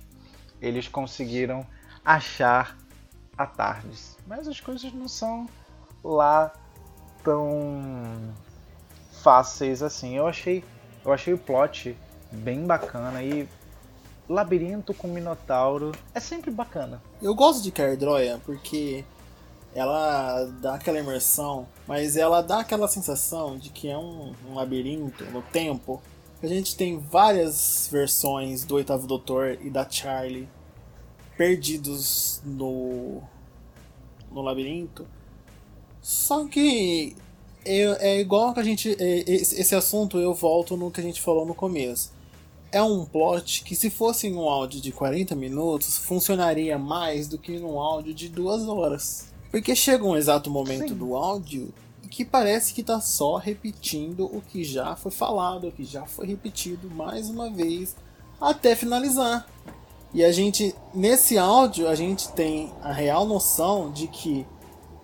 eles 0.60 0.86
conseguiram 0.86 1.66
achar 2.04 2.76
a 3.36 3.46
Tardes. 3.46 4.16
Mas 4.26 4.46
as 4.46 4.60
coisas 4.60 4.92
não 4.92 5.08
são 5.08 5.48
lá 6.04 6.52
tão 7.24 8.34
fáceis 9.22 9.82
assim. 9.82 10.16
Eu 10.16 10.26
achei, 10.26 10.62
eu 11.04 11.12
achei 11.12 11.32
o 11.32 11.38
plot 11.38 11.96
bem 12.30 12.66
bacana 12.66 13.22
e 13.22 13.48
labirinto 14.28 14.92
com 14.92 15.08
minotauro 15.08 15.92
é 16.14 16.20
sempre 16.20 16.50
bacana. 16.50 17.02
Eu 17.22 17.34
gosto 17.34 17.62
de 17.62 17.72
Cardroia 17.72 18.38
porque 18.44 19.04
ela 19.78 20.44
dá 20.60 20.74
aquela 20.74 20.98
imersão, 20.98 21.66
mas 21.86 22.16
ela 22.16 22.42
dá 22.42 22.60
aquela 22.60 22.88
sensação 22.88 23.56
de 23.56 23.70
que 23.70 23.88
é 23.88 23.96
um, 23.96 24.34
um 24.48 24.54
labirinto 24.54 25.24
no 25.26 25.40
tempo. 25.40 26.02
A 26.42 26.46
gente 26.46 26.76
tem 26.76 26.98
várias 26.98 27.88
versões 27.90 28.64
do 28.64 28.74
Oitavo 28.74 29.06
Doutor 29.06 29.56
e 29.62 29.70
da 29.70 29.88
Charlie 29.88 30.48
perdidos 31.36 32.42
no, 32.44 33.22
no 34.32 34.42
labirinto. 34.42 35.06
Só 36.02 36.44
que 36.46 37.16
é, 37.64 38.14
é 38.14 38.20
igual 38.20 38.52
que 38.52 38.60
a 38.60 38.64
gente. 38.64 38.96
é, 38.98 39.24
esse 39.30 39.60
esse 39.60 39.74
assunto 39.74 40.18
eu 40.18 40.34
volto 40.34 40.76
no 40.76 40.90
que 40.90 41.00
a 41.00 41.04
gente 41.04 41.20
falou 41.20 41.46
no 41.46 41.54
começo. 41.54 42.12
É 42.72 42.82
um 42.82 43.04
plot 43.04 43.64
que, 43.64 43.74
se 43.74 43.88
fosse 43.88 44.26
em 44.26 44.34
um 44.34 44.46
áudio 44.46 44.80
de 44.80 44.92
40 44.92 45.34
minutos, 45.34 45.96
funcionaria 45.96 46.78
mais 46.78 47.26
do 47.26 47.38
que 47.38 47.58
num 47.58 47.78
áudio 47.80 48.12
de 48.12 48.28
duas 48.28 48.68
horas. 48.68 49.32
Porque 49.50 49.74
chega 49.74 50.04
um 50.04 50.16
exato 50.16 50.50
momento 50.50 50.88
Sim. 50.88 50.94
do 50.94 51.16
áudio 51.16 51.72
que 52.08 52.24
parece 52.24 52.72
que 52.72 52.82
tá 52.82 53.00
só 53.00 53.36
repetindo 53.36 54.24
o 54.24 54.40
que 54.40 54.64
já 54.64 54.96
foi 54.96 55.12
falado, 55.12 55.68
o 55.68 55.72
que 55.72 55.84
já 55.84 56.06
foi 56.06 56.26
repetido 56.26 56.90
mais 56.90 57.28
uma 57.28 57.50
vez, 57.50 57.94
até 58.40 58.74
finalizar. 58.74 59.46
E 60.12 60.24
a 60.24 60.32
gente, 60.32 60.74
nesse 60.94 61.36
áudio, 61.36 61.86
a 61.86 61.94
gente 61.94 62.32
tem 62.32 62.72
a 62.82 62.92
real 62.92 63.26
noção 63.26 63.92
de 63.92 64.08
que 64.08 64.46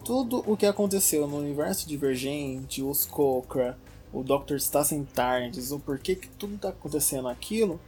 tudo 0.03 0.43
o 0.47 0.57
que 0.57 0.67
aconteceu 0.67 1.27
no 1.27 1.39
universo 1.39 1.87
divergente, 1.87 2.83
os 2.83 3.05
Kokra, 3.05 3.79
o 4.13 4.23
Dr. 4.23 4.57
Stassen 4.57 5.05
Tardes, 5.05 5.73
o 5.73 5.79
porquê 5.79 6.15
que 6.15 6.29
tudo 6.29 6.57
tá 6.57 6.71
acontecendo 6.71 7.29
aquilo, 7.29 7.79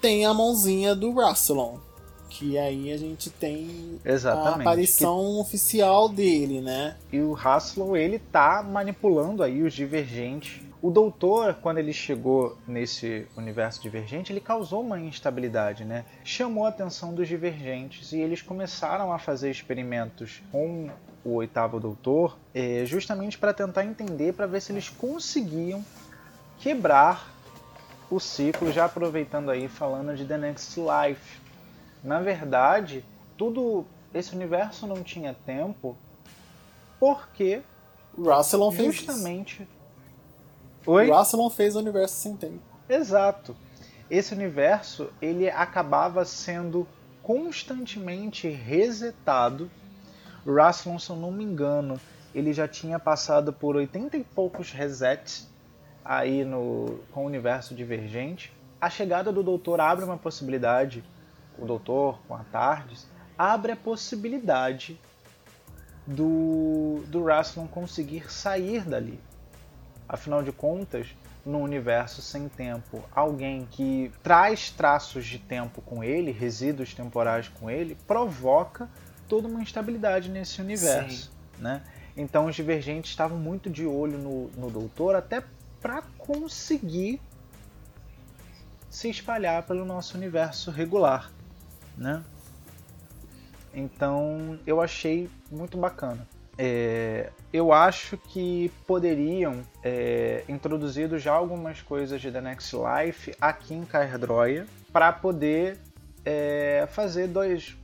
tem 0.00 0.24
a 0.24 0.32
mãozinha 0.32 0.94
do 0.94 1.12
Rassilon. 1.12 1.76
Que 2.34 2.56
aí 2.56 2.90
a 2.90 2.96
gente 2.96 3.28
tem 3.28 4.00
a 4.02 4.10
Exatamente. 4.10 4.62
aparição 4.62 5.38
oficial 5.38 6.08
dele, 6.08 6.62
né? 6.62 6.96
E 7.12 7.20
o 7.20 7.34
Haslow, 7.34 7.94
ele 7.94 8.18
tá 8.18 8.62
manipulando 8.62 9.42
aí 9.42 9.62
os 9.62 9.74
divergentes. 9.74 10.62
O 10.80 10.90
doutor, 10.90 11.54
quando 11.60 11.76
ele 11.76 11.92
chegou 11.92 12.56
nesse 12.66 13.26
universo 13.36 13.82
divergente, 13.82 14.32
ele 14.32 14.40
causou 14.40 14.80
uma 14.80 14.98
instabilidade, 14.98 15.84
né? 15.84 16.06
Chamou 16.24 16.64
a 16.64 16.70
atenção 16.70 17.12
dos 17.14 17.28
divergentes 17.28 18.12
e 18.12 18.18
eles 18.18 18.40
começaram 18.40 19.12
a 19.12 19.18
fazer 19.18 19.50
experimentos 19.50 20.42
com 20.50 20.88
o 21.22 21.34
oitavo 21.34 21.78
doutor, 21.78 22.38
eh, 22.54 22.84
justamente 22.86 23.36
para 23.36 23.52
tentar 23.52 23.84
entender, 23.84 24.32
para 24.32 24.46
ver 24.46 24.62
se 24.62 24.72
eles 24.72 24.88
conseguiam 24.88 25.84
quebrar 26.58 27.30
o 28.10 28.18
ciclo, 28.18 28.72
já 28.72 28.86
aproveitando 28.86 29.50
aí 29.50 29.68
falando 29.68 30.16
de 30.16 30.24
The 30.24 30.38
Next 30.38 30.80
Life. 30.80 31.41
Na 32.02 32.20
verdade, 32.20 33.04
tudo 33.36 33.84
esse 34.12 34.34
universo 34.34 34.86
não 34.86 35.02
tinha 35.02 35.34
tempo 35.46 35.96
porque 36.98 37.62
Rassilon 38.18 38.70
fez 38.70 38.94
justamente. 38.94 39.66
Oi? 40.86 41.08
O 41.08 41.14
Rassilon 41.14 41.50
fez 41.50 41.76
o 41.76 41.78
universo 41.78 42.14
sem 42.16 42.36
tempo. 42.36 42.60
Exato. 42.88 43.56
Esse 44.10 44.34
universo 44.34 45.10
ele 45.20 45.48
acabava 45.48 46.24
sendo 46.24 46.86
constantemente 47.22 48.48
resetado. 48.48 49.70
Rassilon, 50.46 50.98
se 50.98 51.10
eu 51.10 51.16
não 51.16 51.30
me 51.30 51.44
engano, 51.44 51.98
ele 52.34 52.52
já 52.52 52.66
tinha 52.66 52.98
passado 52.98 53.52
por 53.52 53.76
80 53.76 54.16
e 54.16 54.24
poucos 54.24 54.72
resets 54.72 55.48
aí 56.04 56.44
no 56.44 57.00
com 57.12 57.22
o 57.22 57.26
universo 57.26 57.74
divergente. 57.74 58.52
A 58.80 58.90
chegada 58.90 59.30
do 59.30 59.42
Doutor 59.42 59.80
abre 59.80 60.04
uma 60.04 60.18
possibilidade, 60.18 61.04
o 61.62 61.66
Doutor 61.66 62.18
com 62.26 62.34
a 62.34 62.44
Tardes 62.44 63.06
abre 63.38 63.72
a 63.72 63.76
possibilidade 63.76 65.00
do 66.06 67.04
do 67.06 67.24
Rassilon 67.24 67.66
conseguir 67.66 68.32
sair 68.32 68.84
dali. 68.84 69.20
Afinal 70.08 70.42
de 70.42 70.52
contas, 70.52 71.14
no 71.44 71.58
universo 71.58 72.20
sem 72.20 72.48
tempo, 72.48 73.02
alguém 73.14 73.66
que 73.70 74.12
traz 74.22 74.70
traços 74.70 75.24
de 75.24 75.38
tempo 75.38 75.80
com 75.82 76.02
ele, 76.02 76.30
resíduos 76.30 76.94
temporais 76.94 77.48
com 77.48 77.70
ele, 77.70 77.96
provoca 78.06 78.88
toda 79.28 79.48
uma 79.48 79.62
instabilidade 79.62 80.28
nesse 80.28 80.60
universo. 80.60 81.32
Né? 81.58 81.82
Então 82.16 82.46
os 82.46 82.54
divergentes 82.54 83.10
estavam 83.10 83.38
muito 83.38 83.70
de 83.70 83.86
olho 83.86 84.18
no, 84.18 84.48
no 84.50 84.70
doutor, 84.70 85.14
até 85.14 85.42
para 85.80 86.02
conseguir 86.18 87.20
se 88.90 89.08
espalhar 89.08 89.62
pelo 89.62 89.84
nosso 89.84 90.16
universo 90.16 90.70
regular. 90.70 91.30
Né? 91.96 92.22
Então 93.74 94.58
eu 94.66 94.80
achei 94.80 95.28
muito 95.50 95.76
bacana. 95.76 96.26
É, 96.58 97.30
eu 97.52 97.72
acho 97.72 98.18
que 98.18 98.70
poderiam 98.86 99.62
é, 99.82 100.44
introduzido 100.48 101.18
já 101.18 101.32
algumas 101.32 101.80
coisas 101.80 102.20
de 102.20 102.30
The 102.30 102.40
Next 102.40 102.76
Life 102.76 103.34
aqui 103.40 103.74
em 103.74 103.84
Caerdroia 103.84 104.66
para 104.92 105.10
poder 105.12 105.78
é, 106.24 106.86
fazer 106.90 107.28
dois, 107.28 107.74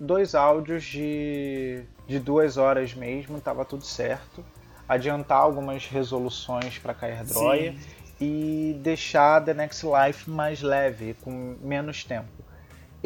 dois 0.00 0.34
áudios 0.34 0.84
de, 0.84 1.84
de 2.06 2.18
duas 2.18 2.56
horas 2.56 2.94
mesmo, 2.94 3.40
tava 3.40 3.64
tudo 3.64 3.84
certo. 3.84 4.44
Adiantar 4.88 5.38
algumas 5.38 5.86
resoluções 5.86 6.78
para 6.78 6.94
Caerdroia 6.94 7.72
Sim. 7.72 7.78
e 8.20 8.80
deixar 8.82 9.44
The 9.44 9.54
Next 9.54 9.84
Life 9.84 10.30
mais 10.30 10.62
leve, 10.62 11.14
com 11.22 11.56
menos 11.60 12.04
tempo. 12.04 12.45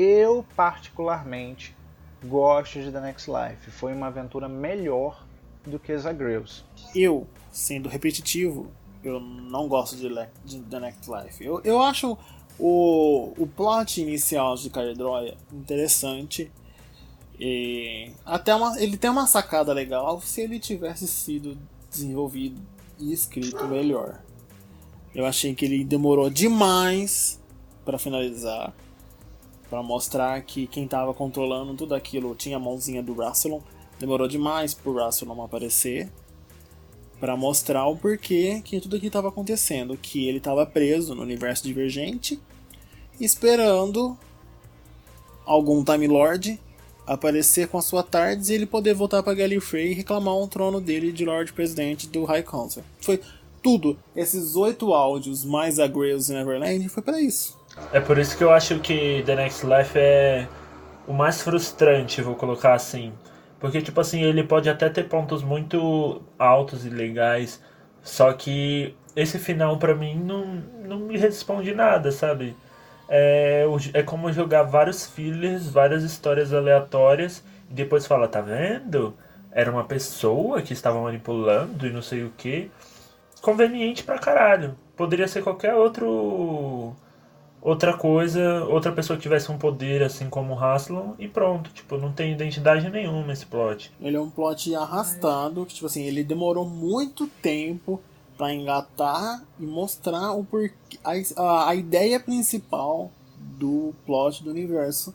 Eu, 0.03 0.47
particularmente, 0.57 1.77
gosto 2.25 2.81
de 2.81 2.91
The 2.91 3.03
Next 3.03 3.31
Life. 3.31 3.71
Foi 3.71 3.93
uma 3.93 4.07
aventura 4.07 4.49
melhor 4.49 5.27
do 5.67 5.79
que 5.79 5.95
Zagreus. 5.99 6.65
Eu, 6.95 7.27
sendo 7.53 7.87
repetitivo, 7.87 8.71
eu 9.05 9.21
não 9.21 9.69
gosto 9.69 9.97
de, 9.97 10.09
de 10.43 10.63
The 10.63 10.81
Next 10.81 11.11
Life. 11.11 11.45
Eu, 11.45 11.61
eu 11.65 11.83
acho 11.83 12.17
o, 12.59 13.35
o 13.37 13.47
plot 13.47 14.01
inicial 14.01 14.55
de 14.55 14.71
Cardroia 14.71 15.37
interessante. 15.53 16.51
E 17.39 18.11
até 18.25 18.55
uma, 18.55 18.81
ele 18.81 18.97
tem 18.97 19.11
uma 19.11 19.27
sacada 19.27 19.71
legal 19.75 20.19
se 20.23 20.41
ele 20.41 20.59
tivesse 20.59 21.07
sido 21.07 21.59
desenvolvido 21.91 22.59
e 22.99 23.13
escrito 23.13 23.69
melhor. 23.69 24.19
Eu 25.15 25.27
achei 25.27 25.55
que 25.55 25.67
ele 25.67 25.85
demorou 25.85 26.31
demais 26.31 27.39
para 27.85 27.99
finalizar, 27.99 28.73
para 29.71 29.83
mostrar 29.83 30.43
que 30.43 30.67
quem 30.67 30.85
estava 30.85 31.15
controlando 31.15 31.75
tudo 31.75 31.95
aquilo 31.95 32.35
tinha 32.35 32.57
a 32.57 32.61
mãozinha 32.61 33.03
do 33.03 33.15
Rassilon. 33.15 33.61
Demorou 34.01 34.27
demais 34.27 34.75
pro 34.75 34.97
Rassilon 34.97 35.41
aparecer 35.43 36.11
para 37.21 37.37
mostrar 37.37 37.87
o 37.87 37.97
porquê 37.97 38.61
que 38.65 38.81
tudo 38.81 38.97
aquilo 38.97 39.09
estava 39.09 39.29
acontecendo, 39.29 39.97
que 39.97 40.27
ele 40.27 40.39
estava 40.39 40.67
preso 40.67 41.15
no 41.15 41.23
universo 41.23 41.63
divergente, 41.63 42.41
esperando 43.21 44.19
algum 45.45 45.85
Time 45.85 46.09
Lord 46.09 46.61
aparecer 47.07 47.69
com 47.69 47.77
a 47.77 47.83
sua 47.83 48.03
tardes 48.03 48.49
e 48.49 48.55
ele 48.55 48.67
poder 48.67 48.95
voltar 48.95 49.23
para 49.23 49.35
Gallifrey 49.35 49.91
e 49.91 49.95
reclamar 49.95 50.35
o 50.35 50.49
trono 50.49 50.81
dele 50.81 51.13
de 51.13 51.25
Lord 51.25 51.53
Presidente 51.53 52.09
do 52.09 52.25
High 52.25 52.43
Council. 52.43 52.83
Foi 53.01 53.21
tudo, 53.63 53.99
esses 54.17 54.57
oito 54.57 54.95
áudios 54.95 55.45
mais 55.45 55.79
a 55.79 55.87
Grails 55.87 56.29
Neverland, 56.29 56.89
foi 56.89 57.03
para 57.03 57.21
isso. 57.21 57.60
É 57.93 58.01
por 58.01 58.19
isso 58.19 58.37
que 58.39 58.45
eu 58.45 58.53
acho 58.53 58.79
que 58.79 59.23
The 59.27 59.35
Next 59.35 59.67
Life 59.67 59.99
é 59.99 60.47
o 61.07 61.13
mais 61.13 61.43
frustrante, 61.43 62.23
vou 62.23 62.37
colocar 62.37 62.75
assim. 62.75 63.13
Porque, 63.59 63.83
tipo 63.83 64.01
assim, 64.01 64.23
ele 64.23 64.45
pode 64.45 64.71
até 64.71 64.89
ter 64.89 65.09
pontos 65.09 65.43
muito 65.43 66.23
altos 66.39 66.87
e 66.87 66.89
legais, 66.89 67.61
só 68.03 68.33
que 68.33 68.95
esse 69.15 69.39
final 69.39 69.79
para 69.79 69.95
mim 69.95 70.15
não, 70.19 70.47
não 70.85 70.99
me 71.01 71.19
responde 71.19 71.75
nada, 71.75 72.13
sabe? 72.13 72.57
É, 73.09 73.65
é 73.93 74.03
como 74.03 74.33
jogar 74.33 74.63
vários 74.63 75.07
fillers, 75.07 75.69
várias 75.69 76.05
histórias 76.05 76.53
aleatórias, 76.53 77.45
e 77.69 77.75
depois 77.75 78.07
fala, 78.07 78.29
tá 78.29 78.41
vendo? 78.41 79.15
Era 79.53 79.71
uma 79.71 79.85
pessoa 79.85 80.63
que 80.63 80.73
estava 80.73 81.01
manipulando 81.01 81.87
e 81.87 81.91
não 81.91 82.03
sei 82.03 82.25
o 82.25 82.31
que. 82.37 82.71
Conveniente 83.43 84.05
pra 84.05 84.19
caralho. 84.19 84.77
Poderia 84.97 85.27
ser 85.27 85.43
qualquer 85.43 85.75
outro 85.75 86.95
outra 87.63 87.97
coisa, 87.97 88.65
outra 88.65 88.93
pessoa 88.93 89.17
que 89.17 89.23
tivesse 89.23 89.51
um 89.51 89.59
poder 89.59 90.03
assim 90.03 90.29
como 90.29 90.55
o 90.55 90.59
Haslon 90.59 91.15
e 91.19 91.29
pronto, 91.29 91.71
tipo, 91.71 91.97
não 91.97 92.13
tem 92.13 92.33
identidade 92.33 92.89
nenhuma 92.89 93.33
esse 93.33 93.47
plot. 93.47 93.93
Ele 94.01 94.17
é 94.17 94.21
um 94.21 94.31
plot 94.31 94.75
arrastado, 94.75 95.67
que 95.67 95.75
tipo 95.75 95.87
assim, 95.87 96.05
ele 96.05 96.25
demorou 96.25 96.69
muito 96.69 97.27
tempo 97.27 98.01
para 98.37 98.55
engatar 98.55 99.43
e 99.59 99.67
mostrar 99.67 100.33
o 100.33 100.45
porquê, 100.45 100.99
a, 101.05 101.13
a, 101.43 101.71
a 101.71 101.75
ideia 101.75 102.19
principal 102.19 103.11
do 103.39 103.95
plot 104.07 104.43
do 104.43 104.51
universo. 104.51 105.15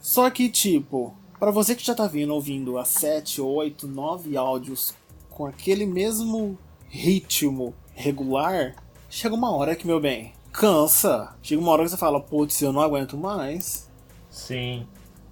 Só 0.00 0.28
que 0.30 0.48
tipo, 0.48 1.14
para 1.38 1.50
você 1.52 1.74
que 1.74 1.84
já 1.84 1.94
tá 1.94 2.06
vindo 2.06 2.34
ouvindo 2.34 2.78
a 2.78 2.84
7, 2.84 3.40
8, 3.40 3.86
9 3.86 4.36
áudios 4.36 4.94
com 5.30 5.46
aquele 5.46 5.86
mesmo 5.86 6.58
ritmo 6.88 7.72
regular, 7.94 8.74
chega 9.08 9.34
uma 9.34 9.54
hora 9.54 9.76
que, 9.76 9.86
meu 9.86 10.00
bem, 10.00 10.32
cansa. 10.58 11.36
Chega 11.40 11.62
uma 11.62 11.70
hora 11.70 11.84
que 11.84 11.90
você 11.90 11.96
fala, 11.96 12.20
putz, 12.20 12.60
eu 12.60 12.72
não 12.72 12.82
aguento 12.82 13.16
mais. 13.16 13.88
Sim. 14.28 14.86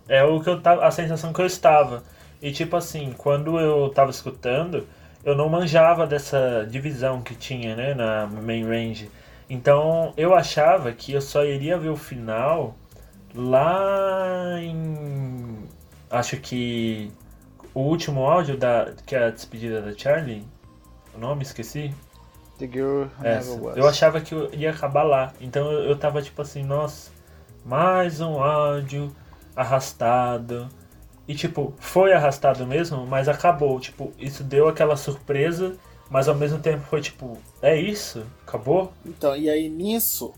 É 0.08 0.22
o 0.22 0.40
que 0.40 0.48
eu 0.48 0.60
tava. 0.60 0.86
a 0.86 0.90
sensação 0.90 1.32
que 1.32 1.40
eu 1.40 1.46
estava. 1.46 2.04
E 2.40 2.52
tipo 2.52 2.76
assim, 2.76 3.12
quando 3.18 3.58
eu 3.58 3.90
tava 3.90 4.10
escutando, 4.10 4.86
eu 5.24 5.34
não 5.34 5.48
manjava 5.48 6.06
dessa 6.06 6.64
divisão 6.70 7.20
que 7.22 7.34
tinha, 7.34 7.74
né, 7.74 7.92
na 7.94 8.26
main 8.26 8.64
range. 8.64 9.10
Então 9.50 10.14
eu 10.16 10.34
achava 10.34 10.92
que 10.92 11.12
eu 11.12 11.20
só 11.20 11.44
iria 11.44 11.76
ver 11.76 11.88
o 11.88 11.96
final 11.96 12.76
lá 13.34 14.60
em. 14.60 15.66
Acho 16.08 16.36
que 16.36 17.10
o 17.74 17.80
último 17.80 18.24
áudio 18.24 18.56
da. 18.56 18.92
que 19.04 19.16
é 19.16 19.24
a 19.24 19.30
despedida 19.30 19.82
da 19.82 19.96
Charlie. 19.96 20.44
O 21.14 21.18
nome 21.18 21.42
esqueci. 21.42 21.92
The 22.58 22.66
Girl 22.66 23.04
Never 23.20 23.62
Was. 23.62 23.76
Eu 23.76 23.86
achava 23.86 24.20
que 24.20 24.34
ia 24.56 24.70
acabar 24.70 25.02
lá. 25.02 25.32
Então 25.40 25.70
eu, 25.70 25.90
eu 25.90 25.98
tava 25.98 26.22
tipo 26.22 26.40
assim, 26.42 26.62
nossa, 26.62 27.10
mais 27.64 28.20
um 28.20 28.42
áudio 28.42 29.14
arrastado. 29.54 30.68
E 31.28 31.34
tipo, 31.34 31.74
foi 31.78 32.12
arrastado 32.12 32.66
mesmo, 32.66 33.06
mas 33.06 33.28
acabou. 33.28 33.80
Tipo, 33.80 34.12
isso 34.18 34.44
deu 34.44 34.68
aquela 34.68 34.96
surpresa, 34.96 35.76
mas 36.08 36.28
ao 36.28 36.34
mesmo 36.34 36.58
tempo 36.58 36.84
foi 36.84 37.00
tipo, 37.00 37.36
é 37.60 37.76
isso? 37.76 38.24
Acabou? 38.46 38.92
Então, 39.04 39.36
e 39.36 39.50
aí 39.50 39.68
nisso, 39.68 40.32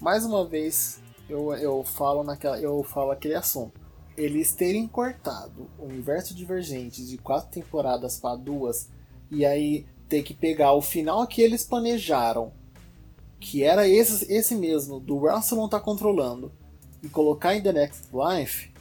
mais 0.00 0.24
uma 0.24 0.46
vez, 0.46 1.00
eu, 1.28 1.52
eu 1.54 1.82
falo 1.82 2.22
naquela. 2.22 2.58
Eu 2.60 2.82
falo 2.84 3.10
aquele 3.10 3.34
assunto. 3.34 3.80
Eles 4.16 4.52
terem 4.52 4.86
cortado 4.86 5.68
o 5.78 5.84
universo 5.84 6.34
divergente 6.34 7.04
de 7.06 7.18
quatro 7.18 7.50
temporadas 7.50 8.18
para 8.18 8.36
duas, 8.36 8.88
e 9.30 9.44
aí 9.44 9.86
ter 10.08 10.22
que 10.22 10.34
pegar 10.34 10.72
o 10.72 10.82
final 10.82 11.26
que 11.26 11.42
eles 11.42 11.64
planejaram, 11.64 12.52
que 13.38 13.62
era 13.62 13.86
esse, 13.86 14.32
esse 14.32 14.54
mesmo, 14.54 14.98
do 14.98 15.18
Russell 15.18 15.58
não 15.58 15.68
tá 15.68 15.78
controlando, 15.78 16.50
e 17.02 17.08
colocar 17.08 17.54
em 17.54 17.62
The 17.62 17.72
Next 17.72 18.08
Life, 18.12 18.72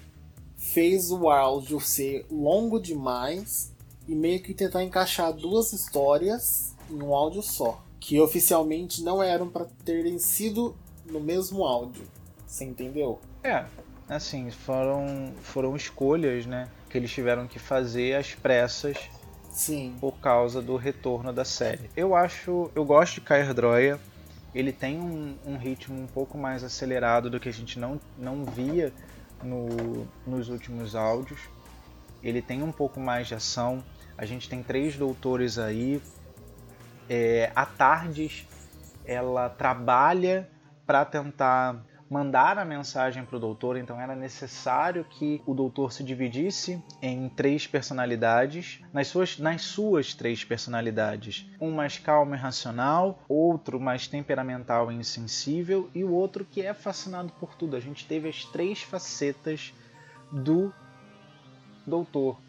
fez 0.55 1.11
o 1.11 1.30
áudio 1.30 1.80
ser 1.80 2.25
longo 2.32 2.80
demais 2.80 3.73
e 4.07 4.15
meio 4.15 4.41
que 4.41 4.53
tentar 4.53 4.84
encaixar 4.84 5.34
duas 5.34 5.73
histórias 5.73 6.73
em 6.89 7.01
um 7.01 7.13
áudio 7.13 7.43
só, 7.43 7.84
que 7.99 8.19
oficialmente 8.19 9.03
não 9.03 9.21
eram 9.21 9.49
para 9.49 9.65
terem 9.86 10.17
sido 10.17 10.75
no 11.05 11.19
mesmo 11.19 11.63
áudio. 11.63 12.07
Você 12.45 12.63
entendeu? 12.63 13.19
É, 13.43 13.65
assim, 14.09 14.49
foram, 14.49 15.34
foram 15.41 15.75
escolhas, 15.75 16.45
né, 16.45 16.69
que 16.89 16.97
eles 16.97 17.11
tiveram 17.11 17.47
que 17.47 17.59
fazer 17.59 18.15
às 18.15 18.34
pressas 18.34 18.97
Sim. 19.57 19.97
por 19.99 20.19
causa 20.19 20.61
do 20.61 20.75
retorno 20.75 21.33
da 21.33 21.43
série. 21.43 21.89
Eu 21.95 22.15
acho, 22.15 22.69
eu 22.75 22.85
gosto 22.85 23.15
de 23.15 23.21
Cair 23.21 23.53
Droia. 23.55 23.99
Ele 24.53 24.71
tem 24.71 24.99
um, 24.99 25.35
um, 25.45 25.57
ritmo 25.57 25.99
um 25.99 26.05
pouco 26.05 26.37
mais 26.37 26.63
acelerado 26.63 27.27
do 27.27 27.39
que 27.39 27.49
a 27.49 27.53
gente 27.53 27.79
não, 27.79 27.99
não 28.17 28.45
via 28.45 28.93
no, 29.43 30.07
nos 30.27 30.49
últimos 30.49 30.95
áudios. 30.95 31.39
Ele 32.23 32.39
tem 32.39 32.61
um 32.61 32.71
pouco 32.71 32.99
mais 32.99 33.27
de 33.27 33.33
ação. 33.33 33.83
A 34.15 34.25
gente 34.25 34.47
tem 34.47 34.61
três 34.61 34.95
doutores 34.95 35.57
aí. 35.57 36.01
É, 37.09 37.51
a 37.55 37.65
Tardes 37.65 38.45
ela 39.05 39.49
trabalha 39.49 40.47
para 40.85 41.03
tentar 41.03 41.83
mandar 42.09 42.57
a 42.57 42.65
mensagem 42.65 43.25
para 43.25 43.35
o 43.35 43.39
doutor, 43.39 43.77
então 43.77 43.99
era 43.99 44.15
necessário 44.15 45.03
que 45.03 45.41
o 45.45 45.53
doutor 45.53 45.91
se 45.91 46.03
dividisse 46.03 46.81
em 47.01 47.27
três 47.29 47.67
personalidades, 47.67 48.81
nas 48.93 49.07
suas, 49.07 49.37
nas 49.37 49.61
suas 49.61 50.13
três 50.13 50.43
personalidades. 50.43 51.49
Um 51.59 51.71
mais 51.71 51.97
calmo 51.97 52.33
e 52.33 52.37
racional, 52.37 53.19
outro 53.27 53.79
mais 53.79 54.07
temperamental 54.07 54.91
e 54.91 54.95
insensível, 54.95 55.89
e 55.93 56.03
o 56.03 56.11
outro 56.11 56.45
que 56.45 56.61
é 56.61 56.73
fascinado 56.73 57.31
por 57.39 57.55
tudo. 57.55 57.75
A 57.75 57.79
gente 57.79 58.07
teve 58.07 58.29
as 58.29 58.45
três 58.45 58.81
facetas 58.81 59.73
do 60.31 60.73
doutor. 61.85 62.39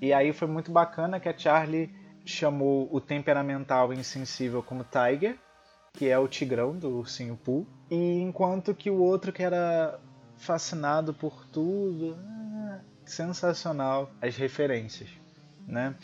E 0.00 0.12
aí 0.12 0.32
foi 0.32 0.48
muito 0.48 0.70
bacana 0.70 1.20
que 1.20 1.28
a 1.28 1.36
Charlie 1.36 1.90
chamou 2.24 2.88
o 2.90 3.00
temperamental 3.00 3.92
e 3.92 3.98
insensível 3.98 4.62
como 4.62 4.84
Tiger, 4.84 5.36
que 5.92 6.08
é 6.08 6.18
o 6.18 6.28
Tigrão 6.28 6.76
do 6.76 6.98
Ursinho 6.98 7.36
Pooh, 7.36 7.66
e 7.90 8.20
enquanto 8.20 8.74
que 8.74 8.90
o 8.90 8.98
outro 8.98 9.32
que 9.32 9.42
era 9.42 9.98
fascinado 10.36 11.12
por 11.12 11.44
tudo, 11.46 12.16
ah, 12.18 12.80
sensacional 13.04 14.10
as 14.20 14.36
referências, 14.36 15.10
né? 15.66 15.94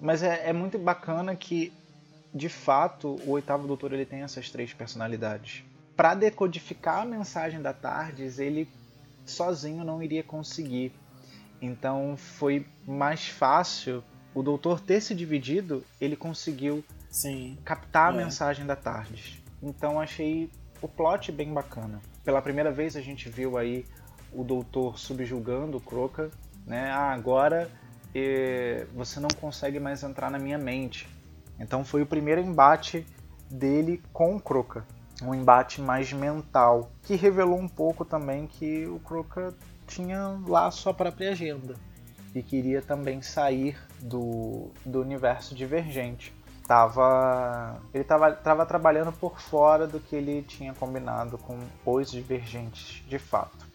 Mas 0.00 0.22
é, 0.22 0.48
é, 0.48 0.52
muito 0.52 0.78
bacana 0.78 1.36
que, 1.36 1.72
de 2.34 2.48
fato, 2.48 3.16
o 3.26 3.30
Oitavo 3.30 3.66
Doutor 3.66 3.92
ele 3.92 4.06
tem 4.06 4.22
essas 4.22 4.50
três 4.50 4.72
personalidades. 4.72 5.64
Para 5.94 6.14
decodificar 6.14 7.02
a 7.02 7.04
mensagem 7.04 7.60
da 7.60 7.72
Tardes, 7.72 8.38
ele 8.38 8.68
sozinho 9.24 9.84
não 9.84 10.02
iria 10.02 10.22
conseguir. 10.22 10.92
Então 11.60 12.16
foi 12.16 12.66
mais 12.86 13.28
fácil 13.28 14.02
o 14.34 14.42
Doutor 14.42 14.80
ter 14.80 15.00
se 15.00 15.14
dividido, 15.14 15.84
ele 16.00 16.16
conseguiu 16.16 16.82
Sim. 17.12 17.58
captar 17.62 18.10
a 18.10 18.14
é. 18.14 18.24
mensagem 18.24 18.64
da 18.64 18.74
Tardes. 18.74 19.40
Então 19.62 20.00
achei 20.00 20.50
o 20.80 20.88
plot 20.88 21.30
bem 21.30 21.52
bacana. 21.52 22.00
Pela 22.24 22.40
primeira 22.40 22.72
vez 22.72 22.96
a 22.96 23.00
gente 23.02 23.28
viu 23.28 23.58
aí 23.58 23.84
o 24.32 24.42
doutor 24.42 24.98
subjugando 24.98 25.76
o 25.76 25.80
Croca, 25.80 26.30
né? 26.66 26.90
Ah, 26.90 27.12
agora 27.12 27.70
eh, 28.14 28.86
você 28.94 29.20
não 29.20 29.28
consegue 29.28 29.78
mais 29.78 30.02
entrar 30.02 30.30
na 30.30 30.38
minha 30.38 30.56
mente. 30.56 31.06
Então 31.60 31.84
foi 31.84 32.00
o 32.00 32.06
primeiro 32.06 32.40
embate 32.40 33.06
dele 33.50 34.02
com 34.12 34.34
o 34.34 34.40
Croca, 34.40 34.86
um 35.22 35.34
embate 35.34 35.82
mais 35.82 36.12
mental, 36.14 36.90
que 37.02 37.14
revelou 37.14 37.58
um 37.58 37.68
pouco 37.68 38.06
também 38.06 38.46
que 38.46 38.86
o 38.86 38.98
Croca 39.00 39.54
tinha 39.86 40.40
lá 40.46 40.70
sua 40.70 40.94
própria 40.94 41.32
agenda 41.32 41.74
e 42.34 42.42
queria 42.42 42.80
também 42.80 43.20
sair 43.20 43.76
do, 44.00 44.70
do 44.86 45.02
universo 45.02 45.54
divergente 45.54 46.32
tava 46.66 47.80
ele 47.92 48.02
estava 48.02 48.32
tava 48.32 48.66
trabalhando 48.66 49.12
por 49.12 49.40
fora 49.40 49.86
do 49.86 50.00
que 50.00 50.16
ele 50.16 50.42
tinha 50.42 50.72
combinado 50.74 51.38
com 51.38 51.58
os 51.84 52.10
divergentes 52.10 53.02
de 53.08 53.18
fato. 53.18 53.72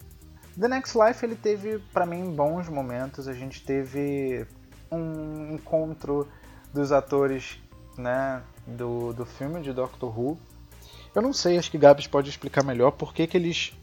The 0.59 0.67
Next 0.67 0.97
Life 0.97 1.23
ele 1.23 1.35
teve 1.35 1.77
para 1.93 2.05
mim 2.05 2.33
bons 2.33 2.67
momentos. 2.67 3.27
A 3.27 3.33
gente 3.33 3.63
teve 3.63 4.47
um 4.91 5.53
encontro 5.53 6.27
dos 6.73 6.91
atores, 6.91 7.59
né, 7.95 8.41
do, 8.65 9.13
do 9.13 9.25
filme 9.25 9.61
de 9.61 9.71
Doctor 9.71 10.17
Who. 10.17 10.37
Eu 11.13 11.21
não 11.21 11.31
sei, 11.31 11.57
acho 11.57 11.69
que 11.69 11.77
Gabs 11.77 12.07
pode 12.07 12.29
explicar 12.29 12.63
melhor 12.63 12.91
por 12.91 13.13
que, 13.13 13.27
que 13.27 13.37
eles 13.37 13.73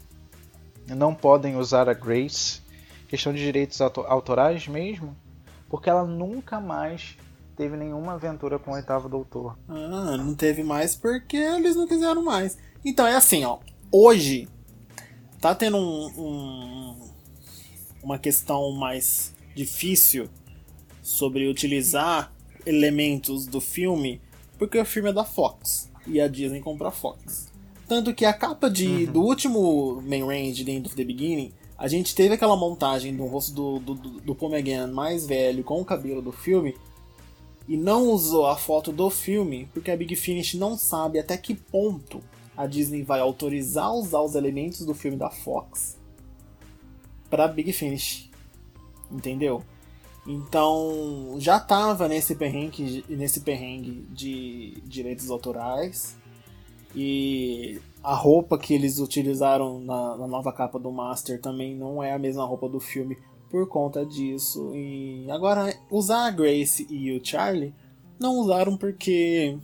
não 0.87 1.15
podem 1.15 1.55
usar 1.55 1.87
a 1.87 1.93
Grace. 1.93 2.61
Questão 3.07 3.31
de 3.31 3.39
direitos 3.39 3.79
autorais 3.81 4.67
mesmo, 4.67 5.15
porque 5.69 5.89
ela 5.89 6.03
nunca 6.03 6.59
mais 6.59 7.17
teve 7.55 7.77
nenhuma 7.77 8.13
aventura 8.13 8.59
com 8.59 8.71
o 8.71 8.73
oitavo 8.73 9.07
doutor. 9.07 9.57
Ah, 9.67 10.17
não 10.17 10.35
teve 10.35 10.63
mais 10.63 10.95
porque 10.95 11.37
eles 11.37 11.75
não 11.75 11.87
quiseram 11.87 12.23
mais. 12.23 12.57
Então 12.83 13.07
é 13.07 13.15
assim, 13.15 13.45
ó. 13.45 13.59
Hoje 13.91 14.47
tá 15.39 15.55
tendo 15.55 15.77
um, 15.77 16.07
um, 16.17 17.09
uma 18.03 18.19
questão 18.19 18.71
mais 18.71 19.33
difícil 19.55 20.29
sobre 21.01 21.47
utilizar 21.47 22.33
elementos 22.65 23.45
do 23.45 23.61
filme 23.61 24.21
porque 24.57 24.79
o 24.79 24.85
filme 24.85 25.09
é 25.09 25.13
da 25.13 25.23
Fox 25.23 25.91
e 26.07 26.19
a 26.19 26.27
Disney 26.27 26.61
compra 26.61 26.89
a 26.89 26.91
Fox. 26.91 27.51
Tanto 27.87 28.13
que 28.13 28.25
a 28.25 28.33
capa 28.33 28.69
de, 28.69 28.87
uhum. 28.87 29.11
do 29.11 29.21
último 29.21 30.01
Main 30.01 30.25
Range, 30.25 30.65
The 30.65 30.71
End 30.71 30.87
of 30.87 30.95
the 30.95 31.03
Beginning, 31.03 31.53
a 31.77 31.87
gente 31.87 32.15
teve 32.15 32.33
aquela 32.33 32.55
montagem 32.55 33.15
do 33.15 33.25
rosto 33.25 33.53
do, 33.53 33.79
do, 33.79 33.93
do, 33.95 34.09
do 34.21 34.35
Pomegan 34.35 34.87
mais 34.87 35.27
velho 35.27 35.63
com 35.63 35.79
o 35.79 35.85
cabelo 35.85 36.21
do 36.21 36.31
filme 36.31 36.75
e 37.67 37.75
não 37.77 38.09
usou 38.09 38.45
a 38.45 38.55
foto 38.55 38.91
do 38.91 39.09
filme 39.09 39.67
porque 39.73 39.91
a 39.91 39.97
Big 39.97 40.15
Finish 40.15 40.53
não 40.53 40.77
sabe 40.77 41.19
até 41.19 41.35
que 41.37 41.55
ponto 41.55 42.21
a 42.55 42.65
Disney 42.67 43.03
vai 43.03 43.19
autorizar 43.19 43.93
usar 43.93 44.21
os 44.21 44.35
elementos 44.35 44.85
do 44.85 44.93
filme 44.93 45.17
da 45.17 45.29
Fox 45.29 45.97
para 47.29 47.47
Big 47.47 47.71
Finish. 47.73 48.29
Entendeu? 49.11 49.63
Então 50.25 51.35
já 51.37 51.59
tava 51.59 52.07
nesse 52.07 52.35
perrengue, 52.35 53.03
nesse 53.09 53.41
perrengue 53.41 54.07
de 54.09 54.81
direitos 54.85 55.29
autorais 55.29 56.17
e 56.95 57.79
a 58.03 58.15
roupa 58.15 58.57
que 58.57 58.73
eles 58.73 58.99
utilizaram 58.99 59.79
na, 59.79 60.17
na, 60.17 60.27
nova 60.27 60.51
capa 60.51 60.79
do 60.79 60.91
Master 60.91 61.39
também 61.41 61.75
não 61.75 62.01
é 62.01 62.13
a 62.13 62.19
mesma 62.19 62.45
roupa 62.45 62.69
do 62.69 62.79
filme 62.79 63.17
por 63.49 63.67
conta 63.67 64.05
disso. 64.05 64.71
E 64.75 65.29
agora 65.29 65.73
usar 65.89 66.27
a 66.27 66.31
Grace 66.31 66.87
e 66.89 67.11
o 67.11 67.25
Charlie 67.25 67.73
não 68.19 68.37
usaram 68.39 68.77
porque 68.77 69.57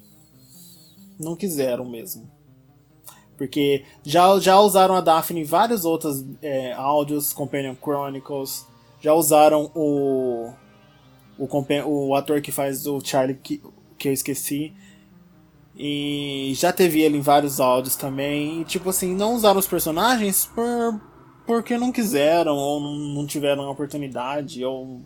não 1.20 1.36
quiseram 1.36 1.86
mesmo. 1.86 2.30
Porque 3.38 3.86
já, 4.04 4.40
já 4.40 4.60
usaram 4.60 4.96
a 4.96 5.02
Daphne 5.02 5.42
em 5.42 5.44
vários 5.44 5.84
outros 5.84 6.24
é, 6.42 6.74
áudios, 6.74 7.34
Companion 7.34 7.76
Chronicles, 7.76 8.68
já 9.00 9.14
usaram 9.14 9.72
o, 9.74 10.52
o, 11.40 11.48
o 11.88 12.16
ator 12.16 12.40
que 12.42 12.52
faz 12.52 12.86
o 12.86 13.00
Charlie 13.04 13.40
que, 13.42 13.62
que 13.98 14.10
eu 14.10 14.14
esqueci. 14.14 14.74
E 15.76 16.52
já 16.56 16.72
teve 16.72 17.02
ele 17.02 17.18
em 17.18 17.22
vários 17.22 17.60
áudios 17.60 17.96
também. 17.96 18.62
E, 18.62 18.66
tipo 18.66 18.90
assim, 18.90 19.16
não 19.16 19.34
usaram 19.34 19.60
os 19.60 19.68
personagens 19.68 20.46
por, 20.46 21.02
porque 21.46 21.78
não 21.78 21.92
quiseram, 21.92 22.56
ou 22.56 22.80
não 22.80 23.26
tiveram 23.26 23.64
a 23.64 23.72
oportunidade, 23.72 24.64
ou 24.64 25.02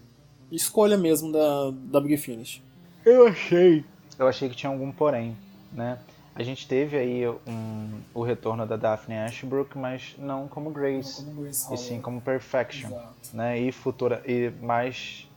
escolha 0.52 0.98
mesmo 0.98 1.32
da, 1.32 1.72
da 1.72 2.00
Big 2.02 2.18
Finish. 2.18 2.62
Eu 3.06 3.28
achei. 3.28 3.84
Eu 4.18 4.28
achei 4.28 4.50
que 4.50 4.56
tinha 4.56 4.72
algum 4.72 4.92
porém, 4.92 5.36
né? 5.72 6.00
A 6.34 6.44
gente 6.44 6.68
teve 6.68 6.98
aí 6.98 7.26
um, 7.28 8.02
o 8.14 8.22
retorno 8.22 8.66
da 8.66 8.76
Daphne 8.76 9.18
Ashbrook, 9.20 9.78
mas 9.78 10.16
não 10.18 10.50
como 10.50 10.70
Grace, 10.70 11.22
não 11.24 11.30
como 11.30 11.44
Grace 11.44 11.74
e 11.74 11.78
sim 11.78 12.02
como 12.02 12.20
Perfection, 12.20 12.90
Exato. 12.90 13.16
né? 13.34 13.58
E 13.60 13.72
futura 13.72 14.22
e 14.26 14.52
mais 14.62 15.30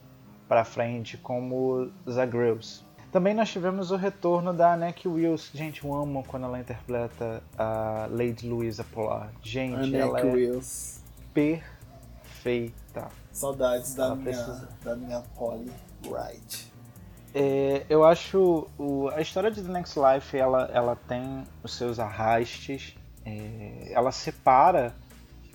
para 0.48 0.64
frente 0.64 1.16
como 1.16 1.88
Zagreus. 2.10 2.82
Também 3.10 3.32
nós 3.32 3.48
tivemos 3.48 3.90
o 3.90 3.96
retorno 3.96 4.52
da 4.52 4.74
Anneke 4.74 5.08
Wills. 5.08 5.50
Gente, 5.56 5.82
eu 5.84 5.94
amo 5.94 6.22
quando 6.28 6.44
ela 6.44 6.60
interpreta 6.60 7.42
a 7.56 8.06
Lady 8.10 8.46
Louisa 8.46 8.84
Polar. 8.84 9.32
Gente, 9.42 9.76
Anneke 9.76 9.96
ela 9.96 10.20
é 10.20 10.24
Wills. 10.24 11.00
perfeita. 11.32 13.08
Saudades 13.32 13.94
da 13.94 14.14
minha, 14.14 14.24
precisa... 14.24 14.68
da 14.84 14.94
minha 14.94 15.22
Polly 15.36 15.72
Wright. 16.06 16.70
É, 17.34 17.84
eu 17.88 18.04
acho 18.04 18.68
o, 18.78 19.08
a 19.08 19.20
história 19.20 19.50
de 19.50 19.62
The 19.62 19.72
Next 19.72 19.98
Life 19.98 20.36
ela, 20.36 20.68
ela 20.72 20.96
tem 20.96 21.44
os 21.62 21.74
seus 21.74 21.98
arrastes. 21.98 22.94
É, 23.24 23.92
ela 23.92 24.12
separa 24.12 24.94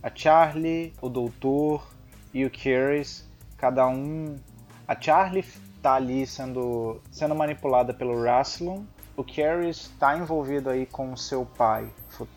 a 0.01 0.09
Charlie, 0.13 0.93
o 1.01 1.09
Doutor 1.09 1.87
e 2.33 2.45
o 2.45 2.51
Curious, 2.51 3.27
cada 3.57 3.87
um. 3.87 4.37
A 4.87 4.99
Charlie 4.99 5.43
tá 5.83 5.95
ali 5.95 6.25
sendo, 6.25 7.01
sendo 7.11 7.35
manipulada 7.35 7.93
pelo 7.93 8.23
Rassilon. 8.23 8.83
O 9.17 9.23
Carrie 9.23 9.69
está 9.69 10.17
envolvido 10.17 10.69
aí 10.69 10.85
com 10.85 11.15
seu 11.15 11.45
pai, 11.45 11.87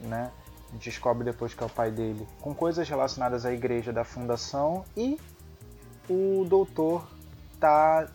né? 0.00 0.32
Descobre 0.72 1.24
depois 1.24 1.54
que 1.54 1.62
é 1.62 1.66
o 1.66 1.70
pai 1.70 1.92
dele, 1.92 2.26
com 2.40 2.52
coisas 2.52 2.86
relacionadas 2.86 3.46
à 3.46 3.52
igreja 3.52 3.92
da 3.92 4.04
fundação 4.04 4.84
e 4.96 5.18
o 6.10 6.44
doutor 6.46 7.06
tá 7.60 8.08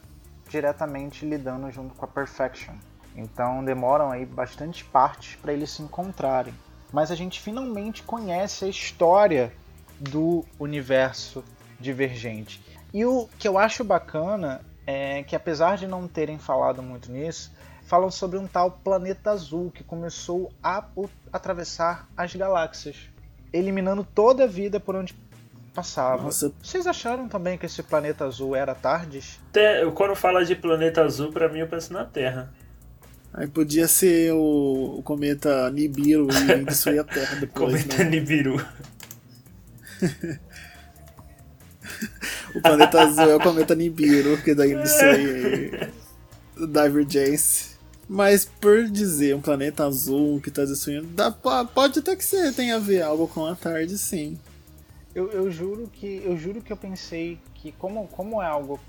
diretamente 0.50 1.26
lidando 1.26 1.72
junto 1.72 1.96
com 1.96 2.04
a 2.04 2.08
Perfection. 2.08 2.76
Então 3.16 3.64
demoram 3.64 4.12
aí 4.12 4.26
bastante 4.26 4.84
partes 4.84 5.38
para 5.38 5.54
eles 5.54 5.72
se 5.72 5.82
encontrarem. 5.82 6.54
Mas 6.92 7.10
a 7.10 7.16
gente 7.16 7.40
finalmente 7.40 8.04
conhece 8.04 8.66
a 8.66 8.68
história 8.68 9.54
do 9.98 10.44
universo 10.60 11.42
divergente. 11.80 12.62
E 12.94 13.06
o 13.06 13.30
que 13.40 13.48
eu 13.48 13.58
acho 13.58 13.84
bacana 13.84 14.62
é, 14.86 15.24
que 15.24 15.36
apesar 15.36 15.78
de 15.78 15.88
não 15.88 16.08
terem 16.08 16.38
falado 16.40 16.82
muito 16.82 17.12
nisso, 17.12 17.52
falam 17.84 18.10
sobre 18.10 18.38
um 18.38 18.48
tal 18.48 18.72
planeta 18.72 19.32
azul 19.32 19.72
que 19.72 19.84
começou 19.84 20.52
a 20.64 20.86
atravessar 21.32 22.08
as 22.16 22.34
galáxias, 22.36 23.10
eliminando 23.52 24.06
toda 24.16 24.46
a 24.46 24.48
vida 24.48 24.80
por 24.80 24.96
onde 24.96 25.16
passava. 25.74 26.24
Nossa. 26.24 26.52
Vocês 26.62 26.86
acharam 26.88 27.28
também 27.28 27.58
que 27.58 27.66
esse 27.66 27.82
planeta 27.84 28.26
azul 28.26 28.56
era 28.56 28.76
Tardes? 28.76 29.40
Até, 29.50 29.86
quando 29.92 30.16
fala 30.16 30.46
de 30.46 30.56
planeta 30.56 31.04
azul, 31.04 31.32
para 31.32 31.50
mim 31.50 31.60
eu 31.60 31.68
penso 31.68 31.94
na 31.94 32.06
Terra. 32.06 32.52
Aí 33.34 33.48
podia 33.48 33.88
ser 33.88 34.34
o, 34.34 34.98
o 35.00 35.04
cometa 35.04 35.70
Nibiru 35.72 36.28
e 36.30 36.64
destruir 36.66 37.00
a 37.00 37.04
Terra 37.04 37.36
depois. 37.36 37.84
cometa 37.84 38.04
né? 38.04 38.10
Nibiru. 38.10 38.66
o 42.56 42.62
planeta 42.62 43.02
azul 43.02 43.30
é 43.30 43.36
o 43.36 43.40
cometa 43.40 43.76
Nibiru, 43.76 44.38
que 44.42 44.54
daí 44.54 44.76
destrói 44.76 45.92
Divergence. 46.56 47.72
Mas 48.08 48.44
por 48.44 48.90
dizer 48.90 49.36
um 49.36 49.42
planeta 49.42 49.86
azul 49.86 50.42
que 50.42 50.50
está 50.50 50.66
destruindo, 50.66 51.08
dá, 51.08 51.32
pode 51.32 52.00
até 52.00 52.16
que 52.16 52.26
você 52.26 52.52
tenha 52.52 52.76
a 52.76 52.80
ver 52.80 53.02
algo 53.02 53.28
com 53.28 53.46
a 53.46 53.56
tarde, 53.56 53.98
sim. 53.98 54.38
Eu, 55.16 55.32
eu, 55.32 55.50
juro 55.50 55.90
que 55.92 56.22
eu 56.24 56.38
juro 56.38 56.62
que 56.62 56.74
eu 56.74 56.78
pensei 56.78 57.40
que 57.56 57.72
como, 57.72 58.08
como 58.08 58.42
é 58.42 58.46
algo 58.46 58.80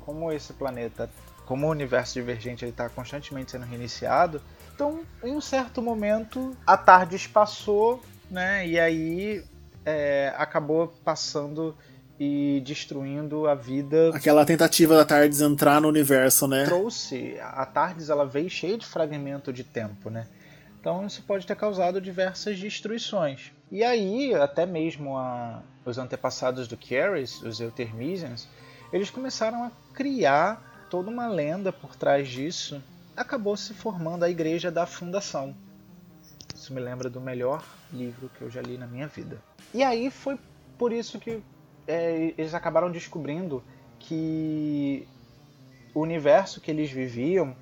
como 0.00 0.32
esse 0.32 0.52
planeta, 0.52 1.08
como 1.46 1.66
o 1.66 1.70
universo 1.70 2.14
divergente 2.14 2.64
está 2.64 2.88
constantemente 2.88 3.52
sendo 3.52 3.66
reiniciado, 3.66 4.42
então 4.74 5.02
em 5.22 5.32
um 5.32 5.40
certo 5.40 5.80
momento 5.80 6.56
a 6.66 6.76
tarde 6.76 7.28
passou, 7.28 8.02
né? 8.30 8.66
E 8.66 8.80
aí 8.80 9.44
é, 9.84 10.34
acabou 10.36 10.88
passando 11.04 11.76
e 12.18 12.62
destruindo 12.64 13.46
a 13.46 13.54
vida. 13.54 14.10
Aquela 14.14 14.44
tentativa 14.44 14.96
da 14.96 15.04
Tardes 15.04 15.40
entrar 15.40 15.80
no 15.80 15.88
universo, 15.88 16.46
né? 16.46 16.64
Trouxe. 16.64 17.36
A 17.40 17.66
Tardes 17.66 18.10
ela 18.10 18.26
veio 18.26 18.48
cheia 18.50 18.78
de 18.78 18.86
fragmento 18.86 19.52
de 19.52 19.64
tempo, 19.64 20.10
né? 20.10 20.26
Então 20.80 21.06
isso 21.06 21.22
pode 21.22 21.46
ter 21.46 21.56
causado 21.56 22.00
diversas 22.00 22.58
destruições. 22.58 23.52
E 23.70 23.84
aí, 23.84 24.34
até 24.34 24.66
mesmo 24.66 25.16
a, 25.16 25.62
os 25.84 25.96
antepassados 25.96 26.66
do 26.68 26.76
Caris, 26.76 27.40
os 27.42 27.60
Eutermisians, 27.60 28.48
eles 28.92 29.08
começaram 29.08 29.64
a 29.64 29.70
criar 29.94 30.86
toda 30.90 31.08
uma 31.08 31.28
lenda 31.28 31.72
por 31.72 31.96
trás 31.96 32.28
disso. 32.28 32.82
Acabou 33.16 33.56
se 33.56 33.72
formando 33.72 34.24
a 34.24 34.30
Igreja 34.30 34.70
da 34.70 34.84
Fundação. 34.84 35.54
Isso 36.54 36.74
me 36.74 36.80
lembra 36.80 37.08
do 37.08 37.20
melhor 37.20 37.64
livro 37.92 38.30
que 38.36 38.42
eu 38.42 38.50
já 38.50 38.60
li 38.60 38.76
na 38.76 38.86
minha 38.86 39.06
vida. 39.06 39.38
E 39.72 39.82
aí 39.82 40.10
foi 40.10 40.38
por 40.76 40.92
isso 40.92 41.18
que 41.18 41.42
é, 41.86 42.34
eles 42.36 42.54
acabaram 42.54 42.90
descobrindo 42.90 43.62
que 43.98 45.06
o 45.94 46.00
universo 46.00 46.60
que 46.60 46.70
eles 46.70 46.90
viviam 46.90 47.54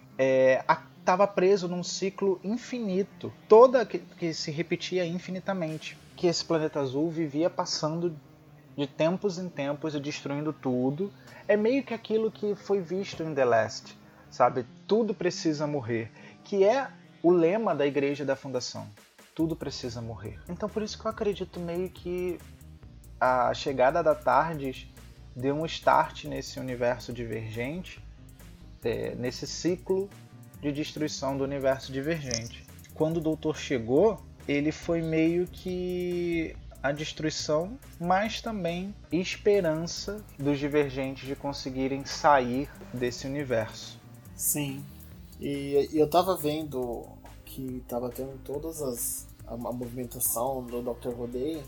estava 0.99 1.25
é, 1.25 1.27
preso 1.27 1.69
num 1.69 1.83
ciclo 1.83 2.41
infinito, 2.45 3.33
toda 3.49 3.85
que, 3.85 3.99
que 3.99 4.33
se 4.33 4.51
repetia 4.51 5.05
infinitamente, 5.05 5.99
que 6.17 6.27
esse 6.27 6.45
planeta 6.45 6.81
azul 6.81 7.11
vivia 7.11 7.49
passando 7.51 8.15
de 8.77 8.87
tempos 8.87 9.39
em 9.39 9.49
tempos 9.49 9.95
e 9.95 10.01
destruindo 10.01 10.53
tudo. 10.53 11.13
É 11.49 11.57
meio 11.57 11.83
que 11.83 11.93
aquilo 11.93 12.31
que 12.31 12.55
foi 12.55 12.81
visto 12.81 13.23
em 13.23 13.35
The 13.35 13.45
Last, 13.45 13.99
sabe? 14.31 14.65
Tudo 14.87 15.13
precisa 15.13 15.67
morrer, 15.67 16.11
que 16.45 16.65
é 16.65 16.89
o 17.23 17.31
lema 17.31 17.75
da 17.75 17.87
Igreja 17.87 18.25
da 18.25 18.37
Fundação. 18.37 18.87
Tudo 19.35 19.57
precisa 19.57 20.01
morrer. 20.01 20.39
Então 20.49 20.69
por 20.69 20.83
isso 20.83 20.99
que 20.99 21.07
eu 21.07 21.11
acredito 21.11 21.59
meio 21.59 21.89
que 21.91 22.39
a 23.21 23.53
chegada 23.53 24.03
da 24.03 24.15
Tardes 24.15 24.87
deu 25.37 25.55
um 25.55 25.67
start 25.67 26.25
nesse 26.25 26.59
universo 26.59 27.13
divergente, 27.13 28.03
é, 28.83 29.15
nesse 29.15 29.47
ciclo 29.47 30.09
de 30.61 30.73
destruição 30.73 31.37
do 31.37 31.45
universo 31.45 31.93
divergente. 31.93 32.65
Quando 32.95 33.19
o 33.19 33.21
Doutor 33.21 33.57
chegou, 33.57 34.21
ele 34.49 34.73
foi 34.73 35.03
meio 35.03 35.47
que 35.47 36.57
a 36.83 36.93
destruição, 36.93 37.79
mas 37.99 38.41
também 38.41 38.95
esperança 39.13 40.25
dos 40.39 40.59
divergentes 40.59 41.29
de 41.29 41.37
conseguirem 41.37 42.05
sair 42.07 42.71
desse 42.93 43.27
universo. 43.27 44.01
Sim. 44.35 44.83
E, 45.39 45.89
e 45.93 45.99
eu 45.99 46.09
tava 46.09 46.37
vendo 46.37 47.07
que 47.45 47.85
tava 47.87 48.09
tendo 48.11 48.39
todas 48.45 48.81
as 48.81 49.29
a, 49.47 49.55
a 49.55 49.73
movimentação 49.73 50.65
do 50.65 50.81
Dr. 50.81 51.11
Rodeia 51.11 51.63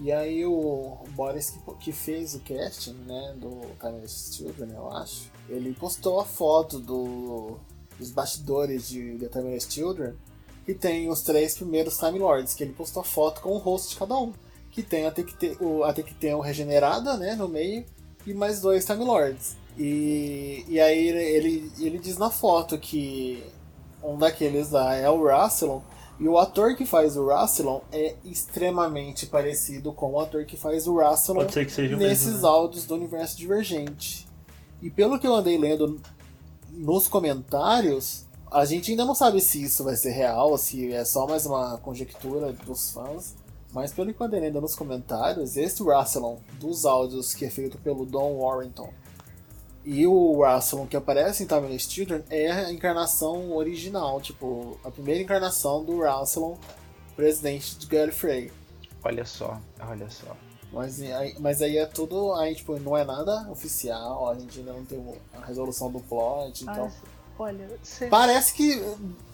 e 0.00 0.10
aí 0.10 0.44
o 0.46 0.98
Boris 1.10 1.50
que, 1.50 1.74
que 1.78 1.92
fez 1.92 2.34
o 2.34 2.40
casting, 2.40 2.94
né, 3.06 3.34
do 3.36 3.60
Timeless 3.78 4.34
Children, 4.34 4.70
eu 4.74 4.90
acho, 4.90 5.30
ele 5.48 5.74
postou 5.74 6.20
a 6.20 6.24
foto 6.24 6.78
do 6.78 7.58
os 8.00 8.10
bastidores 8.10 8.88
de 8.88 9.18
The 9.18 9.28
Timeless 9.28 9.70
Children, 9.70 10.14
que 10.64 10.74
tem 10.74 11.08
os 11.08 11.20
três 11.20 11.54
primeiros 11.54 11.98
Time 11.98 12.18
Lords, 12.18 12.54
que 12.54 12.64
ele 12.64 12.72
postou 12.72 13.02
foto 13.02 13.40
com 13.40 13.50
o 13.50 13.58
rosto 13.58 13.90
de 13.90 13.96
cada 13.96 14.16
um. 14.16 14.32
Que 14.70 14.82
tem 14.82 15.04
a 15.04 15.10
Tecteum 15.10 15.82
a 15.82 15.92
Tecteum 15.92 16.40
regenerada, 16.40 17.16
né, 17.16 17.34
no 17.34 17.48
meio, 17.48 17.84
e 18.26 18.32
mais 18.32 18.60
dois 18.60 18.84
Time 18.84 19.04
Lords. 19.04 19.56
E, 19.76 20.64
e 20.68 20.80
aí 20.80 21.08
ele, 21.08 21.72
ele 21.78 21.98
diz 21.98 22.16
na 22.16 22.30
foto 22.30 22.78
que 22.78 23.42
um 24.02 24.16
daqueles 24.16 24.70
lá 24.70 24.94
é 24.94 25.10
o 25.10 25.24
Rassilon, 25.24 25.80
e 26.20 26.28
o 26.28 26.36
ator 26.36 26.76
que 26.76 26.84
faz 26.84 27.16
o 27.16 27.26
Rassilon 27.26 27.80
é 27.90 28.14
extremamente 28.26 29.24
parecido 29.24 29.90
com 29.90 30.12
o 30.12 30.20
ator 30.20 30.44
que 30.44 30.54
faz 30.54 30.86
o 30.86 30.98
Rassilon 30.98 31.44
nesses 31.96 32.26
mesmo, 32.26 32.42
né? 32.42 32.48
áudios 32.48 32.84
do 32.84 32.94
universo 32.94 33.38
divergente. 33.38 34.28
E 34.82 34.90
pelo 34.90 35.18
que 35.18 35.26
eu 35.26 35.34
andei 35.34 35.56
lendo 35.56 35.98
nos 36.72 37.08
comentários, 37.08 38.26
a 38.50 38.66
gente 38.66 38.90
ainda 38.90 39.06
não 39.06 39.14
sabe 39.14 39.40
se 39.40 39.62
isso 39.62 39.82
vai 39.82 39.96
ser 39.96 40.10
real, 40.10 40.58
se 40.58 40.92
é 40.92 41.06
só 41.06 41.26
mais 41.26 41.46
uma 41.46 41.78
conjectura 41.78 42.52
dos 42.52 42.90
fãs. 42.90 43.34
Mas 43.72 43.90
pelo 43.90 44.12
que 44.12 44.20
eu 44.20 44.26
andei 44.26 44.40
lendo 44.40 44.60
nos 44.60 44.74
comentários, 44.74 45.56
esse 45.56 45.82
Rassilon 45.82 46.36
dos 46.58 46.84
áudios 46.84 47.32
que 47.32 47.46
é 47.46 47.50
feito 47.50 47.78
pelo 47.78 48.04
Don 48.04 48.36
Warrington 48.36 48.92
e 49.92 50.06
o 50.06 50.40
Rassilon 50.42 50.86
que 50.86 50.96
aparece 50.96 51.42
em 51.42 51.46
Timeless 51.46 51.90
Children 51.90 52.22
é 52.30 52.50
a 52.50 52.72
encarnação 52.72 53.52
original, 53.56 54.20
tipo, 54.20 54.78
a 54.84 54.90
primeira 54.90 55.20
encarnação 55.20 55.84
do 55.84 56.00
Rassilon, 56.00 56.54
presidente 57.16 57.76
de 57.76 57.86
Gallifrey. 57.86 58.52
Olha 59.04 59.24
só, 59.24 59.58
olha 59.80 60.08
só. 60.08 60.36
Mas, 60.72 61.00
aí- 61.02 61.34
mas 61.40 61.60
aí 61.60 61.76
é 61.76 61.86
tudo, 61.86 62.32
aí 62.34 62.54
tipo, 62.54 62.78
não 62.78 62.96
é 62.96 63.04
nada 63.04 63.50
oficial, 63.50 64.28
a 64.30 64.34
gente 64.38 64.60
ainda 64.60 64.72
não 64.72 64.84
tem 64.84 65.04
a 65.36 65.44
resolução 65.44 65.90
do 65.90 65.98
plot, 65.98 66.62
então... 66.62 66.84
Mas, 66.84 66.94
olha, 67.36 67.68
você 67.82 68.06
Parece 68.06 68.54
que. 68.54 68.80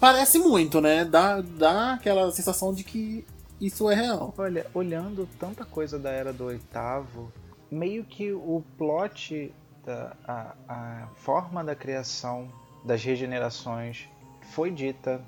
Parece 0.00 0.38
muito, 0.38 0.80
né? 0.80 1.04
Dá, 1.04 1.42
dá 1.42 1.94
aquela 1.94 2.30
sensação 2.30 2.72
de 2.72 2.82
que 2.84 3.26
isso 3.60 3.90
é 3.90 3.94
real. 3.94 4.32
Olha, 4.38 4.66
olhando 4.72 5.28
tanta 5.38 5.64
coisa 5.66 5.98
da 5.98 6.10
era 6.10 6.32
do 6.32 6.44
oitavo, 6.46 7.30
meio 7.70 8.04
que 8.04 8.32
o 8.32 8.62
plot, 8.78 9.52
da, 9.86 10.12
a, 10.26 10.54
a 10.68 11.06
forma 11.14 11.62
da 11.64 11.74
criação 11.76 12.50
das 12.84 13.02
regenerações 13.02 14.08
foi 14.52 14.70
dita 14.70 15.22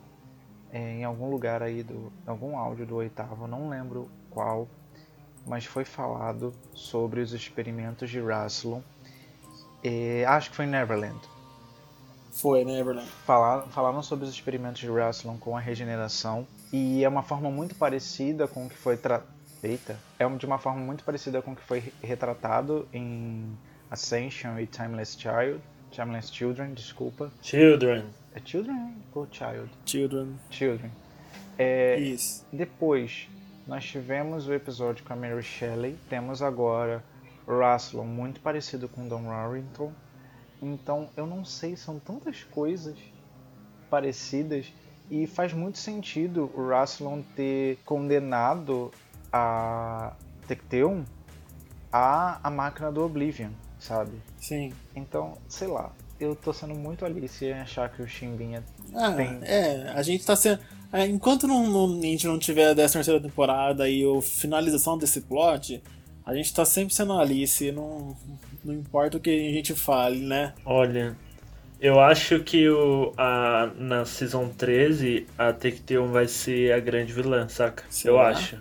é, 0.72 0.96
em 0.96 1.04
algum 1.04 1.30
lugar 1.30 1.62
aí 1.62 1.82
do. 1.82 2.12
algum 2.26 2.58
áudio 2.58 2.84
do 2.84 2.96
oitavo, 2.96 3.46
não 3.46 3.68
lembro 3.70 4.10
qual, 4.30 4.68
mas 5.46 5.64
foi 5.64 5.84
falado 5.84 6.52
sobre 6.74 7.20
os 7.20 7.32
experimentos 7.32 8.10
de 8.10 8.20
Rassilon. 8.20 8.80
É, 9.82 10.24
acho 10.26 10.50
que 10.50 10.56
foi 10.56 10.64
em 10.64 10.68
Neverland. 10.68 11.20
Foi, 12.32 12.64
né, 12.64 12.78
Everland? 12.78 13.08
Falaram, 13.24 13.68
falaram 13.68 14.02
sobre 14.02 14.24
os 14.24 14.30
experimentos 14.30 14.80
de 14.80 14.90
Rassilon 14.90 15.36
com 15.38 15.56
a 15.56 15.60
regeneração 15.60 16.46
e 16.72 17.02
é 17.02 17.08
uma 17.08 17.22
forma 17.22 17.50
muito 17.50 17.74
parecida 17.74 18.46
com 18.46 18.66
o 18.66 18.68
que 18.68 18.76
foi 18.76 18.96
tra... 18.96 19.22
Eita. 19.60 19.98
é 20.20 20.28
de 20.28 20.46
uma 20.46 20.58
forma 20.58 20.80
muito 20.80 21.02
parecida 21.02 21.42
com 21.42 21.50
o 21.52 21.56
que 21.56 21.62
foi 21.62 21.80
re- 21.80 21.92
retratado 22.00 22.86
em 22.92 23.58
Ascension 23.90 24.58
e 24.58 24.66
Timeless 24.66 25.18
Child, 25.18 25.60
Timeless 25.90 26.30
Children, 26.32 26.74
desculpa. 26.74 27.32
Children. 27.42 28.04
É 28.34 28.40
Children 28.44 28.94
ou 29.14 29.26
Child? 29.30 29.70
Children. 29.86 30.34
Children. 30.50 30.90
É, 31.58 31.98
Isso. 31.98 32.46
depois 32.52 33.28
nós 33.66 33.84
tivemos 33.84 34.46
o 34.46 34.54
episódio 34.54 35.04
com 35.04 35.12
a 35.12 35.16
Mary 35.16 35.42
Shelley, 35.42 35.96
temos 36.08 36.40
agora 36.40 37.02
Rassilon 37.48 38.04
muito 38.04 38.40
parecido 38.40 38.88
com 38.88 39.08
Don 39.08 39.24
Warrington. 39.24 39.92
Então 40.60 41.08
eu 41.16 41.26
não 41.26 41.44
sei, 41.44 41.76
são 41.76 41.98
tantas 41.98 42.44
coisas 42.44 42.96
parecidas 43.88 44.72
e 45.10 45.26
faz 45.26 45.52
muito 45.52 45.78
sentido 45.78 46.50
o 46.54 46.68
Rassilon 46.68 47.22
ter 47.34 47.78
condenado 47.84 48.90
a 49.32 50.12
Tecteum 50.46 51.04
a 51.90 52.38
a 52.42 52.50
máquina 52.50 52.92
do 52.92 53.02
Oblivion, 53.02 53.50
sabe? 53.78 54.12
Sim. 54.40 54.72
Então, 54.94 55.36
sei 55.48 55.68
lá, 55.68 55.92
eu 56.20 56.34
tô 56.34 56.52
sendo 56.52 56.74
muito 56.74 57.04
Alice 57.04 57.44
em 57.44 57.52
achar 57.52 57.88
que 57.88 58.02
o 58.02 58.08
Chimbinha 58.08 58.62
Ah, 58.94 59.12
Tem. 59.12 59.38
é, 59.42 59.92
a 59.94 60.02
gente 60.02 60.24
tá 60.24 60.34
sendo. 60.36 60.60
é, 60.92 61.06
Enquanto 61.06 61.46
não, 61.46 61.66
não- 61.66 61.98
a 61.98 62.02
gente 62.02 62.26
não 62.26 62.38
tiver 62.38 62.70
a 62.70 62.74
13 62.74 62.92
terceira 62.94 63.20
temporada 63.20 63.88
e 63.88 64.02
a 64.04 64.20
finalização 64.22 64.96
desse 64.98 65.20
plot, 65.22 65.82
a 66.26 66.34
gente 66.34 66.52
tá 66.52 66.64
sempre 66.64 66.94
sendo 66.94 67.12
Alice, 67.12 67.70
não, 67.72 68.16
não 68.64 68.74
importa 68.74 69.16
o 69.16 69.20
que 69.20 69.30
a 69.30 69.52
gente 69.52 69.74
fale, 69.74 70.20
né? 70.20 70.52
Olha, 70.64 71.16
eu 71.80 72.00
acho 72.00 72.40
que 72.40 72.68
o, 72.68 73.12
a, 73.16 73.70
na 73.76 74.04
Season 74.04 74.48
13 74.48 75.26
a 75.38 75.52
Tecteum 75.52 76.08
vai 76.08 76.26
ser 76.26 76.72
a 76.72 76.80
grande 76.80 77.12
vilã, 77.12 77.48
saca? 77.48 77.84
Eu 77.84 77.88
Será? 77.90 78.28
acho. 78.28 78.58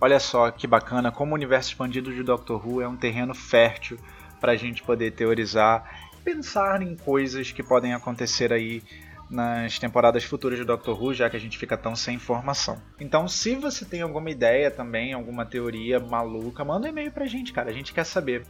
Olha 0.00 0.18
só 0.18 0.50
que 0.50 0.66
bacana 0.66 1.10
como 1.12 1.32
o 1.32 1.34
universo 1.34 1.70
expandido 1.70 2.12
de 2.12 2.22
Doctor 2.22 2.66
Who 2.66 2.82
é 2.82 2.88
um 2.88 2.96
terreno 2.96 3.34
fértil 3.34 3.96
para 4.44 4.52
a 4.52 4.56
gente 4.56 4.82
poder 4.82 5.12
teorizar, 5.12 6.02
pensar 6.22 6.82
em 6.82 6.94
coisas 6.94 7.50
que 7.50 7.62
podem 7.62 7.94
acontecer 7.94 8.52
aí 8.52 8.82
nas 9.30 9.78
temporadas 9.78 10.22
futuras 10.22 10.58
de 10.58 10.66
Doctor 10.66 11.02
Who, 11.02 11.14
já 11.14 11.30
que 11.30 11.36
a 11.38 11.40
gente 11.40 11.56
fica 11.56 11.78
tão 11.78 11.96
sem 11.96 12.16
informação. 12.16 12.76
Então, 13.00 13.26
se 13.26 13.54
você 13.54 13.86
tem 13.86 14.02
alguma 14.02 14.30
ideia 14.30 14.70
também, 14.70 15.14
alguma 15.14 15.46
teoria 15.46 15.98
maluca, 15.98 16.62
manda 16.62 16.86
um 16.86 16.90
e-mail 16.90 17.10
pra 17.10 17.24
gente, 17.24 17.54
cara, 17.54 17.70
a 17.70 17.72
gente 17.72 17.94
quer 17.94 18.04
saber. 18.04 18.44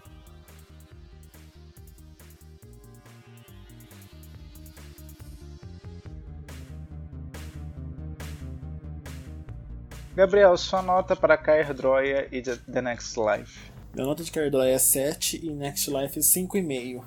Gabriel, 10.17 10.57
sua 10.57 10.83
nota 10.83 11.15
para 11.15 11.37
Kair 11.37 11.73
Droya 11.73 12.27
e 12.33 12.43
The 12.43 12.83
Next 12.83 13.17
Life. 13.17 13.74
Minha 13.95 14.09
nota 14.09 14.25
de 14.25 14.33
Cardói 14.33 14.73
é 14.73 14.79
7 14.79 15.47
e 15.47 15.51
Next 15.51 15.89
Life 15.89 16.19
é 16.19 16.21
5,5. 16.21 17.05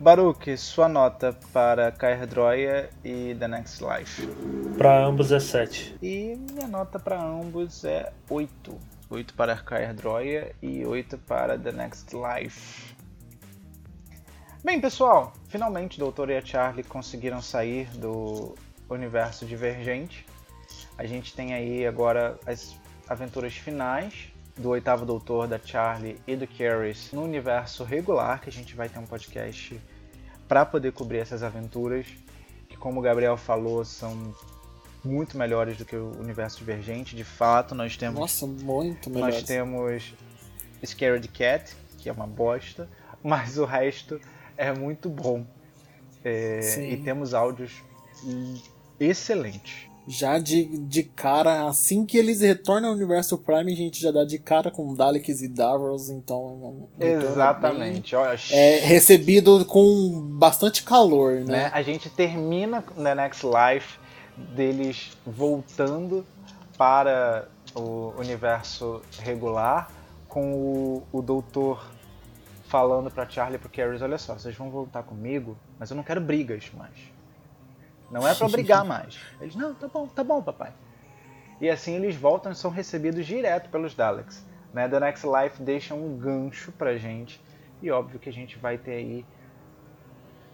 Baruch, 0.00 0.56
sua 0.56 0.88
nota 0.88 1.32
para 1.52 1.92
Kair 1.92 2.26
Droya 2.26 2.90
e 3.04 3.36
The 3.38 3.46
Next 3.46 3.80
Life. 3.84 4.26
Pra 4.76 5.04
ambos 5.04 5.30
é 5.30 5.38
7. 5.38 5.94
E 6.02 6.36
minha 6.50 6.66
nota 6.66 6.98
para 6.98 7.22
ambos 7.22 7.84
é 7.84 8.12
8. 8.28 8.76
8 9.08 9.34
para 9.34 9.54
Kair 9.54 9.94
Droya 9.94 10.52
e 10.60 10.84
8 10.84 11.18
para 11.18 11.56
The 11.56 11.70
Next 11.70 12.12
Life. 12.16 12.96
Bem, 14.64 14.80
pessoal, 14.80 15.32
finalmente 15.46 15.98
o 15.98 16.00
Doutor 16.00 16.30
e 16.30 16.36
a 16.36 16.44
Charlie 16.44 16.82
conseguiram 16.82 17.40
sair 17.40 17.86
do 17.96 18.56
universo 18.90 19.46
divergente. 19.46 20.26
A 20.98 21.06
gente 21.06 21.32
tem 21.32 21.54
aí 21.54 21.86
agora 21.86 22.40
as 22.44 22.74
aventuras 23.08 23.54
finais 23.54 24.31
do 24.56 24.70
oitavo 24.70 25.06
Doutor, 25.06 25.48
da 25.48 25.58
Charlie 25.58 26.20
e 26.26 26.36
do 26.36 26.46
Caris 26.46 27.10
no 27.12 27.22
universo 27.22 27.84
regular, 27.84 28.40
que 28.40 28.48
a 28.48 28.52
gente 28.52 28.74
vai 28.74 28.88
ter 28.88 28.98
um 28.98 29.06
podcast 29.06 29.80
para 30.46 30.66
poder 30.66 30.92
cobrir 30.92 31.18
essas 31.18 31.42
aventuras, 31.42 32.06
que 32.68 32.76
como 32.76 33.00
o 33.00 33.02
Gabriel 33.02 33.36
falou, 33.36 33.84
são 33.84 34.34
muito 35.04 35.36
melhores 35.36 35.76
do 35.76 35.84
que 35.84 35.96
o 35.96 36.12
universo 36.20 36.58
divergente. 36.58 37.16
De 37.16 37.24
fato, 37.24 37.74
nós 37.74 37.96
temos 37.96 38.20
Nossa, 38.20 38.46
muito 38.46 39.10
melhor. 39.10 39.30
nós 39.30 39.42
temos 39.42 40.14
Scared 40.84 41.26
Cat, 41.28 41.74
que 41.98 42.08
é 42.08 42.12
uma 42.12 42.26
bosta, 42.26 42.88
mas 43.22 43.56
o 43.58 43.64
resto 43.64 44.20
é 44.56 44.72
muito 44.72 45.08
bom. 45.08 45.46
É, 46.24 46.60
Sim. 46.62 46.90
e 46.90 46.96
temos 46.98 47.34
áudios 47.34 47.82
excelentes. 49.00 49.90
Já 50.06 50.38
de, 50.38 50.64
de 50.78 51.04
cara, 51.04 51.66
assim 51.66 52.04
que 52.04 52.18
eles 52.18 52.40
retornam 52.40 52.88
ao 52.88 52.94
universo 52.96 53.38
Prime, 53.38 53.72
a 53.72 53.76
gente 53.76 54.00
já 54.00 54.10
dá 54.10 54.24
de 54.24 54.36
cara 54.38 54.68
com 54.70 54.94
Daleks 54.94 55.42
e 55.42 55.48
Davros, 55.48 56.10
então. 56.10 56.88
é 56.98 57.06
retorno 57.06 57.30
Exatamente. 57.30 58.16
Olha, 58.16 58.36
bem- 58.36 58.58
É 58.58 58.78
recebido 58.80 59.64
com 59.64 60.10
bastante 60.38 60.82
calor, 60.82 61.34
né? 61.34 61.44
né? 61.44 61.70
A 61.72 61.82
gente 61.82 62.10
termina 62.10 62.82
The 62.82 63.14
Next 63.14 63.46
Life 63.46 63.98
deles 64.56 65.12
voltando 65.24 66.26
para 66.76 67.46
o 67.76 68.12
universo 68.18 69.00
regular 69.20 69.88
com 70.28 70.52
o, 70.52 71.02
o 71.12 71.22
doutor 71.22 71.86
falando 72.66 73.10
para 73.10 73.28
Charlie 73.28 73.56
e 73.56 73.58
pro 73.58 73.68
Carrie, 73.68 74.02
olha 74.02 74.16
só, 74.18 74.34
vocês 74.34 74.56
vão 74.56 74.70
voltar 74.70 75.02
comigo, 75.02 75.56
mas 75.78 75.90
eu 75.90 75.96
não 75.96 76.02
quero 76.02 76.20
brigas 76.22 76.70
mais. 76.76 77.11
Não 78.12 78.26
é 78.28 78.34
para 78.34 78.48
brigar 78.48 78.84
mais. 78.86 79.18
Eles, 79.40 79.56
não, 79.56 79.74
tá 79.74 79.88
bom, 79.88 80.06
tá 80.06 80.22
bom, 80.22 80.42
papai. 80.42 80.72
E 81.60 81.68
assim 81.70 81.94
eles 81.94 82.14
voltam 82.14 82.52
e 82.52 82.54
são 82.54 82.70
recebidos 82.70 83.24
direto 83.26 83.70
pelos 83.70 83.94
Daleks. 83.94 84.44
Né? 84.72 84.88
The 84.88 85.00
Next 85.00 85.26
Life 85.26 85.62
deixa 85.62 85.94
um 85.94 86.16
gancho 86.16 86.72
pra 86.72 86.96
gente. 86.96 87.40
E 87.80 87.90
óbvio 87.90 88.18
que 88.20 88.28
a 88.28 88.32
gente 88.32 88.58
vai 88.58 88.78
ter 88.78 88.92
aí 88.92 89.24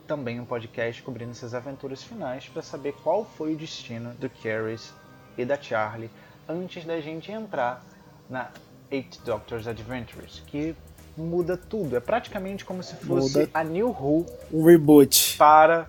também 0.07 0.41
um 0.41 0.45
podcast 0.45 1.03
cobrindo 1.03 1.33
essas 1.33 1.53
aventuras 1.55 2.03
finais 2.03 2.49
para 2.49 2.63
saber 2.63 2.95
qual 3.03 3.25
foi 3.25 3.55
o 3.55 3.57
destino 3.57 4.15
do 4.15 4.31
Caris 4.31 4.95
e 5.37 5.45
da 5.45 5.61
Charlie 5.61 6.11
antes 6.49 6.85
da 6.85 6.99
gente 7.01 7.31
entrar 7.31 7.85
na 8.29 8.49
Eight 8.91 9.21
Doctors 9.23 9.67
Adventures, 9.67 10.43
que 10.47 10.75
muda 11.17 11.57
tudo. 11.59 11.95
É 11.97 12.01
praticamente 12.01 12.65
como 12.65 12.83
se 12.83 12.97
fosse 12.97 13.39
Muda. 13.39 13.51
a 13.53 13.63
New 13.63 13.89
Who 13.89 14.25
Um 14.51 14.65
reboot. 14.65 15.37
para 15.37 15.89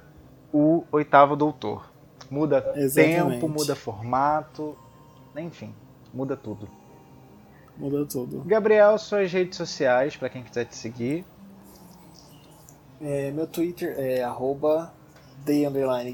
o 0.53 0.83
oitavo 0.91 1.35
doutor. 1.35 1.89
Muda 2.29 2.73
Exatamente. 2.75 3.31
tempo, 3.31 3.49
muda 3.49 3.75
formato, 3.75 4.77
enfim, 5.35 5.73
muda 6.13 6.37
tudo. 6.37 6.67
Muda 7.77 8.05
tudo. 8.05 8.43
Gabriel, 8.45 8.97
suas 8.97 9.31
redes 9.31 9.57
sociais, 9.57 10.15
para 10.15 10.29
quem 10.29 10.43
quiser 10.43 10.65
te 10.65 10.75
seguir. 10.75 11.25
É, 13.01 13.31
meu 13.31 13.47
Twitter 13.47 13.95
é 13.97 14.21
arroba 14.21 14.93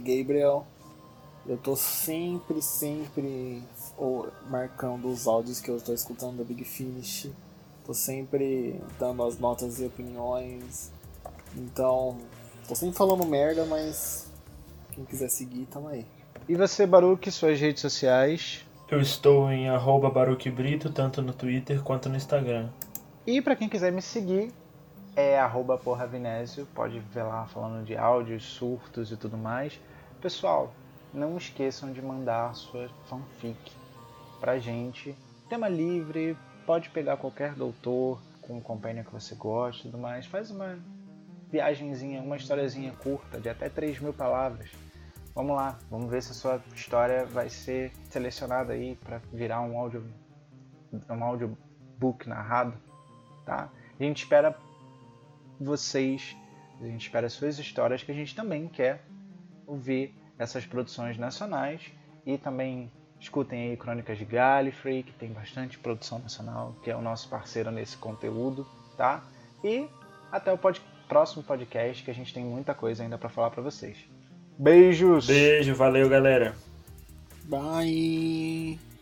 Gabriel. 0.03 0.65
Eu 1.47 1.57
tô 1.57 1.75
sempre, 1.75 2.61
sempre 2.61 3.61
marcando 4.49 5.07
os 5.09 5.27
áudios 5.27 5.59
que 5.59 5.69
eu 5.69 5.79
tô 5.81 5.93
escutando 5.93 6.38
da 6.38 6.43
Big 6.43 6.63
Finish. 6.63 7.31
Tô 7.86 7.93
sempre 7.93 8.79
dando 8.99 9.23
as 9.23 9.38
notas 9.38 9.79
e 9.79 9.86
opiniões. 9.86 10.91
Então, 11.55 12.17
tô 12.68 12.76
sempre 12.76 12.95
falando 12.95 13.26
merda, 13.26 13.66
mas 13.66 14.32
quem 14.91 15.05
quiser 15.05 15.30
seguir, 15.30 15.66
tamo 15.68 15.88
aí. 15.88 16.05
E 16.47 16.55
você, 16.55 16.86
Baruque, 16.86 17.32
suas 17.32 17.59
redes 17.59 17.82
sociais. 17.82 18.66
Eu 18.89 19.01
estou 19.01 19.51
em 19.51 19.70
arroba 19.70 20.09
Baruque 20.09 20.49
Brito, 20.49 20.91
tanto 20.91 21.22
no 21.22 21.34
Twitter 21.34 21.82
quanto 21.82 22.07
no 22.07 22.16
Instagram. 22.16 22.70
E 23.26 23.41
para 23.41 23.55
quem 23.55 23.68
quiser 23.68 23.91
me 23.91 24.01
seguir, 24.01 24.51
é 25.16 25.39
arroba 25.39 25.78
porravinésio. 25.78 26.68
Pode 26.68 26.99
ver 26.99 27.24
lá 27.24 27.45
falando 27.47 27.84
de 27.84 27.97
áudios, 27.97 28.43
surtos 28.43 29.11
e 29.11 29.18
tudo 29.18 29.38
mais. 29.38 29.80
Pessoal, 30.22 30.72
não 31.13 31.38
esqueçam 31.38 31.91
de 31.91 32.01
mandar 32.01 32.53
sua 32.53 32.89
fanfic 33.07 33.72
pra 34.39 34.59
gente. 34.59 35.16
Tema 35.49 35.68
livre, 35.68 36.38
pode 36.66 36.89
pegar 36.89 37.18
qualquer 37.18 37.53
doutor 37.53 38.20
com 38.41 38.57
um 38.57 38.61
companion 38.61 39.03
que 39.03 39.11
você 39.11 39.34
gosta 39.34 39.82
e 39.82 39.91
tudo 39.91 39.97
mais. 39.97 40.26
Faz 40.28 40.51
uma 40.51 40.78
viagenzinha, 41.51 42.21
uma 42.21 42.37
historiazinha 42.37 42.91
curta, 42.93 43.39
de 43.39 43.49
até 43.49 43.69
3 43.69 43.99
mil 43.99 44.13
palavras. 44.13 44.69
Vamos 45.33 45.55
lá, 45.55 45.77
vamos 45.89 46.09
ver 46.09 46.23
se 46.23 46.31
a 46.31 46.35
sua 46.35 46.63
história 46.73 47.25
vai 47.25 47.49
ser 47.49 47.91
selecionada 48.09 48.73
aí 48.73 48.95
para 48.95 49.19
virar 49.33 49.61
um 49.61 49.77
áudio 49.77 50.05
um 51.09 51.23
audiobook 51.23 52.27
narrado, 52.27 52.73
tá? 53.45 53.69
A 53.99 54.03
gente 54.03 54.23
espera 54.23 54.57
vocês, 55.59 56.35
a 56.79 56.85
gente 56.85 57.01
espera 57.01 57.29
suas 57.29 57.59
histórias 57.59 58.01
que 58.01 58.11
a 58.11 58.15
gente 58.15 58.33
também 58.33 58.67
quer 58.67 59.03
ouvir 59.67 60.15
essas 60.37 60.65
produções 60.65 61.17
nacionais 61.17 61.91
e 62.25 62.37
também 62.37 62.91
escutem 63.19 63.69
aí 63.69 63.77
Crônicas 63.77 64.17
de 64.17 64.25
Gallifrey, 64.25 65.03
que 65.03 65.13
tem 65.13 65.31
bastante 65.31 65.77
produção 65.77 66.19
nacional, 66.19 66.75
que 66.83 66.91
é 66.91 66.95
o 66.95 67.01
nosso 67.01 67.29
parceiro 67.29 67.71
nesse 67.71 67.97
conteúdo, 67.97 68.65
tá? 68.97 69.23
E 69.63 69.87
até 70.31 70.51
o 70.51 70.57
pod 70.57 70.81
próximo 71.08 71.43
podcast 71.43 72.03
que 72.03 72.12
a 72.12 72.14
gente 72.14 72.34
tem 72.34 72.43
muita 72.43 72.74
coisa 72.74 73.03
ainda 73.03 73.18
para 73.18 73.30
falar 73.30 73.49
para 73.49 73.62
vocês. 73.62 73.97
Beijos. 74.58 75.28
Beijo, 75.28 75.76
valeu 75.76 76.10
galera. 76.10 76.56
Bye! 77.43 78.94